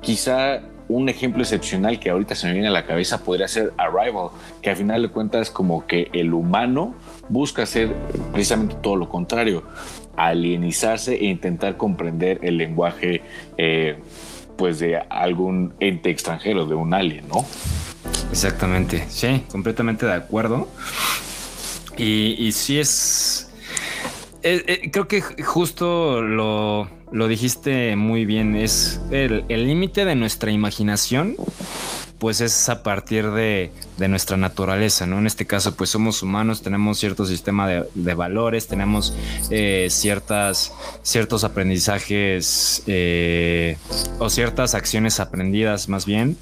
quizá 0.00 0.60
un 0.88 1.08
ejemplo 1.08 1.42
excepcional 1.42 1.98
que 1.98 2.10
ahorita 2.10 2.34
se 2.34 2.46
me 2.46 2.52
viene 2.52 2.68
a 2.68 2.70
la 2.70 2.84
cabeza 2.84 3.24
podría 3.24 3.48
ser 3.48 3.72
Arrival, 3.78 4.28
que 4.60 4.70
al 4.70 4.76
final 4.76 5.02
de 5.02 5.08
cuentas 5.08 5.50
como 5.50 5.86
que 5.86 6.10
el 6.12 6.34
humano 6.34 6.94
busca 7.28 7.62
hacer 7.62 7.94
precisamente 8.32 8.76
todo 8.82 8.96
lo 8.96 9.08
contrario, 9.08 9.62
alienizarse 10.16 11.14
e 11.14 11.24
intentar 11.24 11.76
comprender 11.76 12.38
el 12.42 12.58
lenguaje 12.58 13.22
eh, 13.56 13.96
pues 14.56 14.78
de 14.78 14.96
algún 14.96 15.74
ente 15.80 16.10
extranjero, 16.10 16.66
de 16.66 16.74
un 16.74 16.94
alien, 16.94 17.26
¿no? 17.28 17.44
Exactamente, 18.34 19.06
sí, 19.10 19.44
completamente 19.48 20.06
de 20.06 20.12
acuerdo. 20.12 20.68
Y, 21.96 22.34
y 22.36 22.50
sí 22.50 22.80
es, 22.80 23.48
eh, 24.42 24.64
eh, 24.66 24.90
creo 24.90 25.06
que 25.06 25.22
justo 25.22 26.20
lo, 26.20 26.90
lo 27.12 27.28
dijiste 27.28 27.94
muy 27.94 28.24
bien, 28.24 28.56
es 28.56 29.00
el 29.12 29.44
límite 29.48 30.04
de 30.04 30.16
nuestra 30.16 30.50
imaginación, 30.50 31.36
pues 32.18 32.40
es 32.40 32.68
a 32.68 32.82
partir 32.82 33.30
de, 33.30 33.70
de 33.98 34.08
nuestra 34.08 34.36
naturaleza, 34.36 35.06
¿no? 35.06 35.18
En 35.20 35.28
este 35.28 35.46
caso, 35.46 35.76
pues 35.76 35.90
somos 35.90 36.20
humanos, 36.20 36.60
tenemos 36.60 36.98
cierto 36.98 37.26
sistema 37.26 37.68
de, 37.68 37.84
de 37.94 38.14
valores, 38.14 38.66
tenemos 38.66 39.14
eh, 39.50 39.86
ciertas, 39.90 40.72
ciertos 41.02 41.44
aprendizajes 41.44 42.82
o 44.18 44.28
ciertas 44.28 44.74
acciones 44.74 45.20
aprendidas 45.20 45.88
más 45.88 46.04
bien, 46.04 46.36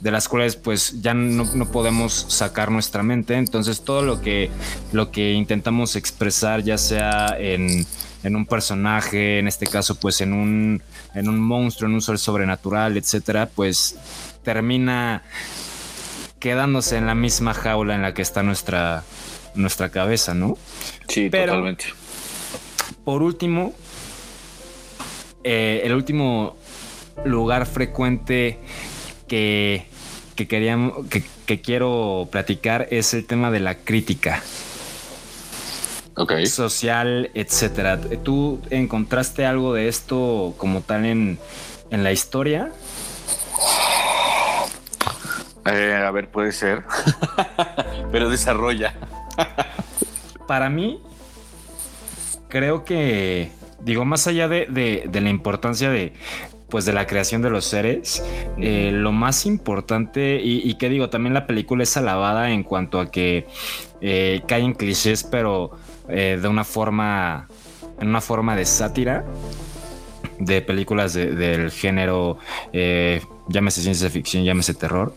de 0.00 0.10
las 0.10 0.28
cuales 0.28 0.56
pues 0.56 1.00
ya 1.02 1.12
no, 1.14 1.44
no 1.54 1.70
podemos 1.70 2.26
sacar 2.28 2.70
nuestra 2.70 3.02
mente. 3.02 3.34
Entonces 3.34 3.82
todo 3.82 4.02
lo 4.02 4.20
que, 4.20 4.50
lo 4.92 5.10
que 5.10 5.32
intentamos 5.32 5.96
expresar, 5.96 6.62
ya 6.62 6.78
sea 6.78 7.36
en, 7.38 7.86
en 8.22 8.36
un 8.36 8.46
personaje, 8.46 9.38
en 9.38 9.46
este 9.48 9.66
caso 9.66 9.94
pues 9.96 10.20
en 10.20 10.32
un, 10.32 10.82
en 11.14 11.28
un 11.28 11.38
monstruo, 11.40 11.88
en 11.88 11.94
un 11.94 12.02
ser 12.02 12.18
sobrenatural, 12.18 12.96
etcétera, 12.96 13.48
pues 13.54 13.96
termina 14.42 15.22
quedándose 16.38 16.96
en 16.96 17.04
la 17.06 17.14
misma 17.14 17.52
jaula 17.52 17.94
en 17.94 18.00
la 18.00 18.14
que 18.14 18.22
está 18.22 18.42
nuestra, 18.42 19.04
nuestra 19.54 19.90
cabeza, 19.90 20.32
¿no? 20.32 20.56
Sí, 21.08 21.28
Pero- 21.30 21.52
totalmente. 21.52 21.84
Por 23.04 23.22
último, 23.22 23.74
eh, 25.44 25.82
el 25.84 25.94
último 25.94 26.56
lugar 27.24 27.66
frecuente 27.66 28.58
que, 29.28 29.86
que, 30.40 30.48
queríamos, 30.48 31.06
que, 31.08 31.22
que 31.44 31.60
quiero 31.60 32.26
platicar 32.32 32.86
es 32.90 33.12
el 33.12 33.26
tema 33.26 33.50
de 33.50 33.60
la 33.60 33.74
crítica 33.74 34.42
social, 36.46 37.30
etcétera. 37.34 38.00
¿Tú 38.22 38.58
encontraste 38.70 39.44
algo 39.44 39.74
de 39.74 39.88
esto 39.88 40.54
como 40.56 40.80
tal 40.80 41.04
en, 41.04 41.38
en 41.90 42.02
la 42.04 42.12
historia? 42.12 42.72
Eh, 45.66 45.94
a 45.94 46.10
ver, 46.10 46.28
puede 46.30 46.52
ser. 46.52 46.84
Pero 48.12 48.30
desarrolla. 48.30 48.94
Para 50.46 50.70
mí, 50.70 51.00
creo 52.48 52.84
que, 52.84 53.50
digo, 53.80 54.04
más 54.06 54.26
allá 54.26 54.48
de, 54.48 54.66
de- 54.70 55.04
de 55.06 55.20
la 55.20 55.28
importancia 55.28 55.90
de, 55.90 56.14
pues, 56.70 56.84
de 56.84 56.92
la 56.92 57.06
creación 57.06 57.42
de 57.42 57.50
los 57.50 57.64
seres, 57.64 58.24
eh, 58.58 58.90
lo 58.92 59.12
más 59.12 59.44
importante, 59.46 60.40
y, 60.42 60.62
y 60.68 60.74
que 60.74 60.88
digo, 60.88 61.10
también 61.10 61.34
la 61.34 61.46
película 61.46 61.82
es 61.82 61.96
alabada 61.96 62.50
en 62.50 62.62
cuanto 62.62 63.00
a 63.00 63.10
que 63.10 63.46
eh, 64.00 64.40
cae 64.46 64.62
en 64.62 64.72
clichés, 64.74 65.24
pero 65.24 65.72
eh, 66.08 66.38
de 66.40 66.48
una 66.48 66.64
forma, 66.64 67.48
en 68.00 68.08
una 68.08 68.20
forma 68.20 68.56
de 68.56 68.64
sátira 68.64 69.24
de 70.38 70.62
películas 70.62 71.12
de- 71.12 71.32
del 71.34 71.70
género, 71.70 72.38
eh, 72.72 73.20
llámese 73.48 73.82
ciencia 73.82 74.08
ficción, 74.08 74.44
llámese 74.44 74.72
terror. 74.72 75.14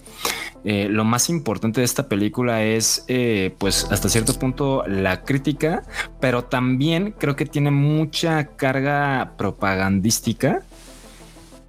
Eh, 0.66 0.88
lo 0.90 1.04
más 1.04 1.30
importante 1.30 1.82
de 1.82 1.86
esta 1.86 2.08
película 2.08 2.64
es, 2.64 3.04
eh, 3.10 3.54
pues, 3.58 3.86
hasta 3.92 4.08
cierto 4.10 4.34
punto 4.40 4.84
la 4.88 5.24
crítica, 5.24 5.84
pero 6.22 6.46
también 6.46 7.14
creo 7.18 7.36
que 7.36 7.46
tiene 7.46 7.70
mucha 7.72 8.48
carga 8.56 9.34
propagandística, 9.38 10.62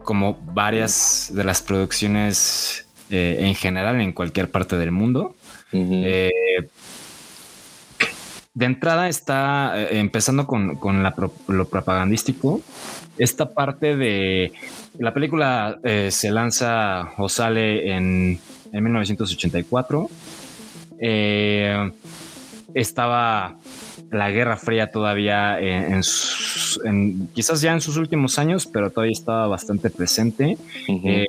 como 0.04 0.38
varias 0.54 1.30
de 1.34 1.42
las 1.44 1.62
producciones 1.62 2.86
eh, 3.10 3.38
en 3.40 3.54
general 3.54 4.00
en 4.00 4.12
cualquier 4.12 4.50
parte 4.50 4.76
del 4.76 4.90
mundo. 4.92 5.34
Eh, 5.72 6.30
de 8.54 8.66
entrada 8.66 9.08
está 9.08 9.72
eh, 9.76 9.98
empezando 9.98 10.46
con, 10.46 10.76
con 10.76 11.02
la 11.02 11.14
pro- 11.14 11.34
lo 11.48 11.66
propagandístico. 11.68 12.60
Esta 13.18 13.52
parte 13.52 13.96
de 13.96 14.52
la 14.98 15.12
película 15.12 15.78
se 16.10 16.30
lanza 16.30 17.12
o 17.18 17.28
sale 17.28 17.92
en, 17.96 18.38
en 18.72 18.84
1984. 18.84 20.08
Eh, 21.00 21.90
estaba 22.74 23.56
la 24.14 24.30
Guerra 24.30 24.56
Fría 24.56 24.90
todavía 24.90 25.58
en, 25.60 26.00
en 26.84 27.28
quizás 27.34 27.60
ya 27.60 27.72
en 27.72 27.80
sus 27.80 27.96
últimos 27.96 28.38
años, 28.38 28.66
pero 28.66 28.90
todavía 28.90 29.12
estaba 29.12 29.46
bastante 29.48 29.90
presente. 29.90 30.56
Eh, 30.88 31.26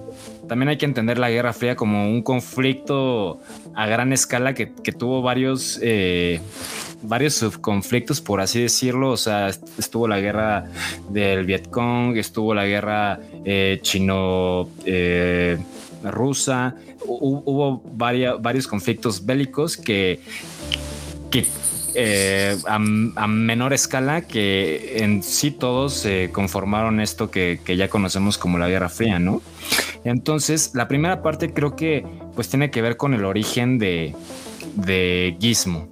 también 0.47 0.69
hay 0.69 0.77
que 0.77 0.85
entender 0.85 1.17
la 1.17 1.29
Guerra 1.29 1.51
Fría 1.53 1.75
como 1.75 2.07
un 2.09 2.21
conflicto 2.21 3.39
a 3.73 3.87
gran 3.87 4.13
escala 4.13 4.53
que, 4.53 4.71
que 4.71 4.91
tuvo 4.91 5.21
varios, 5.21 5.79
eh, 5.81 6.39
varios 7.01 7.33
subconflictos, 7.35 8.21
por 8.21 8.39
así 8.39 8.61
decirlo. 8.61 9.11
O 9.11 9.17
sea, 9.17 9.49
est- 9.49 9.67
estuvo 9.79 10.07
la 10.07 10.19
guerra 10.19 10.65
del 11.09 11.45
Vietcong, 11.45 12.15
estuvo 12.17 12.53
la 12.53 12.65
guerra 12.65 13.19
eh, 13.43 13.79
chino. 13.81 14.69
eh, 14.85 15.57
rusa, 16.03 16.75
Hu- 17.07 17.41
hubo 17.45 17.81
varia- 17.95 18.35
varios 18.35 18.67
conflictos 18.67 19.25
bélicos 19.25 19.75
que, 19.75 20.19
que 21.31 21.45
eh, 21.95 22.57
a, 22.67 22.75
a 22.75 23.27
menor 23.27 23.73
escala 23.73 24.21
que 24.21 24.97
en 25.03 25.23
sí 25.23 25.51
todos 25.51 26.05
eh, 26.05 26.29
conformaron 26.31 26.99
esto 26.99 27.31
que, 27.31 27.59
que 27.63 27.77
ya 27.77 27.87
conocemos 27.89 28.37
como 28.37 28.57
la 28.57 28.67
Guerra 28.67 28.89
Fría, 28.89 29.17
¿no? 29.19 29.41
Entonces, 30.03 30.71
la 30.75 30.87
primera 30.87 31.23
parte 31.23 31.53
creo 31.53 31.75
que 31.75 32.05
pues 32.35 32.49
tiene 32.49 32.69
que 32.69 32.81
ver 32.81 32.97
con 32.97 33.13
el 33.13 33.25
origen 33.25 33.79
de, 33.79 34.13
de 34.75 35.35
Gizmo. 35.39 35.87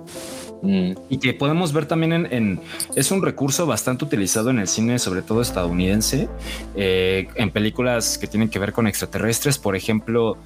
Mm, 0.61 0.93
y 1.09 1.17
que 1.17 1.33
podemos 1.33 1.73
ver 1.73 1.87
también 1.87 2.13
en, 2.13 2.27
en- 2.31 2.59
es 2.95 3.11
un 3.11 3.21
recurso 3.21 3.65
bastante 3.65 4.05
utilizado 4.05 4.49
en 4.49 4.59
el 4.59 4.67
cine, 4.69 4.97
sobre 4.97 5.21
todo 5.21 5.41
estadounidense, 5.41 6.29
eh, 6.75 7.27
en 7.35 7.51
películas 7.51 8.17
que 8.17 8.27
tienen 8.27 8.47
que 8.49 8.59
ver 8.59 8.71
con 8.71 8.87
extraterrestres, 8.87 9.57
por 9.57 9.75
ejemplo, 9.75 10.37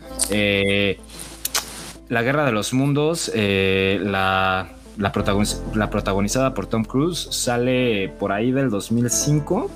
La 2.10 2.22
Guerra 2.22 2.46
de 2.46 2.52
los 2.52 2.74
Mundos, 2.74 3.32
la, 3.36 4.70
la, 4.98 5.12
protagoniz- 5.14 5.60
la 5.76 5.90
protagonizada 5.90 6.54
por 6.54 6.68
Tom 6.68 6.84
Cruise, 6.84 7.28
sale 7.32 8.10
por 8.20 8.32
ahí 8.32 8.52
del 8.52 8.70
2005, 8.70 9.70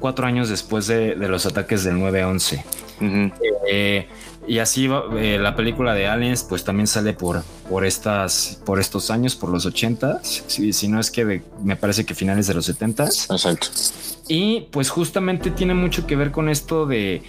cuatro 0.00 0.26
años 0.26 0.48
después 0.48 0.86
de, 0.86 1.14
de 1.14 1.28
los 1.28 1.46
ataques 1.46 1.84
del 1.84 1.96
9-11. 1.96 2.62
ujú. 3.00 3.34
Eh, 3.70 4.06
y 4.46 4.58
así 4.58 4.90
eh, 5.16 5.38
la 5.40 5.56
película 5.56 5.94
de 5.94 6.06
Aliens 6.06 6.42
pues 6.42 6.64
también 6.64 6.86
sale 6.86 7.14
por, 7.14 7.42
por, 7.70 7.86
estas, 7.86 8.60
por 8.66 8.78
estos 8.78 9.10
años, 9.10 9.34
por 9.36 9.48
los 9.48 9.64
80, 9.64 10.20
si, 10.22 10.74
si 10.74 10.86
no 10.88 11.00
es 11.00 11.10
que 11.10 11.24
de- 11.24 11.42
me 11.62 11.76
parece 11.76 12.04
que 12.04 12.14
finales 12.14 12.46
de 12.46 12.52
los 12.54 12.66
70. 12.66 13.04
Exacto. 13.04 13.68
Y 14.28 14.68
pues 14.70 14.90
justamente 14.90 15.50
tiene 15.50 15.72
mucho 15.72 16.06
que 16.06 16.14
ver 16.16 16.30
con 16.30 16.50
esto 16.50 16.84
de, 16.84 17.22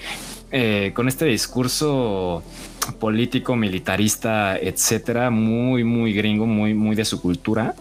eh, 0.58 0.92
con 0.96 1.10
este 1.10 1.26
discurso 1.26 2.42
político, 3.00 3.56
militarista, 3.58 4.58
etcétera, 4.58 5.30
muy, 5.30 5.84
muy 5.84 6.14
gringo, 6.14 6.46
muy, 6.46 6.74
muy 6.74 6.96
de 6.96 7.04
su 7.04 7.20
cultura, 7.20 7.76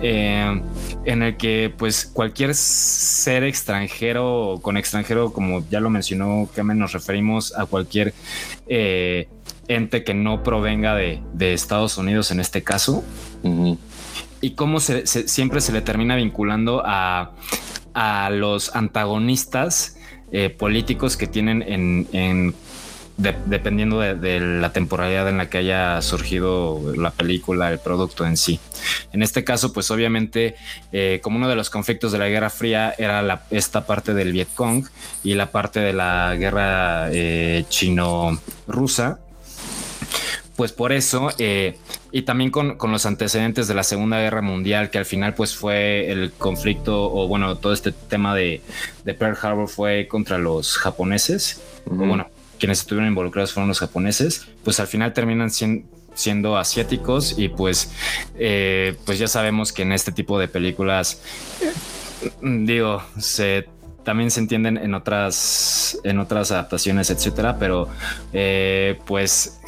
eh, 0.00 0.62
en 1.04 1.22
el 1.22 1.36
que 1.36 1.70
pues 1.76 2.06
cualquier 2.06 2.54
ser 2.54 3.42
extranjero, 3.44 4.58
con 4.62 4.76
extranjero, 4.78 5.32
como 5.34 5.68
ya 5.68 5.80
lo 5.80 5.90
mencionó 5.90 6.48
Kemen, 6.54 6.78
nos 6.78 6.92
referimos 6.92 7.52
a 7.58 7.66
cualquier 7.66 8.14
eh, 8.68 9.28
ente 9.66 10.02
que 10.02 10.14
no 10.14 10.42
provenga 10.42 10.94
de, 10.94 11.20
de 11.34 11.52
Estados 11.52 11.98
Unidos 11.98 12.30
en 12.30 12.40
este 12.40 12.62
caso, 12.62 13.04
y 14.40 14.50
cómo 14.52 14.80
se, 14.80 15.06
se- 15.06 15.28
siempre 15.28 15.60
se 15.60 15.72
le 15.72 15.82
termina 15.82 16.14
vinculando 16.16 16.80
a, 16.86 17.32
a 17.92 18.30
los 18.30 18.74
antagonistas 18.74 19.97
eh, 20.32 20.50
políticos 20.50 21.16
que 21.16 21.26
tienen 21.26 21.62
en, 21.62 22.06
en 22.12 22.54
de- 23.16 23.34
dependiendo 23.46 23.98
de, 23.98 24.14
de 24.14 24.38
la 24.40 24.72
temporalidad 24.72 25.28
en 25.28 25.38
la 25.38 25.50
que 25.50 25.58
haya 25.58 26.00
surgido 26.02 26.80
la 26.96 27.10
película, 27.10 27.70
el 27.72 27.80
producto 27.80 28.24
en 28.24 28.36
sí. 28.36 28.60
En 29.12 29.22
este 29.22 29.42
caso, 29.42 29.72
pues 29.72 29.90
obviamente, 29.90 30.54
eh, 30.92 31.18
como 31.22 31.36
uno 31.38 31.48
de 31.48 31.56
los 31.56 31.68
conflictos 31.68 32.12
de 32.12 32.18
la 32.18 32.28
Guerra 32.28 32.48
Fría 32.50 32.94
era 32.96 33.20
la- 33.22 33.42
esta 33.50 33.86
parte 33.86 34.14
del 34.14 34.32
Vietcong 34.32 34.84
y 35.24 35.34
la 35.34 35.50
parte 35.50 35.80
de 35.80 35.92
la 35.94 36.36
guerra 36.36 37.08
eh, 37.10 37.64
chino-rusa, 37.68 39.18
pues 40.58 40.72
por 40.72 40.90
eso, 40.90 41.30
eh, 41.38 41.78
y 42.10 42.22
también 42.22 42.50
con, 42.50 42.76
con 42.76 42.90
los 42.90 43.06
antecedentes 43.06 43.68
de 43.68 43.74
la 43.74 43.84
Segunda 43.84 44.18
Guerra 44.18 44.42
Mundial, 44.42 44.90
que 44.90 44.98
al 44.98 45.04
final 45.04 45.32
pues 45.34 45.54
fue 45.54 46.10
el 46.10 46.32
conflicto, 46.32 47.12
o 47.12 47.28
bueno, 47.28 47.54
todo 47.58 47.72
este 47.72 47.92
tema 47.92 48.34
de, 48.34 48.60
de 49.04 49.14
Pearl 49.14 49.38
Harbor 49.40 49.68
fue 49.68 50.08
contra 50.08 50.36
los 50.36 50.76
japoneses, 50.76 51.60
o 51.86 51.94
bueno, 51.94 52.26
quienes 52.58 52.80
estuvieron 52.80 53.06
involucrados 53.08 53.52
fueron 53.52 53.68
los 53.68 53.78
japoneses, 53.78 54.48
pues 54.64 54.80
al 54.80 54.88
final 54.88 55.12
terminan 55.12 55.50
sien- 55.50 55.86
siendo 56.14 56.56
asiáticos 56.56 57.38
y 57.38 57.50
pues, 57.50 57.92
eh, 58.36 58.96
pues 59.06 59.20
ya 59.20 59.28
sabemos 59.28 59.72
que 59.72 59.82
en 59.82 59.92
este 59.92 60.10
tipo 60.10 60.40
de 60.40 60.48
películas, 60.48 61.22
eh, 61.62 62.30
digo, 62.42 63.00
se 63.16 63.68
también 64.04 64.32
se 64.32 64.40
entienden 64.40 64.76
en 64.76 64.94
otras 64.94 65.98
en 66.02 66.18
otras 66.18 66.50
adaptaciones, 66.50 67.10
etcétera, 67.10 67.58
pero 67.60 67.88
eh, 68.32 68.98
pues 69.06 69.60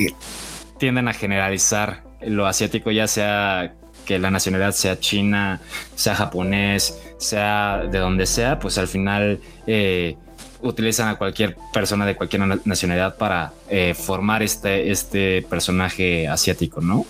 tienden 0.80 1.06
a 1.06 1.12
generalizar 1.12 2.02
lo 2.22 2.46
asiático, 2.46 2.90
ya 2.90 3.06
sea 3.06 3.74
que 4.04 4.18
la 4.18 4.30
nacionalidad 4.32 4.72
sea 4.72 4.98
china, 4.98 5.60
sea 5.94 6.16
japonés, 6.16 6.98
sea 7.18 7.82
de 7.88 7.98
donde 7.98 8.26
sea, 8.26 8.58
pues 8.58 8.78
al 8.78 8.88
final 8.88 9.38
eh, 9.68 10.16
utilizan 10.62 11.08
a 11.08 11.14
cualquier 11.16 11.56
persona 11.72 12.04
de 12.06 12.16
cualquier 12.16 12.42
na- 12.44 12.58
nacionalidad 12.64 13.16
para 13.16 13.52
eh, 13.68 13.94
formar 13.94 14.42
este, 14.42 14.90
este 14.90 15.42
personaje 15.48 16.26
asiático, 16.26 16.80
¿no? 16.80 17.06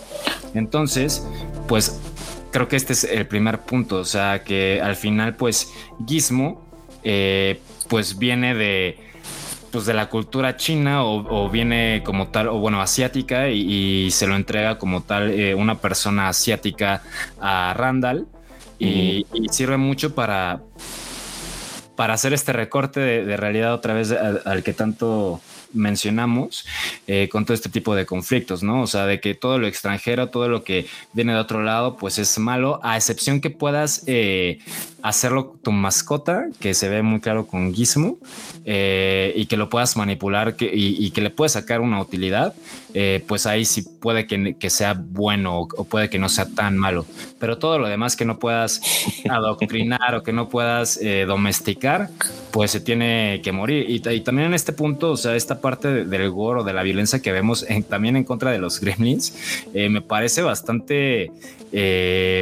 Entonces, 0.54 1.24
pues 1.68 1.98
creo 2.50 2.68
que 2.68 2.76
este 2.76 2.92
es 2.92 3.04
el 3.04 3.26
primer 3.26 3.60
punto, 3.60 3.96
o 3.98 4.04
sea 4.04 4.42
que 4.42 4.80
al 4.82 4.96
final 4.96 5.36
pues 5.36 5.68
Gizmo 6.06 6.66
eh, 7.04 7.60
pues 7.88 8.18
viene 8.18 8.54
de 8.54 8.98
pues 9.70 9.86
de 9.86 9.94
la 9.94 10.08
cultura 10.08 10.56
china 10.56 11.04
o, 11.04 11.44
o 11.44 11.48
viene 11.50 12.02
como 12.04 12.28
tal 12.28 12.48
o 12.48 12.58
bueno 12.58 12.80
asiática 12.80 13.48
y, 13.48 14.06
y 14.06 14.10
se 14.10 14.26
lo 14.26 14.36
entrega 14.36 14.78
como 14.78 15.02
tal 15.02 15.30
eh, 15.30 15.54
una 15.54 15.76
persona 15.80 16.28
asiática 16.28 17.02
a 17.40 17.74
Randall 17.76 18.26
y, 18.78 19.26
y 19.32 19.48
sirve 19.50 19.76
mucho 19.76 20.14
para 20.14 20.60
para 21.96 22.14
hacer 22.14 22.32
este 22.32 22.52
recorte 22.52 22.98
de, 22.98 23.24
de 23.24 23.36
realidad 23.36 23.74
otra 23.74 23.94
vez 23.94 24.10
al, 24.10 24.42
al 24.44 24.62
que 24.62 24.72
tanto 24.72 25.40
mencionamos 25.72 26.66
eh, 27.06 27.28
con 27.30 27.44
todo 27.44 27.54
este 27.54 27.68
tipo 27.68 27.94
de 27.94 28.06
conflictos, 28.06 28.62
¿no? 28.62 28.82
O 28.82 28.86
sea, 28.86 29.06
de 29.06 29.20
que 29.20 29.34
todo 29.34 29.58
lo 29.58 29.66
extranjero, 29.66 30.28
todo 30.28 30.48
lo 30.48 30.64
que 30.64 30.86
viene 31.12 31.32
de 31.32 31.38
otro 31.38 31.62
lado, 31.62 31.96
pues 31.96 32.18
es 32.18 32.38
malo, 32.38 32.80
a 32.82 32.96
excepción 32.96 33.40
que 33.40 33.50
puedas 33.50 34.02
eh, 34.06 34.58
hacerlo 35.03 35.57
tu 35.62 35.72
mascota, 35.72 36.46
que 36.61 36.74
se 36.74 36.88
ve 36.88 37.03
muy 37.03 37.20
claro 37.20 37.46
con 37.46 37.74
Gizmo, 37.74 38.18
eh, 38.64 39.32
y 39.36 39.46
que 39.46 39.57
lo 39.57 39.68
puedas 39.68 39.96
manipular 39.96 40.55
y, 40.61 41.11
que 41.11 41.20
le 41.20 41.30
puedes 41.30 41.53
sacar 41.53 41.80
una 41.80 42.01
utilidad, 42.01 42.55
eh, 42.92 43.24
pues 43.26 43.46
ahí 43.46 43.64
sí 43.64 43.82
puede 43.82 44.26
que, 44.26 44.57
que 44.59 44.70
sea 44.70 44.94
bueno 44.94 45.61
o, 45.61 45.84
puede 45.84 46.11
que 46.11 46.18
no 46.18 46.28
sea 46.28 46.46
tan 46.46 46.76
malo. 46.76 47.07
Pero 47.38 47.59
todo 47.59 47.78
lo 47.78 47.88
demás 47.88 48.16
que 48.16 48.24
no 48.24 48.38
puedas 48.38 48.80
adoctrinar 49.30 50.14
o 50.14 50.22
que 50.22 50.32
no 50.32 50.48
puedas 50.48 50.98
eh, 51.01 51.24
domesticar, 51.26 52.11
pues 52.51 52.70
se 52.70 52.80
tiene 52.80 53.40
que 53.42 53.53
morir. 53.53 53.88
Y, 53.88 54.01
también 54.01 54.48
en 54.48 54.55
este 54.55 54.72
punto, 54.72 55.12
o 55.12 55.16
sea, 55.16 55.36
esta 55.36 55.61
parte 55.61 55.88
de- 55.88 56.05
del 56.05 56.30
gore 56.30 56.61
o 56.61 56.64
de 56.64 56.72
la 56.72 56.82
violencia 56.82 57.20
que 57.20 57.32
vemos 57.32 57.66
también 57.88 58.16
en 58.16 58.24
contra 58.24 58.51
de 58.51 58.59
los 58.59 58.80
gremlins, 58.80 59.34
me 59.72 60.03
parece 60.03 60.42
bastante 60.42 61.30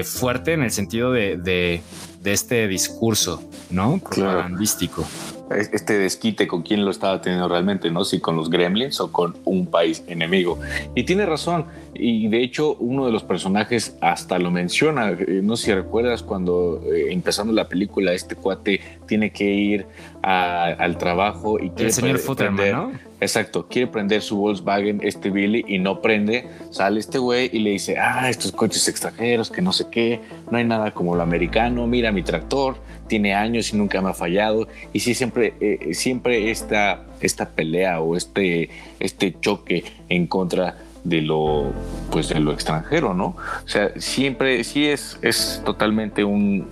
fuerte 0.04 0.52
en 0.52 0.62
el 0.62 0.70
sentido 0.70 1.12
de- 1.12 1.82
de 2.28 2.34
este 2.34 2.68
discurso, 2.68 3.42
¿no? 3.70 4.00
Claro. 4.00 4.32
Propagandístico. 4.32 5.06
Este 5.50 5.98
desquite 5.98 6.46
con 6.46 6.62
quién 6.62 6.84
lo 6.84 6.90
estaba 6.90 7.20
teniendo 7.20 7.48
realmente, 7.48 7.90
¿no? 7.90 8.04
Si 8.04 8.20
con 8.20 8.36
los 8.36 8.50
gremlins 8.50 9.00
o 9.00 9.10
con 9.12 9.36
un 9.44 9.66
país 9.66 10.04
enemigo. 10.06 10.58
Y 10.94 11.04
tiene 11.04 11.24
razón. 11.26 11.66
Y 11.94 12.28
de 12.28 12.42
hecho, 12.42 12.76
uno 12.78 13.06
de 13.06 13.12
los 13.12 13.22
personajes 13.24 13.96
hasta 14.00 14.38
lo 14.38 14.50
menciona. 14.50 15.10
Eh, 15.10 15.40
No 15.42 15.56
sé 15.56 15.66
si 15.66 15.72
recuerdas 15.74 16.22
cuando 16.22 16.80
eh, 16.92 17.06
empezando 17.12 17.52
la 17.52 17.68
película, 17.68 18.12
este 18.12 18.36
cuate 18.36 18.80
tiene 19.06 19.30
que 19.30 19.44
ir 19.44 19.86
a- 20.22 20.64
al 20.78 20.98
trabajo 20.98 21.58
y 21.58 21.70
quiere 21.70 21.86
El 21.86 21.92
señor 21.92 22.18
prender- 22.20 22.72
¿no? 22.72 22.92
Exacto, 23.20 23.66
quiere 23.68 23.88
prender 23.88 24.22
su 24.22 24.36
Volkswagen, 24.36 25.00
este 25.02 25.30
Billy, 25.30 25.64
y 25.66 25.78
no 25.78 26.00
prende. 26.00 26.46
Sale 26.70 27.00
este 27.00 27.18
güey 27.18 27.50
y 27.52 27.58
le 27.58 27.70
dice, 27.70 27.98
ah, 27.98 28.30
estos 28.30 28.52
coches 28.52 28.86
extranjeros, 28.88 29.50
que 29.50 29.60
no 29.60 29.72
sé 29.72 29.86
qué, 29.90 30.20
no 30.52 30.58
hay 30.58 30.64
nada 30.64 30.92
como 30.92 31.16
lo 31.16 31.22
americano, 31.22 31.86
mira 31.88 32.12
mi 32.12 32.22
tractor, 32.22 32.76
tiene 33.08 33.34
años 33.34 33.72
y 33.72 33.76
nunca 33.76 34.00
me 34.00 34.10
ha 34.10 34.14
fallado. 34.14 34.68
Y 34.92 35.00
sí, 35.00 35.14
siempre, 35.14 35.54
eh, 35.60 35.94
siempre 35.94 36.50
esta, 36.50 37.04
esta 37.20 37.48
pelea 37.48 38.00
o 38.00 38.16
este, 38.16 38.70
este 39.00 39.34
choque 39.40 39.84
en 40.08 40.26
contra 40.26 40.76
de 41.04 41.22
lo, 41.22 41.72
pues 42.10 42.28
de 42.28 42.40
lo 42.40 42.52
extranjero, 42.52 43.14
¿no? 43.14 43.36
O 43.64 43.68
sea, 43.68 43.90
siempre, 43.96 44.62
sí 44.64 44.86
es, 44.86 45.18
es 45.22 45.62
totalmente 45.64 46.24
un, 46.24 46.68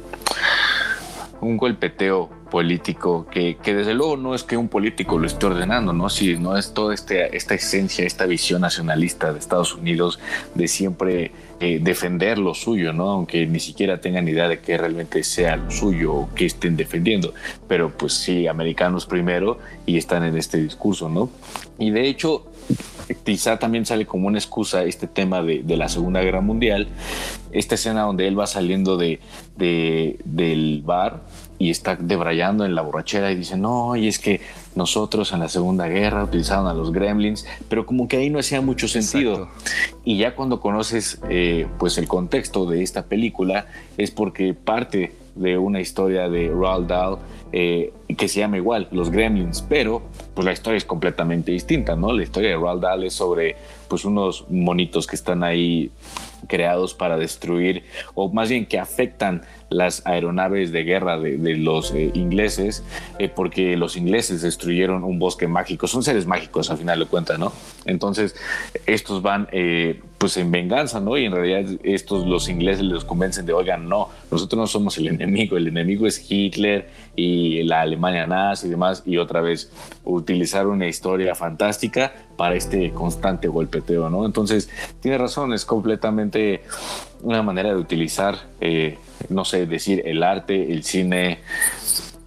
un 1.40 1.56
golpeteo 1.56 2.30
político 2.50 3.26
que, 3.30 3.56
que 3.62 3.74
desde 3.74 3.94
luego 3.94 4.16
no 4.16 4.34
es 4.34 4.42
que 4.42 4.56
un 4.56 4.68
político 4.68 5.18
lo 5.18 5.26
esté 5.26 5.46
ordenando, 5.46 5.92
¿no? 5.92 6.08
Si 6.08 6.38
no 6.38 6.56
es 6.56 6.72
toda 6.72 6.94
este, 6.94 7.36
esta 7.36 7.54
esencia, 7.54 8.04
esta 8.04 8.26
visión 8.26 8.60
nacionalista 8.60 9.32
de 9.32 9.38
Estados 9.38 9.74
Unidos 9.74 10.20
de 10.54 10.68
siempre 10.68 11.32
eh, 11.58 11.80
defender 11.82 12.38
lo 12.38 12.54
suyo, 12.54 12.92
¿no? 12.92 13.10
Aunque 13.10 13.46
ni 13.46 13.60
siquiera 13.60 14.00
tengan 14.00 14.28
idea 14.28 14.48
de 14.48 14.60
que 14.60 14.78
realmente 14.78 15.24
sea 15.24 15.56
lo 15.56 15.70
suyo 15.70 16.12
o 16.12 16.34
que 16.34 16.46
estén 16.46 16.76
defendiendo. 16.76 17.34
Pero 17.66 17.90
pues 17.90 18.12
sí, 18.14 18.46
americanos 18.46 19.06
primero 19.06 19.58
y 19.86 19.96
están 19.96 20.24
en 20.24 20.36
este 20.36 20.58
discurso, 20.58 21.08
¿no? 21.08 21.30
Y 21.78 21.90
de 21.90 22.08
hecho, 22.08 22.46
quizá 23.24 23.58
también 23.58 23.86
sale 23.86 24.06
como 24.06 24.26
una 24.26 24.38
excusa 24.38 24.82
este 24.84 25.06
tema 25.06 25.42
de, 25.42 25.62
de 25.62 25.76
la 25.76 25.88
Segunda 25.88 26.20
Guerra 26.22 26.40
Mundial, 26.40 26.88
esta 27.52 27.74
escena 27.76 28.02
donde 28.02 28.26
él 28.26 28.38
va 28.38 28.46
saliendo 28.46 28.96
de, 28.96 29.20
de- 29.56 30.18
del 30.24 30.82
bar 30.84 31.22
y 31.58 31.70
está 31.70 31.96
debrayando 31.96 32.64
en 32.66 32.74
la 32.74 32.82
borrachera 32.82 33.32
y 33.32 33.36
dice, 33.36 33.56
no, 33.56 33.96
y 33.96 34.08
es 34.08 34.18
que 34.18 34.40
nosotros 34.74 35.32
en 35.32 35.40
la 35.40 35.48
Segunda 35.48 35.88
Guerra 35.88 36.24
utilizaron 36.24 36.66
a 36.66 36.74
los 36.74 36.92
gremlins, 36.92 37.46
pero 37.68 37.86
como 37.86 38.08
que 38.08 38.18
ahí 38.18 38.28
no 38.28 38.38
hacía 38.38 38.60
mucho 38.60 38.88
sentido. 38.88 39.44
Exacto. 39.44 39.98
Y 40.04 40.18
ya 40.18 40.34
cuando 40.34 40.60
conoces 40.60 41.18
eh, 41.30 41.66
pues 41.78 41.96
el 41.98 42.08
contexto 42.08 42.66
de 42.66 42.82
esta 42.82 43.04
película 43.04 43.66
es 43.96 44.10
porque 44.10 44.52
parte 44.52 45.14
de 45.36 45.58
una 45.58 45.80
historia 45.80 46.28
de 46.28 46.48
Roald 46.48 46.88
Dahl 46.88 47.18
eh, 47.52 47.92
que 48.16 48.28
se 48.28 48.40
llama 48.40 48.56
igual, 48.56 48.88
Los 48.90 49.10
Gremlins, 49.10 49.62
pero 49.62 50.02
pues 50.34 50.44
la 50.44 50.52
historia 50.52 50.76
es 50.76 50.84
completamente 50.84 51.52
distinta, 51.52 51.94
¿no? 51.94 52.12
La 52.12 52.22
historia 52.22 52.50
de 52.50 52.56
Roald 52.56 52.82
Dahl 52.82 53.04
es 53.04 53.12
sobre 53.12 53.56
pues 53.88 54.04
unos 54.04 54.46
monitos 54.48 55.06
que 55.06 55.16
están 55.16 55.44
ahí 55.44 55.90
creados 56.48 56.94
para 56.94 57.16
destruir 57.16 57.84
o 58.14 58.28
más 58.30 58.48
bien 58.48 58.66
que 58.66 58.78
afectan 58.78 59.42
las 59.68 60.06
aeronaves 60.06 60.72
de 60.72 60.84
guerra 60.84 61.18
de, 61.18 61.56
los 61.56 61.92
eh, 61.92 62.10
ingleses 62.14 62.84
eh, 63.18 63.28
porque 63.28 63.76
los 63.76 63.96
ingleses 63.96 64.42
destruyeron 64.42 65.04
un 65.04 65.18
bosque 65.18 65.48
mágico. 65.48 65.86
Son 65.86 66.02
seres 66.02 66.26
mágicos 66.26 66.70
al 66.70 66.78
final 66.78 66.98
de 67.00 67.06
cuentas 67.06 67.38
no 67.38 67.52
entonces 67.84 68.36
estos 68.86 69.22
van 69.22 69.48
eh, 69.52 70.00
pues 70.18 70.36
en 70.36 70.50
venganza 70.50 71.00
no 71.00 71.16
y 71.16 71.24
en 71.24 71.32
realidad 71.32 71.78
estos 71.82 72.26
los 72.26 72.48
ingleses 72.48 72.84
les 72.84 73.04
convencen 73.04 73.46
de 73.46 73.52
oigan 73.52 73.88
no 73.88 74.08
nosotros 74.30 74.58
no 74.58 74.66
somos 74.66 74.98
el 74.98 75.08
enemigo 75.08 75.56
el 75.56 75.68
enemigo 75.68 76.06
es 76.06 76.30
Hitler 76.30 76.88
y 77.16 77.62
la 77.64 77.82
Alemania 77.82 78.26
nazi 78.26 78.66
y 78.66 78.70
demás 78.70 79.02
y 79.06 79.16
otra 79.18 79.40
vez 79.40 79.70
utilizar 80.04 80.66
una 80.66 80.86
historia 80.86 81.34
fantástica 81.34 82.12
para 82.36 82.54
este 82.54 82.92
constante 82.92 83.48
golpeteo 83.48 84.10
no 84.10 84.26
entonces 84.26 84.68
tiene 85.00 85.18
razón 85.18 85.52
es 85.52 85.64
completamente 85.64 86.62
una 87.22 87.42
manera 87.42 87.70
de 87.70 87.76
utilizar, 87.76 88.36
eh, 88.60 88.98
no 89.28 89.44
sé, 89.44 89.66
decir 89.66 90.02
el 90.04 90.22
arte, 90.22 90.72
el 90.72 90.84
cine 90.84 91.40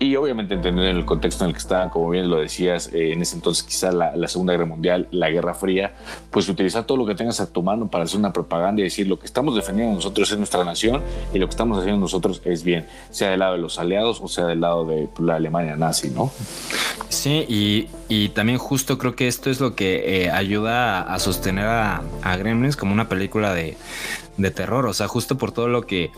y 0.02 0.16
obviamente 0.16 0.54
entender 0.54 0.96
el 0.96 1.04
contexto 1.04 1.44
en 1.44 1.50
el 1.50 1.54
que 1.54 1.60
estaban, 1.60 1.90
como 1.90 2.10
bien 2.10 2.30
lo 2.30 2.38
decías, 2.38 2.90
eh, 2.94 3.12
en 3.12 3.22
ese 3.22 3.36
entonces 3.36 3.66
quizá 3.66 3.92
la, 3.92 4.28
Segunda 4.30 4.54
Guerra 4.54 4.66
Mundial, 4.66 5.10
la 5.12 5.30
Guerra 5.30 5.54
Fría, 5.54 5.94
pues 6.32 6.48
utilizar 6.48 6.86
todo 6.86 6.98
lo 6.98 7.06
que 7.06 7.16
tengas 7.16 7.42
a 7.42 7.52
tu 7.52 7.62
mano 7.62 7.90
para 7.90 8.06
hacer 8.06 8.18
una 8.18 8.32
propaganda 8.32 8.80
y 8.80 8.86
decir 8.86 9.08
lo 9.08 9.20
que 9.20 9.26
estamos 9.26 9.56
defendiendo 9.56 9.96
nosotros 9.96 10.32
es 10.32 10.38
nuestra 10.38 10.64
nación 10.64 11.02
y 11.34 11.38
lo 11.38 11.48
que 11.48 11.52
estamos 11.52 11.80
haciendo 11.80 12.00
nosotros 12.00 12.42
es 12.46 12.64
bien, 12.64 12.88
sea 13.10 13.32
del 13.32 13.40
lado 13.40 13.54
de 13.54 13.60
los 13.60 13.78
aliados 13.78 14.22
o 14.22 14.30
sea 14.30 14.46
del 14.46 14.62
lado 14.62 14.86
de 14.86 15.10
pues, 15.14 15.26
la 15.28 15.36
Alemania 15.36 15.76
nazi, 15.76 16.10
¿no? 16.12 16.32
Sí, 17.10 17.46
y, 17.50 17.90
y 18.08 18.30
también 18.30 18.58
justo 18.58 18.98
creo 18.98 19.18
que 19.18 19.28
esto 19.28 19.50
es 19.50 19.60
lo 19.60 19.76
que 19.76 20.24
eh, 20.24 20.32
ayuda 20.32 21.02
a, 21.02 21.14
a 21.14 21.20
sostener 21.20 21.66
a, 21.66 22.04
a 22.22 22.38
Gremlins 22.38 22.78
como 22.78 22.94
una 22.94 23.10
película 23.10 23.54
de, 23.54 23.76
de 24.40 24.52
terror. 24.52 24.88
O 24.88 24.94
sea, 24.94 25.08
justo 25.08 25.38
por 25.38 25.52
todo 25.52 25.68
lo 25.68 25.84
que, 25.84 26.12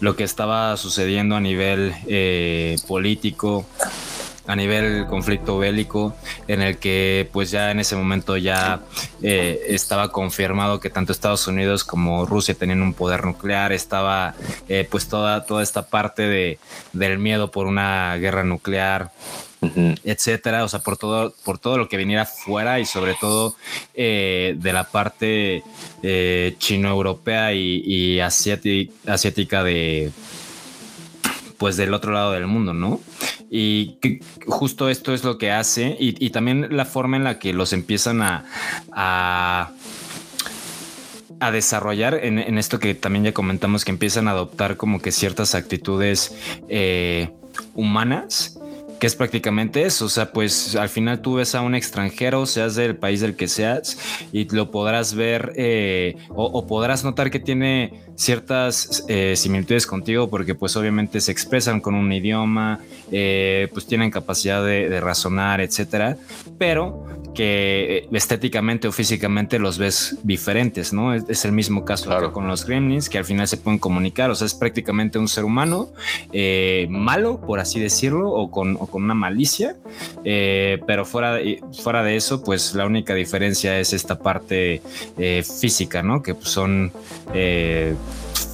lo 0.00 0.16
que 0.16 0.24
estaba 0.24 0.76
sucediendo 0.76 1.36
a 1.36 1.40
nivel 1.40 1.94
eh, 2.06 2.76
político, 2.88 3.66
a 4.46 4.56
nivel 4.56 5.06
conflicto 5.06 5.58
bélico 5.58 6.16
en 6.48 6.62
el 6.62 6.78
que 6.78 7.28
pues 7.32 7.50
ya 7.50 7.70
en 7.70 7.80
ese 7.80 7.96
momento 7.96 8.38
ya 8.38 8.80
eh, 9.22 9.60
estaba 9.68 10.10
confirmado 10.10 10.80
que 10.80 10.88
tanto 10.88 11.12
Estados 11.12 11.46
Unidos 11.46 11.84
como 11.84 12.24
Rusia 12.24 12.54
tenían 12.54 12.80
un 12.80 12.94
poder 12.94 13.26
nuclear, 13.26 13.72
estaba 13.72 14.34
eh, 14.68 14.88
pues 14.90 15.06
toda, 15.06 15.44
toda 15.44 15.62
esta 15.62 15.88
parte 15.88 16.22
de, 16.22 16.58
del 16.94 17.18
miedo 17.18 17.50
por 17.50 17.66
una 17.66 18.16
guerra 18.16 18.42
nuclear, 18.42 19.12
Ujú. 19.60 19.94
etcétera, 20.04 20.62
o 20.62 20.68
sea, 20.68 20.78
por 20.80 20.96
todo, 20.96 21.34
por 21.44 21.58
todo 21.58 21.78
lo 21.78 21.88
que 21.88 21.96
viniera 21.96 22.24
fuera 22.24 22.78
y 22.78 22.86
sobre 22.86 23.14
todo 23.14 23.56
eh, 23.94 24.54
de 24.56 24.72
la 24.72 24.84
parte 24.84 25.64
eh, 26.04 26.54
chino-europea 26.58 27.52
y, 27.54 27.82
y 27.84 28.18
asiati- 28.20 28.90
asiática 29.06 29.64
de 29.64 30.12
pues 31.58 31.76
del 31.76 31.92
otro 31.92 32.12
lado 32.12 32.30
del 32.32 32.46
mundo, 32.46 32.72
¿no? 32.72 33.00
Y 33.50 33.98
justo 34.46 34.88
esto 34.88 35.12
es 35.12 35.24
lo 35.24 35.38
que 35.38 35.50
hace 35.50 35.96
y, 35.98 36.14
y 36.24 36.30
también 36.30 36.68
la 36.76 36.84
forma 36.84 37.16
en 37.16 37.24
la 37.24 37.40
que 37.40 37.52
los 37.52 37.72
empiezan 37.72 38.22
a, 38.22 38.44
a 38.92 39.72
a 41.40 41.50
desarrollar 41.52 42.14
en, 42.22 42.38
en 42.40 42.58
esto 42.58 42.78
que 42.80 42.94
también 42.94 43.24
ya 43.24 43.32
comentamos 43.32 43.84
que 43.84 43.92
empiezan 43.92 44.26
a 44.28 44.32
adoptar 44.32 44.76
como 44.76 45.00
que 45.00 45.12
ciertas 45.12 45.54
actitudes 45.54 46.34
eh, 46.68 47.30
humanas 47.74 48.57
que 48.98 49.06
es 49.06 49.14
prácticamente 49.14 49.82
eso, 49.82 50.06
o 50.06 50.08
sea, 50.08 50.32
pues 50.32 50.76
al 50.76 50.88
final 50.88 51.20
tú 51.20 51.34
ves 51.34 51.54
a 51.54 51.60
un 51.62 51.74
extranjero, 51.74 52.46
seas 52.46 52.74
del 52.74 52.96
país 52.96 53.20
del 53.20 53.36
que 53.36 53.48
seas, 53.48 53.98
y 54.32 54.48
lo 54.48 54.70
podrás 54.70 55.14
ver 55.14 55.52
eh, 55.56 56.16
o, 56.28 56.66
podrás 56.66 57.04
notar 57.04 57.30
que 57.30 57.40
tiene 57.40 58.02
ciertas 58.16 59.04
eh, 59.08 59.34
similitudes 59.36 59.86
contigo 59.86 60.28
porque 60.28 60.54
pues 60.54 60.76
obviamente 60.76 61.20
se 61.20 61.32
expresan 61.32 61.80
con 61.80 61.94
un 61.94 62.12
idioma, 62.12 62.80
eh, 63.12 63.68
pues 63.72 63.86
tienen 63.86 64.10
capacidad 64.10 64.64
de 64.64 65.00
razonar, 65.00 65.60
etcétera, 65.60 66.16
pero 66.58 67.06
que 67.34 67.98
eh, 67.98 68.08
estéticamente 68.12 68.88
o 68.88 68.92
físicamente 68.92 69.58
los 69.58 69.78
ves 69.78 70.18
diferentes, 70.22 70.92
¿no? 70.92 71.14
Es, 71.14 71.24
es 71.28 71.44
el 71.44 71.52
mismo 71.52 71.84
caso 71.84 72.06
Claro. 72.06 72.32
con 72.32 72.48
los 72.48 72.64
gremlins 72.66 73.08
que 73.08 73.18
al 73.18 73.24
final 73.24 73.46
se 73.48 73.56
pueden 73.56 73.78
comunicar, 73.78 74.30
o 74.30 74.34
sea, 74.34 74.46
es 74.46 74.54
prácticamente 74.54 75.18
un 75.18 75.28
ser 75.28 75.44
humano 75.44 75.90
eh, 76.32 76.86
malo, 76.90 77.40
por 77.40 77.60
así 77.60 77.80
decirlo, 77.80 78.30
o 78.30 78.50
con, 78.50 78.76
o 78.76 78.86
con 78.86 79.04
una 79.04 79.14
malicia, 79.14 79.76
eh, 80.24 80.80
pero 80.86 81.04
fuera 81.04 81.34
de, 81.34 81.62
fuera 81.82 82.02
de 82.02 82.16
eso, 82.16 82.42
pues 82.42 82.74
la 82.74 82.86
única 82.86 83.14
diferencia 83.14 83.78
es 83.78 83.92
esta 83.92 84.18
parte 84.18 84.82
eh, 85.18 85.42
física, 85.60 86.02
¿no? 86.02 86.22
Que 86.22 86.34
pues, 86.34 86.48
son 86.48 86.92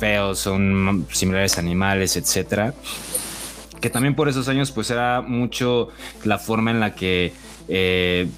feos, 0.01 0.39
son 0.39 1.07
similares 1.11 1.57
a 1.57 1.61
animales, 1.61 2.17
etcétera. 2.17 2.75
Que 3.81 3.91
también 3.91 4.15
por 4.15 4.29
esos 4.29 4.49
años, 4.49 4.71
pues 4.73 4.91
era 4.91 5.21
mucho 5.21 5.89
la 6.25 6.39
forma 6.39 6.71
en 6.71 6.81
la 6.81 6.95
que 6.95 7.33
eh, 7.69 8.29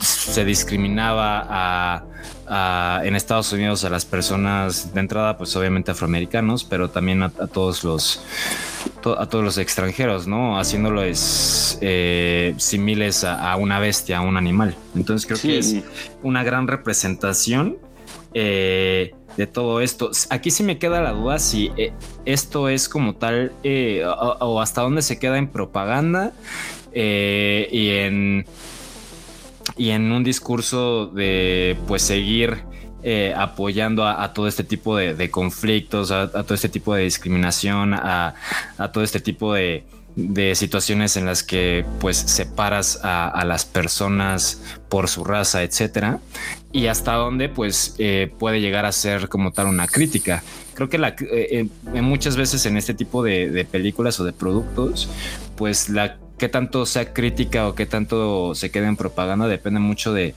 se 0.00 0.44
discriminaba 0.44 1.46
a, 1.48 2.04
a- 2.46 3.00
en 3.04 3.16
Estados 3.16 3.52
Unidos 3.52 3.84
a 3.84 3.90
las 3.90 4.04
personas 4.04 4.92
de 4.94 5.00
entrada, 5.00 5.36
pues 5.38 5.54
obviamente 5.56 5.90
afroamericanos, 5.90 6.64
pero 6.64 6.90
también 6.90 7.22
a, 7.22 7.26
a 7.26 7.46
todos 7.46 7.84
los 7.84 8.22
to- 9.02 9.18
a 9.18 9.28
todos 9.28 9.44
los 9.44 9.58
extranjeros, 9.58 10.26
¿no? 10.26 10.58
Haciéndoles 10.58 11.78
eh, 11.80 12.54
similes 12.58 13.24
a, 13.24 13.54
una 13.56 13.78
bestia, 13.78 14.18
a 14.18 14.20
un 14.20 14.36
animal. 14.36 14.74
Entonces 14.94 15.26
creo 15.26 15.40
que 15.40 15.58
es 15.58 15.76
una 16.22 16.42
gran 16.44 16.66
representación 16.68 17.76
eh, 18.34 19.14
de 19.36 19.46
todo 19.46 19.80
esto. 19.80 20.10
Aquí 20.30 20.50
sí 20.50 20.62
me 20.62 20.78
queda 20.78 21.00
la 21.00 21.12
duda 21.12 21.38
si 21.38 21.70
eh, 21.76 21.92
esto 22.24 22.68
es 22.68 22.88
como 22.88 23.14
tal 23.16 23.52
eh, 23.62 24.04
o, 24.06 24.36
o 24.40 24.60
hasta 24.60 24.80
dónde 24.82 25.02
se 25.02 25.18
queda 25.18 25.38
en 25.38 25.48
propaganda 25.48 26.32
eh, 26.92 27.68
y 27.72 27.90
en 27.90 28.46
y 29.76 29.90
en 29.90 30.12
un 30.12 30.24
discurso 30.24 31.06
de 31.06 31.76
pues 31.86 32.02
seguir 32.02 32.64
eh, 33.06 33.34
apoyando 33.36 34.06
a, 34.06 34.32
todo 34.32 34.48
este 34.48 34.64
tipo 34.64 34.96
de, 34.96 35.30
conflictos, 35.30 36.10
a, 36.10 36.30
todo 36.30 36.54
este 36.54 36.70
tipo 36.70 36.94
de 36.94 37.02
discriminación, 37.02 37.92
a, 37.92 38.34
todo 38.94 39.04
este 39.04 39.20
tipo 39.20 39.52
de, 39.52 39.84
situaciones 40.54 41.18
en 41.18 41.26
las 41.26 41.42
que 41.42 41.84
pues 42.00 42.16
separas 42.16 43.00
a, 43.02 43.44
las 43.44 43.66
personas 43.66 44.62
por 44.88 45.08
su 45.08 45.22
raza, 45.22 45.62
etcétera, 45.62 46.18
y 46.72 46.86
hasta 46.86 47.12
dónde 47.12 47.50
pues 47.50 47.94
eh, 47.98 48.32
puede 48.38 48.62
llegar 48.62 48.86
a 48.86 48.92
ser 48.92 49.28
como 49.28 49.52
tal 49.52 49.66
una 49.66 49.86
crítica. 49.86 50.42
Creo 50.72 50.88
que 50.88 50.96
la, 50.96 51.14
eh, 51.30 51.66
muchas 52.00 52.36
veces 52.36 52.64
en 52.64 52.78
este 52.78 52.94
tipo 52.94 53.22
de, 53.22 53.50
de 53.50 53.66
películas 53.66 54.18
o 54.18 54.24
de 54.24 54.32
productos, 54.32 55.10
pues 55.56 55.90
la 55.90 56.16
qué 56.38 56.48
tanto 56.48 56.84
sea 56.86 57.12
crítica 57.12 57.68
o 57.68 57.74
qué 57.74 57.86
tanto 57.86 58.54
se 58.54 58.70
quede 58.70 58.86
en 58.86 58.96
propaganda 58.96 59.46
depende 59.46 59.80
mucho 59.80 60.12
de, 60.12 60.34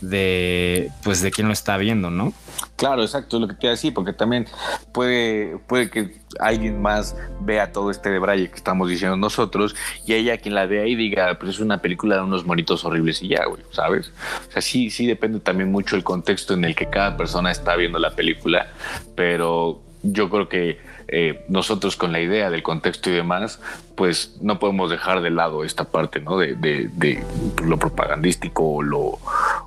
de 0.00 0.90
pues 1.02 1.22
de 1.22 1.30
quién 1.30 1.46
lo 1.46 1.52
está 1.52 1.76
viendo, 1.78 2.10
¿no? 2.10 2.32
Claro, 2.76 3.02
exacto, 3.02 3.36
es 3.36 3.40
lo 3.40 3.48
que 3.48 3.54
te 3.54 3.66
iba 3.66 3.70
a 3.70 3.76
decir, 3.76 3.94
porque 3.94 4.12
también 4.12 4.46
puede, 4.92 5.58
puede 5.66 5.90
que 5.90 6.20
alguien 6.38 6.80
más 6.80 7.16
vea 7.40 7.72
todo 7.72 7.90
este 7.90 8.10
de 8.10 8.18
Braille 8.18 8.50
que 8.50 8.56
estamos 8.56 8.88
diciendo 8.88 9.16
nosotros 9.16 9.74
y 10.06 10.14
ella 10.14 10.36
quien 10.36 10.54
la 10.54 10.66
vea 10.66 10.86
y 10.86 10.94
diga, 10.94 11.38
pues 11.38 11.52
es 11.54 11.60
una 11.60 11.78
película 11.78 12.16
de 12.16 12.22
unos 12.22 12.44
monitos 12.44 12.84
horribles 12.84 13.22
y 13.22 13.28
ya, 13.28 13.46
güey, 13.46 13.62
¿sabes? 13.70 14.12
O 14.48 14.52
sea, 14.52 14.62
sí, 14.62 14.90
sí 14.90 15.06
depende 15.06 15.40
también 15.40 15.72
mucho 15.72 15.96
el 15.96 16.04
contexto 16.04 16.54
en 16.54 16.64
el 16.64 16.76
que 16.76 16.86
cada 16.86 17.16
persona 17.16 17.50
está 17.50 17.74
viendo 17.74 17.98
la 17.98 18.14
película, 18.14 18.68
pero 19.14 19.80
yo 20.02 20.28
creo 20.30 20.48
que 20.48 20.78
eh, 21.08 21.44
nosotros 21.48 21.96
con 21.96 22.12
la 22.12 22.20
idea 22.20 22.50
del 22.50 22.62
contexto 22.62 23.10
y 23.10 23.14
demás, 23.14 23.60
pues 23.96 24.36
no 24.40 24.58
podemos 24.58 24.90
dejar 24.90 25.22
de 25.22 25.30
lado 25.30 25.64
esta 25.64 25.84
parte, 25.84 26.20
¿no? 26.20 26.36
De, 26.38 27.24
lo 27.64 27.78
propagandístico 27.78 28.62
o, 28.76 28.82
lo, 28.82 29.18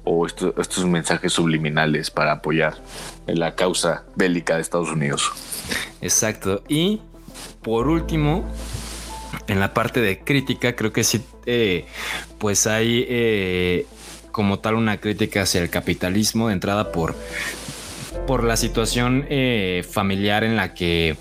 o 0.04 0.26
esto- 0.26 0.54
estos 0.60 0.86
mensajes 0.86 1.34
subliminales 1.34 2.12
para 2.12 2.34
apoyar 2.34 2.76
la 3.28 3.56
causa 3.56 4.04
bélica 4.16 4.56
de 4.56 4.62
Estados 4.62 4.90
Unidos. 4.90 5.32
Exacto. 6.02 6.64
Y 6.68 7.02
por 7.62 7.88
último, 7.88 8.48
en 9.48 9.60
la 9.60 9.74
parte 9.74 10.02
de 10.02 10.20
crítica, 10.20 10.76
creo 10.76 10.92
que 10.94 11.04
sí, 11.04 11.24
eh, 11.46 11.86
pues 12.38 12.68
hay 12.68 13.06
eh, 13.10 13.86
como 14.32 14.60
tal 14.60 14.76
una 14.76 14.98
crítica 14.98 15.42
hacia 15.42 15.62
el 15.62 15.70
capitalismo 15.70 16.48
de 16.48 16.54
entrada 16.54 16.92
por, 16.92 17.16
por 18.28 18.44
la 18.44 18.58
situación 18.58 19.26
eh, 19.30 19.86
familiar 19.90 20.44
en 20.44 20.56
la 20.56 20.74
que 20.74 21.16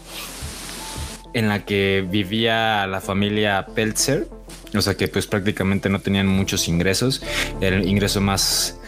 en 1.32 1.48
la 1.48 1.64
que 1.64 2.04
vivía 2.08 2.86
la 2.88 3.00
familia 3.00 3.66
Peltzer, 3.74 4.26
o 4.74 4.82
sea 4.82 4.96
que 4.96 5.06
pues 5.06 5.26
prácticamente 5.26 5.88
no 5.88 6.00
tenían 6.00 6.26
muchos 6.26 6.66
ingresos. 6.66 7.22
El 7.60 7.88
ingreso 7.88 8.20
más 8.20 8.80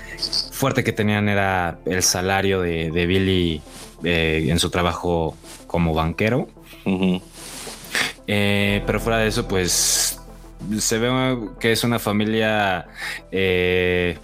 fuerte 0.50 0.82
que 0.82 0.92
tenían 0.92 1.28
era 1.28 1.78
el 1.86 2.02
salario 2.02 2.60
de, 2.60 2.90
de 2.90 3.06
Billy 3.06 3.62
eh, 4.04 4.46
en 4.48 4.58
su 4.58 4.70
trabajo 4.70 5.36
como 5.66 5.94
banquero. 5.94 6.48
Eh, 8.26 8.82
pero 8.86 9.00
fuera 9.00 9.18
de 9.18 9.28
eso, 9.28 9.46
pues 9.46 10.20
se 10.78 10.98
ve 10.98 11.38
que 11.60 11.72
es 11.72 11.84
una 11.84 11.98
familia 11.98 12.86
eh, 13.30 14.16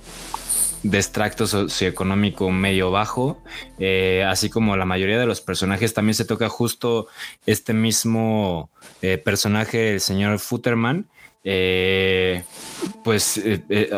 de 0.82 0.98
extracto 0.98 1.46
socioeconómico 1.46 2.50
medio 2.50 2.90
bajo, 2.90 3.42
eh, 3.78 4.24
así 4.26 4.48
como 4.48 4.76
la 4.76 4.84
mayoría 4.84 5.18
de 5.18 5.26
los 5.26 5.40
personajes. 5.40 5.94
También 5.94 6.14
se 6.14 6.24
toca 6.24 6.48
justo 6.48 7.08
este 7.46 7.72
mismo 7.72 8.70
eh, 9.02 9.18
personaje, 9.18 9.92
el 9.94 10.00
señor 10.00 10.38
Futterman, 10.38 11.06
eh, 11.44 12.44
pues 13.04 13.38
eh, 13.38 13.90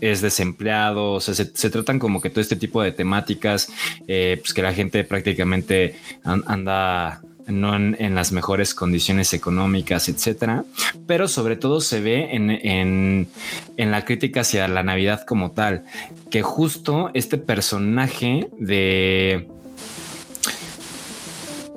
es 0.00 0.20
desempleado, 0.20 1.12
o 1.14 1.20
sea, 1.20 1.34
se, 1.34 1.46
se 1.56 1.70
tratan 1.70 1.98
como 1.98 2.20
que 2.20 2.28
todo 2.30 2.40
este 2.40 2.56
tipo 2.56 2.82
de 2.82 2.92
temáticas, 2.92 3.68
pues 4.06 4.52
que 4.52 4.62
la 4.62 4.74
gente 4.74 5.04
prácticamente 5.04 5.98
an- 6.22 6.44
anda 6.46 7.22
no 7.46 7.76
en, 7.76 8.14
las 8.14 8.32
mejores 8.32 8.74
condiciones 8.74 9.32
económicas, 9.32 10.08
etcétera, 10.08 10.64
pero 11.06 11.28
sobre 11.28 11.56
todo 11.56 11.80
se 11.80 12.00
ve 12.00 12.34
en, 12.34 12.50
en, 12.50 13.28
en 13.76 13.90
la 13.90 14.04
crítica 14.04 14.40
hacia 14.40 14.68
la 14.68 14.82
Navidad 14.82 15.24
como 15.26 15.52
tal, 15.52 15.84
que 16.30 16.42
justo 16.42 17.10
este 17.14 17.38
personaje 17.38 18.48
de 18.58 19.48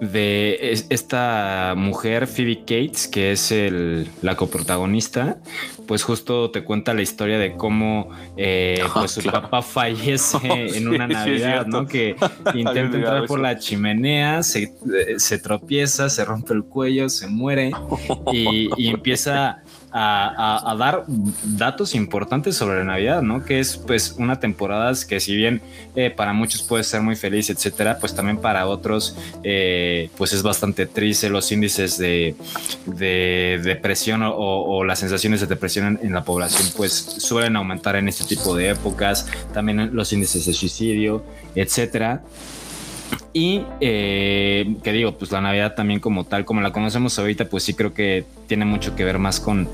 de 0.01 0.71
es- 0.71 0.85
esta 0.89 1.73
mujer 1.75 2.27
Phoebe 2.27 2.59
Cates 2.59 3.07
que 3.07 3.31
es 3.31 3.51
el, 3.51 4.07
la 4.21 4.35
coprotagonista 4.35 5.37
pues 5.87 6.03
justo 6.03 6.51
te 6.51 6.63
cuenta 6.63 6.93
la 6.93 7.01
historia 7.01 7.37
de 7.39 7.55
cómo 7.55 8.09
eh, 8.37 8.81
pues 8.93 9.11
su 9.11 9.21
claro. 9.21 9.41
papá 9.41 9.61
fallece 9.61 10.37
Oh, 10.49 10.55
en 10.55 10.87
una 10.87 11.07
sí, 11.07 11.13
Navidad. 11.13 11.65
¿no? 11.65 11.85
Que 11.87 12.15
intenta 12.53 12.97
entrar 12.97 13.25
por 13.25 13.39
la 13.39 13.57
chimenea, 13.57 14.43
se, 14.43 14.63
eh, 14.63 14.71
se 15.17 15.39
tropieza, 15.39 16.09
se 16.09 16.23
rompe 16.25 16.53
el 16.53 16.63
cuello, 16.63 17.09
se 17.09 17.27
muere 17.27 17.71
y, 18.31 18.69
y 18.77 18.87
empieza 18.89 19.63
a, 19.91 20.75
dar 20.77 21.03
datos 21.43 21.95
importantes 21.95 22.55
sobre 22.55 22.83
Navidad, 22.83 23.21
¿no? 23.21 23.43
Que 23.43 23.59
es 23.59 23.77
pues 23.77 24.15
una 24.17 24.39
temporada 24.39 24.93
que 25.07 25.19
si 25.19 25.35
bien 25.35 25.61
eh, 25.95 26.09
para 26.09 26.33
muchos 26.33 26.63
puede 26.63 26.83
ser 26.83 27.01
muy 27.01 27.15
feliz, 27.15 27.49
etcétera, 27.49 27.97
pues 27.99 28.15
también 28.15 28.37
para 28.37 28.67
otros 28.67 29.15
eh, 29.43 30.09
pues 30.17 30.33
es 30.33 30.41
bastante 30.41 30.85
triste 30.85 31.29
los 31.29 31.51
índices 31.51 31.97
de, 31.97 32.35
de 32.85 33.59
depresión 33.63 34.23
o, 34.23 34.33
o 34.33 34.83
las 34.83 34.99
sensaciones 34.99 35.41
de 35.41 35.47
depresión 35.47 35.87
en, 35.87 36.07
en 36.07 36.13
la 36.13 36.23
población 36.23 36.67
pues 36.75 36.93
suelen 36.93 37.55
aumentar 37.55 37.95
en 37.95 38.07
este 38.07 38.23
tipo 38.23 38.55
de 38.55 38.69
épocas, 38.69 39.27
también 39.53 39.95
los 39.95 40.13
índices 40.13 40.45
de 40.45 40.53
suicidio, 40.53 41.23
etcétera. 41.55 42.21
Y 43.33 43.63
eh, 43.79 44.75
que 44.83 44.91
digo, 44.91 45.17
pues 45.17 45.31
la 45.31 45.41
Navidad 45.41 45.75
también 45.75 45.99
como 45.99 46.25
tal, 46.25 46.45
como 46.45 46.61
la 46.61 46.71
conocemos 46.71 47.17
ahorita, 47.19 47.45
pues 47.45 47.63
sí 47.63 47.73
creo 47.73 47.93
que 47.93 48.25
tiene 48.47 48.65
mucho 48.65 48.95
que 48.95 49.03
ver 49.03 49.19
más 49.19 49.39
con, 49.39 49.69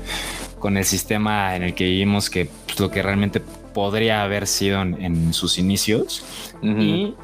con 0.58 0.76
el 0.76 0.84
sistema 0.84 1.56
en 1.56 1.62
el 1.62 1.74
que 1.74 1.84
vivimos 1.84 2.28
que 2.30 2.48
pues, 2.66 2.78
lo 2.80 2.90
que 2.90 3.02
realmente 3.02 3.40
podría 3.74 4.22
haber 4.22 4.46
sido 4.46 4.82
en, 4.82 5.02
en 5.02 5.34
sus 5.34 5.58
inicios. 5.58 6.24
Y 6.62 7.14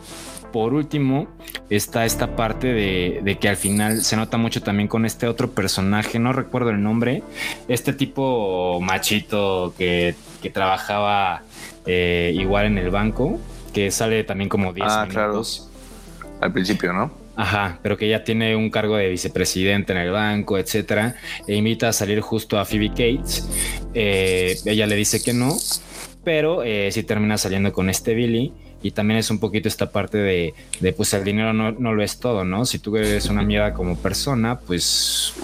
por 0.53 0.75
último, 0.75 1.29
está 1.71 2.05
esta 2.05 2.37
parte 2.37 2.67
de, 2.67 3.21
de 3.23 3.39
que 3.39 3.49
al 3.49 3.57
final 3.57 4.03
se 4.03 4.17
nota 4.17 4.37
mucho 4.37 4.63
también 4.63 4.87
con 4.87 5.07
este 5.07 5.27
otro 5.27 5.51
personaje, 5.51 6.19
no 6.19 6.33
recuerdo 6.35 6.71
el 6.71 6.83
nombre, 6.83 7.23
este 7.69 7.95
tipo 7.95 8.79
machito 8.83 9.73
que, 9.79 10.15
que 10.43 10.51
trabajaba 10.51 11.43
eh, 11.87 12.33
igual 12.35 12.67
en 12.67 12.77
el 12.79 12.91
banco, 12.91 13.41
que 13.73 13.91
sale 13.91 14.25
también 14.25 14.51
como 14.51 14.75
10 14.75 14.87
Ah, 14.91 15.07
claro. 15.09 15.43
Al 16.43 16.53
principio, 16.53 16.93
¿no? 16.93 17.13
Ajá, 17.37 17.79
pero 17.83 17.97
que 17.97 18.09
ya 18.09 18.25
tiene 18.25 18.57
un 18.57 18.69
cargo 18.69 18.97
de 18.97 19.09
vicepresidente 19.09 19.93
en 19.93 19.99
el 20.01 20.11
banco, 20.11 20.59
etcétera, 20.59 21.15
e 21.47 21.55
invita 21.55 21.89
a 21.89 21.93
salir 21.93 22.21
justo 22.21 22.59
a 22.59 22.65
Phoebe 22.65 22.89
Cates. 22.89 23.49
Eh, 23.95 24.57
ella 24.65 24.89
le 24.89 24.97
dice 24.97 25.23
que 25.23 25.33
no, 25.33 25.57
pero 26.25 26.65
eh, 26.65 26.91
sí 26.91 27.05
termina 27.05 27.39
saliendo 27.39 27.73
con 27.73 27.89
este 27.89 28.15
Billy. 28.15 28.53
Y 28.83 28.91
también 28.91 29.19
es 29.19 29.31
un 29.31 29.39
poquito 29.39 29.69
esta 29.69 29.91
parte 29.91 30.19
de, 30.19 30.55
de, 30.81 30.93
pues 30.93 31.13
el 31.15 31.23
dinero 31.25 31.53
no, 31.53 31.71
no 31.73 31.95
lo 31.95 32.03
es 32.03 32.19
todo, 32.19 32.45
¿no? 32.45 32.67
Si 32.67 32.79
tú 32.81 32.97
eres 32.97 33.27
una 33.27 33.43
mierda 33.43 33.73
como 33.75 33.97
persona, 33.97 34.59
pues 34.59 35.35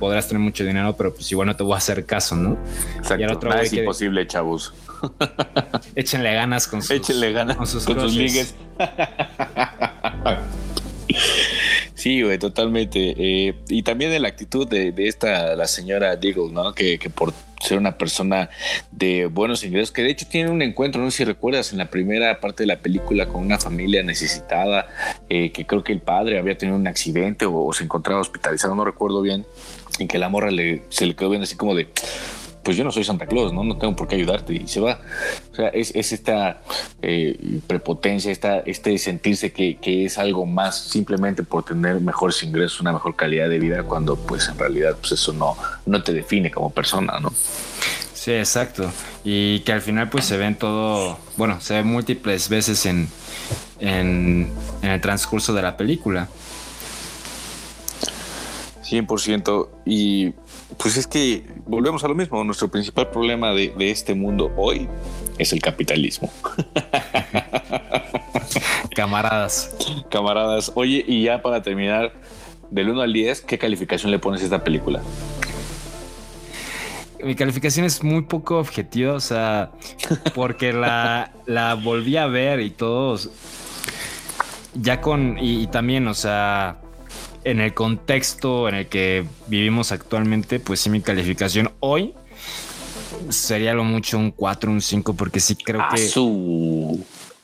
podrás 0.00 0.26
tener 0.28 0.40
mucho 0.42 0.64
dinero, 0.64 0.94
pero 0.96 1.14
pues 1.14 1.30
igual 1.30 1.46
no 1.48 1.56
te 1.56 1.62
voy 1.62 1.74
a 1.74 1.78
hacer 1.78 2.04
caso, 2.06 2.34
¿no? 2.36 2.56
Exacto. 2.96 3.20
Y 3.20 3.24
al 3.24 3.32
otro 3.32 3.50
Nada 3.50 3.62
es 3.62 3.70
que- 3.70 3.80
imposible, 3.80 4.26
chavos. 4.26 4.72
Échenle 5.94 6.32
ganas 6.34 6.66
con 6.66 6.80
sus, 6.80 6.90
Échenle 6.92 7.32
ganas 7.32 7.56
con 7.58 7.66
sus, 7.66 7.84
con 7.84 8.00
sus 8.00 8.12
crushes. 8.14 8.32
ligues. 8.32 8.54
Sí, 12.06 12.22
güey, 12.22 12.38
totalmente. 12.38 13.16
Eh, 13.18 13.56
y 13.68 13.82
también 13.82 14.12
de 14.12 14.20
la 14.20 14.28
actitud 14.28 14.68
de, 14.68 14.94
esta, 14.96 15.56
la 15.56 15.66
señora 15.66 16.14
Deagle, 16.14 16.52
¿no? 16.52 16.72
Que, 16.72 17.00
por 17.12 17.32
ser 17.60 17.78
una 17.78 17.98
persona 17.98 18.48
de 18.92 19.26
buenos 19.26 19.64
ingresos, 19.64 19.90
que 19.90 20.04
de 20.04 20.10
hecho 20.10 20.24
tiene 20.28 20.52
un 20.52 20.62
encuentro, 20.62 21.02
no 21.02 21.10
sé 21.10 21.16
si 21.16 21.24
recuerdas, 21.24 21.72
en 21.72 21.78
la 21.78 21.90
primera 21.90 22.38
parte 22.38 22.62
de 22.62 22.68
la 22.68 22.76
película 22.78 23.26
con 23.26 23.42
una 23.42 23.58
familia 23.58 24.04
necesitada, 24.04 24.86
eh, 25.28 25.50
que 25.50 25.66
creo 25.66 25.82
que 25.82 25.92
el 25.92 25.98
padre 25.98 26.38
había 26.38 26.56
tenido 26.56 26.78
un 26.78 26.86
accidente 26.86 27.44
o, 27.44 27.72
se 27.72 27.82
encontraba 27.82 28.20
hospitalizado, 28.20 28.76
no 28.76 28.84
recuerdo 28.84 29.20
bien, 29.20 29.44
y 29.98 30.06
que 30.06 30.18
la 30.18 30.28
morra 30.28 30.50
se 30.90 31.06
le 31.06 31.16
quedó 31.16 31.30
viendo 31.30 31.42
así 31.42 31.56
como 31.56 31.74
de, 31.74 31.88
pues 32.66 32.76
yo 32.76 32.82
no 32.82 32.90
soy 32.90 33.04
Santa 33.04 33.26
Claus, 33.26 33.52
¿no? 33.52 33.62
No 33.62 33.76
tengo 33.76 33.94
por 33.94 34.08
qué 34.08 34.16
ayudarte 34.16 34.52
y 34.52 34.66
se 34.66 34.80
va. 34.80 34.98
O 35.52 35.54
sea, 35.54 35.68
es, 35.68 35.94
es 35.94 36.10
esta 36.10 36.62
eh, 37.00 37.60
prepotencia, 37.64 38.32
esta, 38.32 38.58
este 38.58 38.98
sentirse 38.98 39.52
que, 39.52 39.76
que 39.76 40.04
es 40.04 40.18
algo 40.18 40.44
más 40.46 40.76
simplemente 40.76 41.44
por 41.44 41.62
tener 41.62 42.00
mejores 42.00 42.42
ingresos, 42.42 42.80
una 42.80 42.92
mejor 42.92 43.14
calidad 43.14 43.48
de 43.48 43.60
vida, 43.60 43.84
cuando 43.84 44.16
pues 44.16 44.48
en 44.48 44.58
realidad 44.58 44.96
pues 44.98 45.12
eso 45.12 45.32
no, 45.32 45.56
no 45.86 46.02
te 46.02 46.12
define 46.12 46.50
como 46.50 46.70
persona, 46.70 47.20
¿no? 47.20 47.32
Sí, 48.14 48.32
exacto. 48.32 48.90
Y 49.22 49.60
que 49.60 49.70
al 49.70 49.80
final 49.80 50.10
pues 50.10 50.24
se 50.24 50.36
ven 50.36 50.56
todo, 50.56 51.20
bueno, 51.36 51.60
se 51.60 51.74
ve 51.74 51.84
múltiples 51.84 52.48
veces 52.48 52.84
en, 52.84 53.08
en, 53.78 54.50
en 54.82 54.90
el 54.90 55.00
transcurso 55.00 55.54
de 55.54 55.62
la 55.62 55.76
película. 55.76 56.28
100%. 58.82 59.68
Y 59.84 60.32
pues 60.78 60.96
es 60.96 61.06
que 61.06 61.44
volvemos 61.66 62.04
a 62.04 62.08
lo 62.08 62.14
mismo. 62.14 62.42
Nuestro 62.44 62.68
principal 62.68 63.10
problema 63.10 63.52
de, 63.52 63.74
de 63.76 63.90
este 63.90 64.14
mundo 64.14 64.52
hoy 64.56 64.88
es 65.38 65.52
el 65.52 65.60
capitalismo. 65.60 66.32
Camaradas. 68.94 69.74
Camaradas, 70.10 70.72
oye, 70.74 71.04
y 71.06 71.24
ya 71.24 71.42
para 71.42 71.62
terminar, 71.62 72.12
del 72.70 72.90
1 72.90 73.02
al 73.02 73.12
10, 73.12 73.42
¿qué 73.42 73.58
calificación 73.58 74.10
le 74.10 74.18
pones 74.18 74.40
a 74.42 74.44
esta 74.44 74.64
película? 74.64 75.02
Mi 77.22 77.34
calificación 77.34 77.86
es 77.86 78.02
muy 78.02 78.22
poco 78.22 78.58
objetiva, 78.58 79.14
o 79.14 79.20
sea, 79.20 79.70
porque 80.34 80.72
la, 80.72 81.32
la 81.46 81.74
volví 81.74 82.16
a 82.16 82.26
ver 82.26 82.60
y 82.60 82.70
todos, 82.70 83.30
ya 84.74 85.00
con, 85.00 85.38
y, 85.38 85.62
y 85.62 85.66
también, 85.66 86.06
o 86.08 86.14
sea, 86.14 86.78
en 87.46 87.60
el 87.60 87.74
contexto 87.74 88.68
en 88.68 88.74
el 88.74 88.86
que 88.88 89.24
vivimos 89.46 89.92
actualmente, 89.92 90.58
pues 90.58 90.80
sí, 90.80 90.90
mi 90.90 91.00
calificación 91.00 91.70
hoy 91.78 92.12
sería 93.28 93.72
lo 93.72 93.84
mucho 93.84 94.18
un 94.18 94.32
4, 94.32 94.70
un 94.70 94.80
5, 94.80 95.14
porque 95.14 95.38
sí 95.38 95.54
creo 95.54 95.80
que 95.94 96.10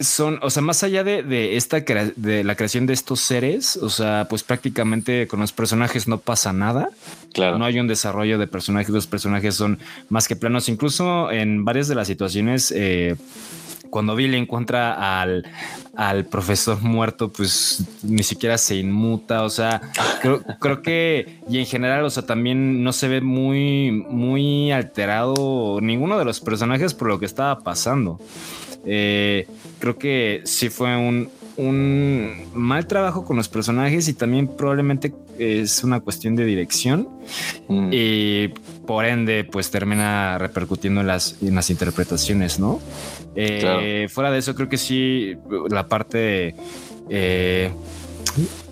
son, 0.01 0.41
o 0.43 0.51
sea, 0.51 0.63
más 0.63 0.83
allá 0.83 1.05
de, 1.05 1.23
de 1.23 1.57
esta 1.57 1.79
de 1.81 2.43
la 2.43 2.57
creación 2.57 2.87
de 2.87 2.95
estos 2.95 3.21
seres, 3.21 3.77
o 3.77 3.89
sea, 3.89 4.27
pues 4.29 4.43
prácticamente 4.43 5.29
con 5.29 5.39
los 5.39 5.53
personajes 5.53 6.09
no 6.09 6.19
pasa 6.19 6.53
nada. 6.53 6.91
Claro. 7.33 7.59
No 7.59 7.65
hay 7.65 7.79
un 7.79 7.87
desarrollo 7.87 8.39
de 8.39 8.49
personajes, 8.49 8.91
los 8.91 9.07
personajes 9.07 9.55
son 9.55 9.79
más 10.09 10.27
que 10.27 10.35
planos. 10.35 10.69
Incluso 10.69 11.31
en 11.31 11.65
varias 11.65 11.87
de 11.87 11.95
las 11.95 12.09
situaciones, 12.09 12.73
eh, 12.75 13.15
cuando 13.93 14.17
Billy 14.17 14.39
encuentra 14.39 15.21
al, 15.21 15.47
al 15.95 16.25
profesor 16.25 16.81
muerto, 16.81 17.31
pues 17.31 17.85
ni 18.03 18.23
siquiera 18.23 18.57
se 18.57 18.77
inmuta. 18.77 19.43
O 19.43 19.51
sea, 19.51 19.83
creo, 20.23 20.43
creo 20.61 20.81
que, 20.81 21.41
y 21.47 21.59
en 21.59 21.67
general, 21.67 22.03
o 22.03 22.09
sea, 22.09 22.25
también 22.25 22.83
no 22.83 22.95
se 22.95 23.07
ve 23.09 23.21
muy, 23.21 23.91
muy 23.91 24.73
alterado 24.73 25.79
ninguno 25.83 26.19
de 26.19 26.25
los 26.25 26.41
personajes 26.41 26.95
por 26.95 27.09
lo 27.09 27.19
que 27.19 27.27
estaba 27.27 27.61
pasando. 27.61 28.19
Eh, 28.87 29.47
creo 29.79 29.99
que 29.99 30.41
sí 30.47 30.71
fue 30.71 30.97
un, 30.97 31.31
un 31.57 32.45
mal 32.55 32.87
trabajo 32.87 33.25
con 33.25 33.37
los 33.37 33.49
personajes 33.49 34.09
y 34.09 34.15
también 34.15 34.49
probablemente 34.49 35.13
es 35.39 35.85
una 35.85 36.01
cuestión 36.01 36.35
de 36.37 36.45
dirección 36.45 37.09
Mm. 37.69 37.89
y 37.93 38.49
por 38.87 39.05
ende 39.05 39.45
pues 39.45 39.71
termina 39.71 40.37
repercutiendo 40.39 41.01
en 41.03 41.07
las, 41.07 41.37
en 41.43 41.55
las 41.55 41.71
interpretaciones, 41.71 42.59
¿no? 42.59 42.81
Eh, 43.37 43.59
Claro. 43.61 44.09
Fuera 44.09 44.31
de 44.31 44.39
eso 44.39 44.55
creo 44.55 44.69
que 44.69 44.79
sí 44.79 45.37
la 45.71 45.87
parte 45.89 46.55
eh, 47.11 47.71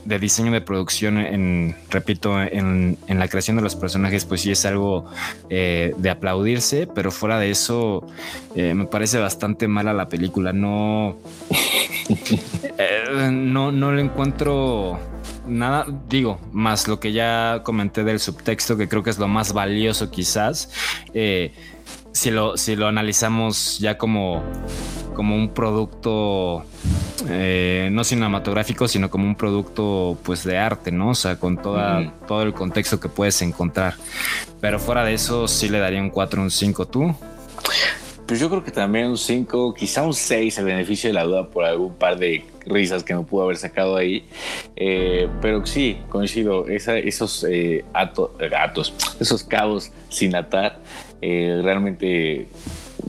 de 0.05 0.19
diseño 0.19 0.51
de 0.53 0.61
producción 0.61 1.19
en, 1.19 1.77
repito, 1.91 2.41
en, 2.41 2.99
en 3.07 3.19
la 3.19 3.29
creación 3.29 3.57
de 3.57 3.63
los 3.63 3.77
personajes 3.77 4.25
pues 4.25 4.41
sí 4.43 4.51
es 4.51 4.65
algo 4.65 5.07
eh, 5.49 5.95
de 5.97 6.11
aplaudirse, 6.11 6.87
pero 6.87 7.11
fuera 7.11 7.39
de 7.39 7.51
eso 7.51 8.07
eh, 8.55 8.75
me 8.75 8.87
parece 8.87 9.19
bastante 9.19 9.69
mala 9.69 9.93
la 9.93 10.09
película, 10.09 10.53
no... 10.53 11.17
Eh, 12.83 13.31
no, 13.31 13.71
no 13.71 13.93
le 13.93 14.01
encuentro 14.01 14.99
nada, 15.47 15.87
digo, 16.09 16.41
más 16.53 16.89
lo 16.89 16.99
que 16.99 17.13
ya 17.13 17.61
comenté 17.63 18.05
del 18.05 18.21
subtexto, 18.21 18.77
que 18.77 18.89
creo 18.89 19.03
que 19.03 19.11
es 19.11 19.19
lo 19.19 19.29
más 19.29 19.53
valioso 19.53 20.11
quizás. 20.11 20.71
Eh, 21.13 21.53
si, 22.13 22.31
lo, 22.31 22.57
si 22.57 22.77
lo 22.77 22.87
analizamos 22.87 23.79
ya 23.79 23.97
como, 23.99 24.43
como 25.15 25.37
un 25.37 25.51
producto 25.51 26.65
eh, 27.29 27.89
no 27.93 28.05
cinematográfico, 28.05 28.89
sino 28.89 29.11
como 29.11 29.25
un 29.27 29.35
producto 29.37 30.19
pues 30.23 30.45
de 30.45 30.59
arte, 30.59 30.91
¿no? 30.91 31.11
O 31.11 31.15
sea, 31.15 31.37
con 31.39 31.61
toda, 31.61 32.13
todo 32.27 32.43
el 32.43 32.53
contexto 32.55 32.99
que 32.99 33.09
puedes 33.09 33.41
encontrar. 33.43 33.95
Pero 34.61 34.79
fuera 34.79 35.05
de 35.05 35.15
eso, 35.15 35.47
sí 35.49 35.69
le 35.69 35.79
daría 35.79 36.01
un 36.01 36.11
4, 36.11 36.43
un 36.43 36.51
5 36.51 36.87
tú. 36.89 37.15
Pues 38.27 38.39
yo 38.39 38.49
creo 38.49 38.63
que 38.63 38.71
también 38.71 39.07
un 39.07 39.19
5, 39.19 39.75
quizá 39.75 40.03
un 40.03 40.15
6, 40.15 40.59
el 40.59 40.65
beneficio 40.65 41.11
de 41.11 41.15
la 41.15 41.25
duda 41.25 41.49
por 41.49 41.65
algún 41.65 41.95
par 41.95 42.17
de 42.17 42.45
risas 42.65 43.03
que 43.03 43.13
me 43.15 43.23
pudo 43.23 43.43
haber 43.45 43.57
sacado 43.57 43.97
ahí. 43.97 44.25
Eh, 44.77 45.29
pero 45.43 45.67
sí, 45.67 45.99
coincido, 46.09 46.69
esa- 46.69 46.97
esos 46.99 47.45
eh, 47.51 47.85
ato- 47.93 48.33
gatos, 48.51 48.95
esos 49.19 49.43
cabos 49.43 49.91
sin 50.11 50.37
atar, 50.37 50.79
eh, 51.23 51.61
realmente, 51.63 52.47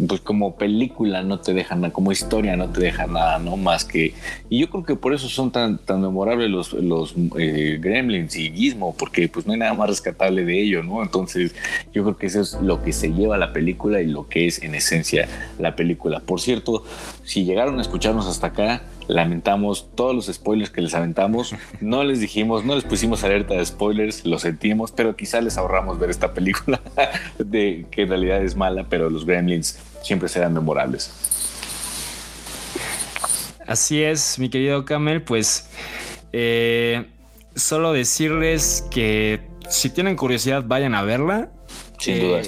pues 0.08 0.22
como 0.22 0.56
película 0.56 1.24
no 1.24 1.40
te 1.40 1.54
dejan 1.54 1.82
nada, 1.82 1.94
como 1.94 2.12
historia 2.12 2.56
no 2.56 2.70
te 2.70 2.82
deja 2.82 3.08
nada, 3.08 3.40
¿no? 3.40 3.58
Más 3.58 3.86
que... 3.86 4.14
Y 4.50 4.60
yo 4.60 4.70
creo 4.70 4.84
que 4.84 4.96
por 4.96 5.14
eso 5.14 5.30
son 5.30 5.52
tan, 5.52 5.78
tan 5.78 6.02
memorables 6.02 6.50
los, 6.50 6.74
los 6.74 7.16
eh, 7.38 7.78
Gremlins 7.82 8.36
y 8.36 8.52
Gizmo, 8.52 8.96
porque 8.98 9.28
pues 9.28 9.46
no 9.46 9.54
hay 9.54 9.60
nada 9.60 9.74
más 9.74 9.90
rescatable 9.90 10.44
de 10.44 10.62
ello, 10.62 10.84
¿no? 10.84 11.04
Entonces 11.04 11.56
yo 11.94 12.04
creo 12.04 12.18
que 12.18 12.28
eso 12.28 12.42
es 12.42 12.54
lo 12.62 12.84
que 12.84 12.94
se 12.94 13.14
lleva 13.14 13.38
la 13.38 13.54
película 13.54 14.02
y 14.02 14.08
lo 14.08 14.28
que 14.28 14.48
es 14.48 14.62
en 14.62 14.76
esencia 14.76 15.28
la 15.58 15.76
película. 15.76 16.20
Por 16.20 16.42
cierto, 16.42 16.84
si 17.24 17.46
llegaron 17.46 17.80
a 17.80 17.82
escucharnos 17.82 18.28
hasta 18.28 18.48
acá, 18.48 18.84
lamentamos 19.12 19.90
todos 19.96 20.16
los 20.16 20.26
spoilers 20.28 20.70
que 20.70 20.82
les 20.82 20.94
aventamos. 20.94 21.54
No 21.82 22.04
les 22.04 22.20
dijimos, 22.20 22.64
no 22.64 22.76
les 22.76 22.84
pusimos 22.84 23.24
alerta 23.24 23.56
de 23.56 23.66
spoilers, 23.66 24.26
lo 24.26 24.40
sentimos, 24.40 24.92
pero 24.92 25.16
quizá 25.16 25.42
les 25.42 25.58
ahorramos 25.58 26.00
ver 26.00 26.10
esta 26.10 26.34
película 26.34 26.80
de 27.40 27.86
que 27.92 28.04
en 28.04 28.10
realidad 28.10 28.44
es 28.44 28.56
mala, 28.56 28.86
pero 28.88 29.10
los 29.10 29.26
Gremlins 29.26 29.80
siempre 30.04 30.30
serán 30.30 30.54
memorables. 30.54 31.12
Así 33.66 34.04
es, 34.04 34.38
mi 34.38 34.50
querido 34.50 34.86
Camel, 34.86 35.24
pues 35.24 35.70
eh, 36.34 37.06
solo 37.56 37.94
decirles 37.94 38.86
que 38.92 39.42
si 39.70 39.90
tienen 39.90 40.16
curiosidad 40.16 40.64
vayan 40.66 40.96
a 40.96 41.04
verla. 41.04 41.50
Sin 41.98 42.20
duda. 42.20 42.42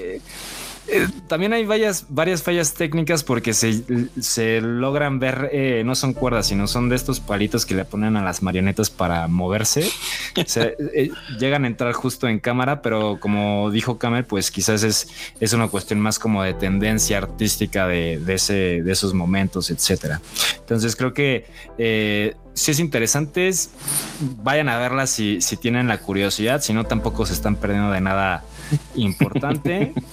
Eh, 0.94 1.08
también 1.28 1.54
hay 1.54 1.66
varias, 1.66 2.06
varias 2.10 2.44
fallas 2.44 2.76
técnicas 2.76 3.24
porque 3.24 3.54
se, 3.54 3.84
se 4.22 4.62
logran 4.62 5.18
ver, 5.18 5.50
eh, 5.52 5.82
no 5.84 5.96
son 5.96 6.14
cuerdas, 6.14 6.46
sino 6.46 6.68
son 6.68 6.88
de 6.88 6.96
estos 6.96 7.20
palitos 7.20 7.66
que 7.66 7.74
le 7.74 7.84
ponen 7.84 8.16
a 8.16 8.24
las 8.24 8.44
marionetas 8.44 8.92
para 8.92 9.28
moverse. 9.28 9.90
Se, 10.46 10.76
eh, 10.94 11.10
llegan 11.40 11.64
a 11.64 11.68
entrar 11.68 11.94
justo 11.94 12.28
en 12.28 12.40
cámara, 12.40 12.84
pero 12.84 13.20
como 13.20 13.72
dijo 13.72 13.98
Kamel, 13.98 14.26
pues 14.26 14.52
quizás 14.52 14.84
es, 14.84 15.08
es 15.40 15.54
una 15.54 15.68
cuestión 15.68 16.00
más 16.00 16.20
como 16.20 16.44
de 16.44 16.54
tendencia 16.54 17.18
artística 17.18 17.88
de, 17.88 18.20
de, 18.20 18.36
ese, 18.36 18.84
de 18.84 18.92
esos 18.92 19.16
momentos, 19.16 19.72
etcétera. 19.72 20.22
Entonces 20.60 20.96
creo 20.96 21.12
que 21.12 21.48
eh, 21.80 22.36
si 22.54 22.70
es 22.70 22.80
interesante, 22.80 23.50
vayan 24.44 24.70
a 24.70 24.78
verla 24.78 25.08
si, 25.08 25.42
si 25.42 25.58
tienen 25.58 25.88
la 25.88 25.98
curiosidad, 25.98 26.62
si 26.62 26.72
no 26.72 26.84
tampoco 26.84 27.26
se 27.26 27.34
están 27.34 27.56
perdiendo 27.56 27.92
de 27.92 28.02
nada 28.02 28.44
importante. 28.96 29.94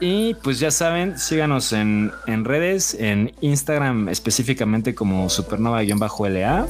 Y 0.00 0.34
pues 0.34 0.58
ya 0.58 0.70
saben, 0.70 1.18
síganos 1.18 1.72
en, 1.72 2.12
en 2.26 2.44
redes, 2.44 2.94
en 2.94 3.32
Instagram 3.40 4.08
específicamente 4.08 4.94
como 4.94 5.28
supernova-la. 5.30 6.66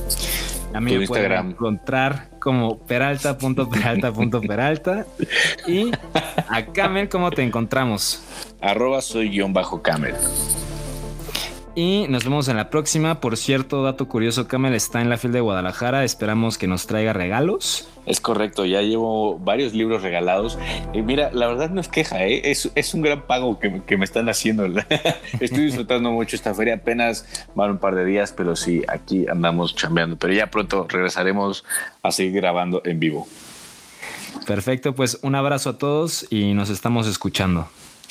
A 0.74 0.80
mí 0.80 0.98
me 0.98 1.06
pueden 1.06 1.24
Instagram. 1.24 1.50
encontrar 1.50 2.30
como 2.40 2.78
peralta.peralta.peralta. 2.78 5.06
Y 5.66 5.90
a 6.48 6.66
Camel, 6.66 7.08
¿cómo 7.08 7.30
te 7.30 7.42
encontramos? 7.42 8.22
Arroba 8.60 9.00
soy 9.00 9.30
guion 9.30 9.52
bajo 9.52 9.80
camel. 9.80 10.14
Y 11.74 12.06
nos 12.08 12.24
vemos 12.24 12.48
en 12.48 12.56
la 12.56 12.70
próxima. 12.70 13.20
Por 13.20 13.36
cierto, 13.36 13.82
dato 13.82 14.08
curioso, 14.08 14.46
Camel 14.46 14.74
está 14.74 15.00
en 15.00 15.10
la 15.10 15.16
fila 15.16 15.34
de 15.34 15.40
Guadalajara. 15.40 16.04
Esperamos 16.04 16.58
que 16.58 16.66
nos 16.66 16.86
traiga 16.86 17.12
regalos. 17.12 17.88
Es 18.07 18.20
correcto, 18.20 18.64
ya 18.64 18.82
llevo 18.82 19.38
varios 19.38 19.72
libros 19.72 20.02
regalados. 20.02 20.59
Y 20.92 21.02
mira, 21.02 21.30
la 21.32 21.46
verdad 21.46 21.70
no 21.70 21.80
es 21.80 21.88
queja, 21.88 22.24
¿eh? 22.24 22.50
es, 22.50 22.70
es 22.74 22.94
un 22.94 23.02
gran 23.02 23.22
pago 23.22 23.59
que, 23.59 23.82
que 23.86 23.96
me 23.96 24.05
están 24.05 24.28
haciendo. 24.28 24.66
Estoy 25.40 25.64
disfrutando 25.64 26.11
mucho 26.11 26.36
esta 26.36 26.55
feria, 26.55 26.74
apenas 26.74 27.26
van 27.55 27.70
un 27.72 27.78
par 27.78 27.94
de 27.94 28.05
días, 28.05 28.32
pero 28.32 28.57
sí, 28.57 28.82
aquí 28.88 29.26
andamos 29.28 29.74
chambeando. 29.74 30.16
Pero 30.16 30.34
ya 30.34 30.48
pronto 30.48 30.86
regresaremos 30.88 31.64
a 32.02 32.12
seguir 32.12 32.34
grabando 32.34 32.82
en 32.84 33.00
vivo. 33.00 33.26
Perfecto, 34.46 34.94
pues 34.94 35.18
un 35.22 35.34
abrazo 35.34 35.70
a 35.70 35.78
todos 35.78 36.26
y 36.30 36.52
nos 36.55 36.68
estamos 36.68 37.07
escuchando. 37.07 37.68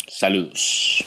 Saludos. 0.08 1.06